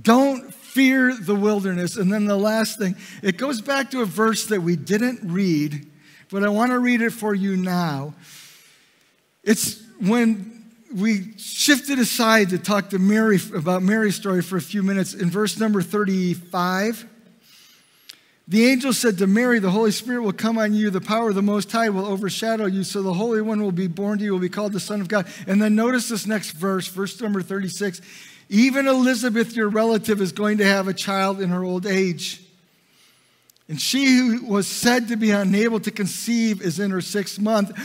Don't 0.00 0.54
fear 0.54 1.14
the 1.14 1.34
wilderness. 1.34 1.96
And 1.96 2.12
then 2.12 2.26
the 2.26 2.36
last 2.36 2.78
thing, 2.78 2.96
it 3.22 3.36
goes 3.36 3.60
back 3.60 3.90
to 3.90 4.02
a 4.02 4.04
verse 4.04 4.46
that 4.46 4.62
we 4.62 4.76
didn't 4.76 5.20
read, 5.22 5.86
but 6.30 6.44
I 6.44 6.48
want 6.48 6.70
to 6.72 6.78
read 6.78 7.00
it 7.00 7.10
for 7.10 7.34
you 7.34 7.56
now. 7.56 8.14
It's 9.42 9.82
when 10.00 10.64
we 10.94 11.36
shifted 11.38 11.98
aside 11.98 12.50
to 12.50 12.58
talk 12.58 12.90
to 12.90 12.98
Mary 12.98 13.38
about 13.54 13.82
Mary's 13.82 14.16
story 14.16 14.42
for 14.42 14.56
a 14.56 14.62
few 14.62 14.82
minutes. 14.82 15.14
In 15.14 15.30
verse 15.30 15.58
number 15.58 15.82
35, 15.82 17.06
the 18.48 18.66
angel 18.66 18.92
said 18.92 19.18
to 19.18 19.26
Mary, 19.26 19.58
The 19.58 19.70
Holy 19.70 19.90
Spirit 19.90 20.22
will 20.22 20.32
come 20.32 20.56
on 20.58 20.72
you, 20.72 20.90
the 20.90 21.00
power 21.00 21.30
of 21.30 21.34
the 21.34 21.42
Most 21.42 21.70
High 21.72 21.88
will 21.88 22.06
overshadow 22.06 22.66
you, 22.66 22.84
so 22.84 23.02
the 23.02 23.14
Holy 23.14 23.40
One 23.40 23.62
will 23.62 23.72
be 23.72 23.88
born 23.88 24.18
to 24.18 24.24
you, 24.24 24.32
will 24.32 24.38
be 24.38 24.48
called 24.48 24.72
the 24.72 24.80
Son 24.80 25.00
of 25.00 25.08
God. 25.08 25.26
And 25.46 25.60
then 25.60 25.74
notice 25.74 26.08
this 26.08 26.26
next 26.26 26.52
verse, 26.52 26.86
verse 26.86 27.20
number 27.20 27.42
36. 27.42 28.00
Even 28.48 28.86
Elizabeth, 28.86 29.56
your 29.56 29.68
relative, 29.68 30.20
is 30.20 30.30
going 30.30 30.58
to 30.58 30.64
have 30.64 30.86
a 30.86 30.94
child 30.94 31.40
in 31.40 31.50
her 31.50 31.64
old 31.64 31.86
age. 31.86 32.40
And 33.68 33.80
she 33.80 34.16
who 34.16 34.44
was 34.46 34.68
said 34.68 35.08
to 35.08 35.16
be 35.16 35.32
unable 35.32 35.80
to 35.80 35.90
conceive 35.90 36.62
is 36.62 36.78
in 36.78 36.92
her 36.92 37.00
sixth 37.00 37.40
month 37.40 37.76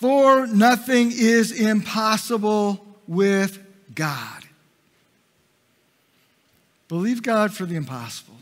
for 0.00 0.46
nothing 0.46 1.12
is 1.12 1.52
impossible 1.52 2.84
with 3.06 3.58
God. 3.94 4.44
Believe 6.88 7.22
God 7.22 7.52
for 7.52 7.66
the 7.66 7.76
impossible. 7.76 8.39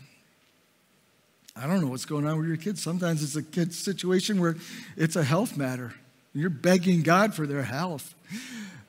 I 1.59 1.67
don't 1.67 1.81
know 1.81 1.87
what's 1.87 2.05
going 2.05 2.25
on 2.25 2.37
with 2.37 2.47
your 2.47 2.57
kids. 2.57 2.81
Sometimes 2.81 3.21
it's 3.21 3.35
a 3.35 3.43
kid 3.43 3.73
situation 3.73 4.39
where 4.39 4.55
it's 4.95 5.15
a 5.15 5.23
health 5.23 5.57
matter. 5.57 5.93
You're 6.33 6.49
begging 6.49 7.01
God 7.01 7.33
for 7.33 7.45
their 7.45 7.63
health. 7.63 8.13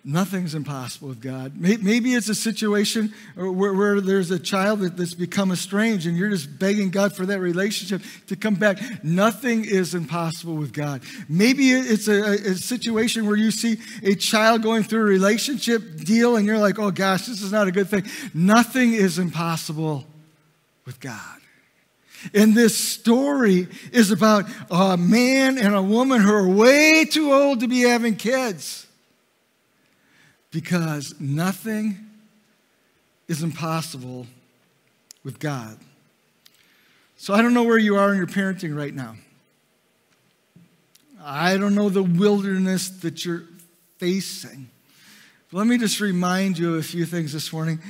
Nothing's 0.02 0.54
impossible 0.54 1.08
with 1.08 1.20
God. 1.20 1.60
Maybe 1.60 2.14
it's 2.14 2.28
a 2.30 2.34
situation 2.34 3.12
where, 3.34 3.74
where, 3.74 4.00
there's 4.00 4.30
a 4.30 4.38
child 4.38 4.80
that's 4.80 5.12
become 5.12 5.52
estranged 5.52 6.06
and 6.06 6.16
you're 6.16 6.30
just 6.30 6.58
begging 6.58 6.90
God 6.90 7.14
for 7.14 7.26
that 7.26 7.38
relationship 7.38 8.00
to 8.28 8.36
come 8.36 8.54
back. 8.54 8.78
Nothing 9.04 9.66
is 9.66 9.94
impossible 9.94 10.54
with 10.54 10.72
God. 10.72 11.02
Maybe 11.28 11.70
it's 11.70 12.08
a, 12.08 12.22
a 12.22 12.54
situation 12.54 13.26
where 13.26 13.36
you 13.36 13.50
see 13.50 13.78
a 14.02 14.14
child 14.14 14.62
going 14.62 14.84
through 14.84 15.02
a 15.02 15.04
relationship 15.04 15.98
deal 15.98 16.36
and 16.36 16.46
you're 16.46 16.58
like, 16.58 16.78
oh 16.78 16.90
gosh, 16.90 17.26
this 17.26 17.42
is 17.42 17.52
not 17.52 17.68
a 17.68 17.72
good 17.72 17.88
thing. 17.88 18.04
Nothing 18.32 18.94
is 18.94 19.18
impossible 19.18 20.06
with 20.86 20.98
God. 20.98 21.39
And 22.34 22.54
this 22.54 22.76
story 22.76 23.68
is 23.92 24.10
about 24.10 24.44
a 24.70 24.96
man 24.96 25.58
and 25.58 25.74
a 25.74 25.82
woman 25.82 26.20
who 26.20 26.32
are 26.32 26.48
way 26.48 27.04
too 27.04 27.32
old 27.32 27.60
to 27.60 27.68
be 27.68 27.82
having 27.82 28.16
kids 28.16 28.86
because 30.50 31.18
nothing 31.20 31.98
is 33.28 33.42
impossible 33.42 34.26
with 35.24 35.38
God. 35.38 35.78
So 37.16 37.34
I 37.34 37.42
don't 37.42 37.54
know 37.54 37.62
where 37.62 37.78
you 37.78 37.96
are 37.96 38.10
in 38.10 38.16
your 38.16 38.26
parenting 38.26 38.76
right 38.76 38.94
now. 38.94 39.16
I 41.22 41.56
don't 41.58 41.74
know 41.74 41.90
the 41.90 42.02
wilderness 42.02 42.88
that 43.00 43.24
you're 43.24 43.44
facing. 43.98 44.70
Let 45.52 45.66
me 45.66 45.78
just 45.78 46.00
remind 46.00 46.58
you 46.58 46.74
of 46.74 46.80
a 46.80 46.82
few 46.82 47.04
things 47.04 47.32
this 47.32 47.52
morning. 47.52 47.80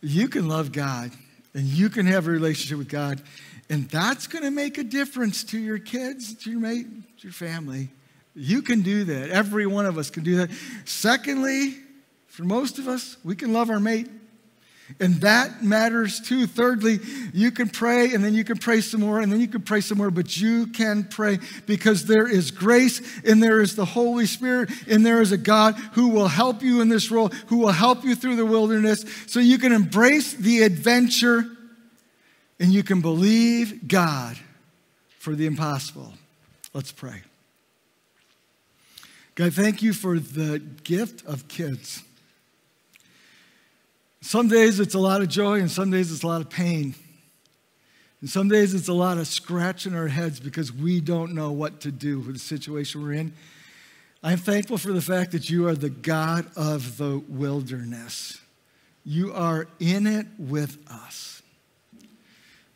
You 0.00 0.28
can 0.28 0.48
love 0.48 0.72
God 0.72 1.12
and 1.54 1.64
you 1.64 1.88
can 1.88 2.06
have 2.06 2.28
a 2.28 2.30
relationship 2.30 2.76
with 2.78 2.88
God, 2.88 3.22
and 3.70 3.88
that's 3.90 4.26
going 4.26 4.44
to 4.44 4.50
make 4.50 4.78
a 4.78 4.84
difference 4.84 5.44
to 5.44 5.58
your 5.58 5.78
kids, 5.78 6.34
to 6.44 6.50
your 6.50 6.60
mate, 6.60 6.86
to 7.18 7.26
your 7.26 7.32
family. 7.32 7.90
You 8.34 8.62
can 8.62 8.82
do 8.82 9.04
that. 9.04 9.30
Every 9.30 9.66
one 9.66 9.84
of 9.84 9.98
us 9.98 10.10
can 10.10 10.22
do 10.22 10.36
that. 10.36 10.50
Secondly, 10.84 11.76
for 12.28 12.44
most 12.44 12.78
of 12.78 12.88
us, 12.88 13.16
we 13.24 13.36
can 13.36 13.52
love 13.52 13.68
our 13.68 13.80
mate. 13.80 14.08
And 15.00 15.16
that 15.16 15.62
matters 15.62 16.18
too. 16.18 16.46
Thirdly, 16.46 16.98
you 17.34 17.50
can 17.50 17.68
pray 17.68 18.14
and 18.14 18.24
then 18.24 18.32
you 18.32 18.42
can 18.42 18.56
pray 18.56 18.80
some 18.80 19.00
more 19.00 19.20
and 19.20 19.30
then 19.30 19.38
you 19.38 19.48
can 19.48 19.60
pray 19.60 19.82
some 19.82 19.98
more, 19.98 20.10
but 20.10 20.34
you 20.40 20.68
can 20.68 21.04
pray 21.04 21.40
because 21.66 22.06
there 22.06 22.26
is 22.26 22.50
grace 22.50 23.02
and 23.22 23.42
there 23.42 23.60
is 23.60 23.76
the 23.76 23.84
Holy 23.84 24.24
Spirit 24.24 24.70
and 24.88 25.04
there 25.04 25.20
is 25.20 25.30
a 25.30 25.36
God 25.36 25.74
who 25.92 26.08
will 26.08 26.28
help 26.28 26.62
you 26.62 26.80
in 26.80 26.88
this 26.88 27.10
role, 27.10 27.28
who 27.48 27.58
will 27.58 27.72
help 27.72 28.02
you 28.02 28.14
through 28.14 28.36
the 28.36 28.46
wilderness 28.46 29.04
so 29.26 29.40
you 29.40 29.58
can 29.58 29.72
embrace 29.72 30.32
the 30.32 30.62
adventure 30.62 31.44
and 32.60 32.72
you 32.72 32.82
can 32.82 33.00
believe 33.00 33.88
God 33.88 34.38
for 35.18 35.34
the 35.34 35.46
impossible. 35.46 36.14
Let's 36.74 36.92
pray. 36.92 37.22
God, 39.34 39.52
thank 39.52 39.82
you 39.82 39.92
for 39.92 40.18
the 40.18 40.58
gift 40.58 41.24
of 41.24 41.46
kids. 41.48 42.02
Some 44.20 44.48
days 44.48 44.80
it's 44.80 44.94
a 44.94 44.98
lot 44.98 45.22
of 45.22 45.28
joy, 45.28 45.60
and 45.60 45.70
some 45.70 45.90
days 45.90 46.10
it's 46.12 46.24
a 46.24 46.26
lot 46.26 46.40
of 46.40 46.50
pain. 46.50 46.94
And 48.20 48.28
some 48.28 48.48
days 48.48 48.74
it's 48.74 48.88
a 48.88 48.92
lot 48.92 49.16
of 49.16 49.28
scratching 49.28 49.94
our 49.94 50.08
heads 50.08 50.40
because 50.40 50.72
we 50.72 51.00
don't 51.00 51.34
know 51.34 51.52
what 51.52 51.80
to 51.82 51.92
do 51.92 52.18
with 52.18 52.34
the 52.34 52.40
situation 52.40 53.02
we're 53.02 53.12
in. 53.12 53.32
I'm 54.22 54.38
thankful 54.38 54.78
for 54.78 54.92
the 54.92 55.00
fact 55.00 55.30
that 55.32 55.48
you 55.48 55.68
are 55.68 55.76
the 55.76 55.90
God 55.90 56.50
of 56.56 56.98
the 56.98 57.22
wilderness. 57.28 58.40
You 59.04 59.32
are 59.32 59.68
in 59.78 60.08
it 60.08 60.26
with 60.36 60.78
us. 60.90 61.37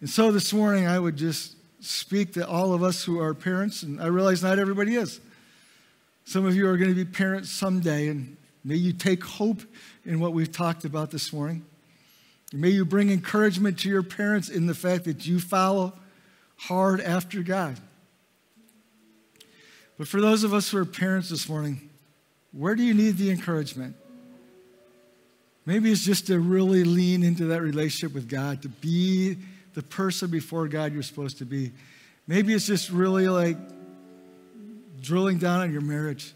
And 0.03 0.11
so 0.11 0.32
this 0.32 0.53
morning, 0.53 0.88
I 0.88 0.98
would 0.98 1.16
just 1.16 1.55
speak 1.78 2.32
to 2.32 2.44
all 2.44 2.74
of 2.74 2.82
us 2.82 3.05
who 3.05 3.20
are 3.20 3.34
parents, 3.34 3.84
and 3.84 4.03
I 4.03 4.07
realize 4.07 4.42
not 4.42 4.59
everybody 4.59 4.96
is. 4.96 5.20
Some 6.24 6.44
of 6.44 6.57
you 6.57 6.66
are 6.66 6.76
going 6.76 6.90
to 6.90 6.96
be 6.96 7.05
parents 7.05 7.53
someday, 7.53 8.09
and 8.09 8.36
may 8.64 8.74
you 8.74 8.92
take 8.92 9.22
hope 9.22 9.62
in 10.05 10.18
what 10.18 10.32
we've 10.32 10.50
talked 10.50 10.84
about 10.84 11.12
this 11.12 11.32
morning. 11.32 11.64
May 12.53 12.70
you 12.70 12.84
bring 12.84 13.11
encouragement 13.11 13.78
to 13.78 13.88
your 13.88 14.03
parents 14.03 14.48
in 14.48 14.66
the 14.66 14.74
fact 14.74 15.05
that 15.05 15.24
you 15.24 15.38
follow 15.38 15.92
hard 16.57 17.00
after 17.00 17.44
God. 17.44 17.78
But 19.98 20.09
for 20.09 20.20
those 20.20 20.42
of 20.42 20.53
us 20.53 20.68
who 20.68 20.78
are 20.78 20.84
parents 20.84 21.28
this 21.28 21.48
morning, 21.48 21.90
where 22.50 22.74
do 22.74 22.82
you 22.82 22.92
need 22.92 23.18
the 23.18 23.30
encouragement? 23.30 23.94
Maybe 25.64 25.92
it's 25.92 26.05
just 26.05 26.26
to 26.26 26.40
really 26.40 26.82
lean 26.82 27.22
into 27.22 27.44
that 27.46 27.62
relationship 27.62 28.12
with 28.12 28.28
God, 28.28 28.62
to 28.62 28.68
be 28.68 29.36
the 29.75 29.83
person 29.83 30.31
before 30.31 30.68
God 30.68 30.93
you're 30.93 31.03
supposed 31.03 31.39
to 31.39 31.45
be. 31.45 31.73
Maybe 32.27 32.53
it's 32.53 32.66
just 32.66 32.91
really 32.91 33.29
like 33.29 33.57
drilling 35.01 35.39
down 35.39 35.61
on 35.61 35.73
your 35.73 35.81
marriage 35.81 36.33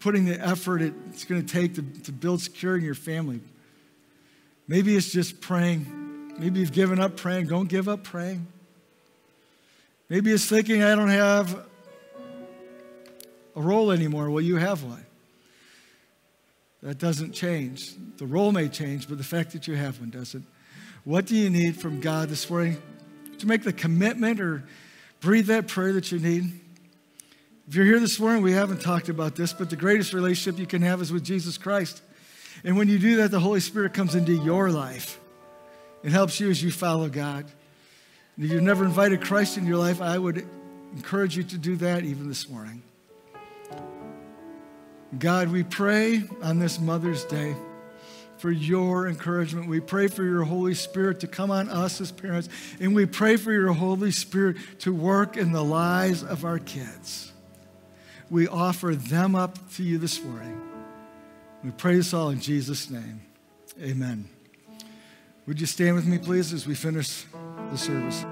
putting 0.00 0.24
the 0.24 0.40
effort 0.40 0.82
it's 0.82 1.24
going 1.24 1.44
to 1.44 1.52
take 1.52 1.74
to, 1.74 1.82
to 2.04 2.12
build 2.12 2.40
security 2.40 2.82
in 2.82 2.86
your 2.86 2.94
family. 2.94 3.40
Maybe 4.66 4.96
it's 4.96 5.12
just 5.12 5.40
praying. 5.40 6.34
Maybe 6.38 6.60
you've 6.60 6.72
given 6.72 6.98
up 6.98 7.16
praying. 7.16 7.48
Don't 7.48 7.68
give 7.68 7.88
up 7.88 8.02
praying. 8.02 8.46
Maybe 10.08 10.32
it's 10.32 10.46
thinking, 10.46 10.82
I 10.82 10.94
don't 10.94 11.08
have 11.08 11.66
a 13.56 13.60
role 13.60 13.90
anymore. 13.90 14.30
Well, 14.30 14.42
you 14.42 14.56
have 14.56 14.82
one. 14.82 15.04
That 16.82 16.98
doesn't 16.98 17.32
change. 17.32 17.94
The 18.18 18.26
role 18.26 18.52
may 18.52 18.68
change, 18.68 19.08
but 19.08 19.18
the 19.18 19.24
fact 19.24 19.52
that 19.52 19.66
you 19.66 19.74
have 19.74 20.00
one 20.00 20.10
doesn't. 20.10 20.46
What 21.04 21.26
do 21.26 21.36
you 21.36 21.50
need 21.50 21.76
from 21.76 22.00
God 22.00 22.30
this 22.30 22.48
morning 22.48 22.78
to 23.38 23.46
make 23.46 23.62
the 23.62 23.74
commitment 23.74 24.40
or 24.40 24.64
breathe 25.20 25.48
that 25.48 25.68
prayer 25.68 25.92
that 25.92 26.10
you 26.10 26.18
need? 26.18 26.60
If 27.68 27.74
you're 27.74 27.84
here 27.84 28.00
this 28.00 28.18
morning, 28.18 28.42
we 28.42 28.52
haven't 28.52 28.80
talked 28.80 29.10
about 29.10 29.36
this, 29.36 29.52
but 29.52 29.68
the 29.68 29.76
greatest 29.76 30.14
relationship 30.14 30.58
you 30.58 30.66
can 30.66 30.80
have 30.80 31.02
is 31.02 31.12
with 31.12 31.22
Jesus 31.22 31.58
Christ. 31.58 32.00
And 32.64 32.78
when 32.78 32.88
you 32.88 32.98
do 32.98 33.16
that, 33.16 33.30
the 33.30 33.40
Holy 33.40 33.60
Spirit 33.60 33.92
comes 33.92 34.14
into 34.14 34.32
your 34.32 34.70
life. 34.70 35.20
It 36.02 36.10
helps 36.10 36.40
you 36.40 36.48
as 36.48 36.62
you 36.62 36.70
follow 36.70 37.10
God. 37.10 37.44
And 38.36 38.46
if 38.46 38.50
you've 38.50 38.62
never 38.62 38.84
invited 38.84 39.22
Christ 39.22 39.58
in 39.58 39.66
your 39.66 39.76
life, 39.76 40.00
I 40.00 40.18
would 40.18 40.46
encourage 40.96 41.36
you 41.36 41.42
to 41.42 41.58
do 41.58 41.76
that 41.76 42.04
even 42.04 42.28
this 42.28 42.48
morning. 42.48 42.82
God, 45.18 45.52
we 45.52 45.64
pray 45.64 46.24
on 46.42 46.58
this 46.58 46.80
Mother's 46.80 47.24
Day 47.24 47.54
for 48.44 48.52
your 48.52 49.08
encouragement. 49.08 49.70
We 49.70 49.80
pray 49.80 50.06
for 50.06 50.22
your 50.22 50.42
Holy 50.42 50.74
Spirit 50.74 51.20
to 51.20 51.26
come 51.26 51.50
on 51.50 51.70
us 51.70 51.98
as 52.02 52.12
parents, 52.12 52.50
and 52.78 52.94
we 52.94 53.06
pray 53.06 53.36
for 53.36 53.50
your 53.50 53.72
Holy 53.72 54.10
Spirit 54.10 54.58
to 54.80 54.92
work 54.92 55.38
in 55.38 55.52
the 55.52 55.64
lives 55.64 56.22
of 56.22 56.44
our 56.44 56.58
kids. 56.58 57.32
We 58.28 58.46
offer 58.46 58.96
them 58.96 59.34
up 59.34 59.72
to 59.76 59.82
you 59.82 59.96
this 59.96 60.22
morning. 60.22 60.60
We 61.62 61.70
pray 61.70 61.96
this 61.96 62.12
all 62.12 62.28
in 62.28 62.38
Jesus' 62.38 62.90
name. 62.90 63.22
Amen. 63.82 64.28
Would 65.46 65.58
you 65.58 65.66
stand 65.66 65.94
with 65.96 66.04
me, 66.04 66.18
please, 66.18 66.52
as 66.52 66.66
we 66.66 66.74
finish 66.74 67.24
the 67.70 67.78
service? 67.78 68.26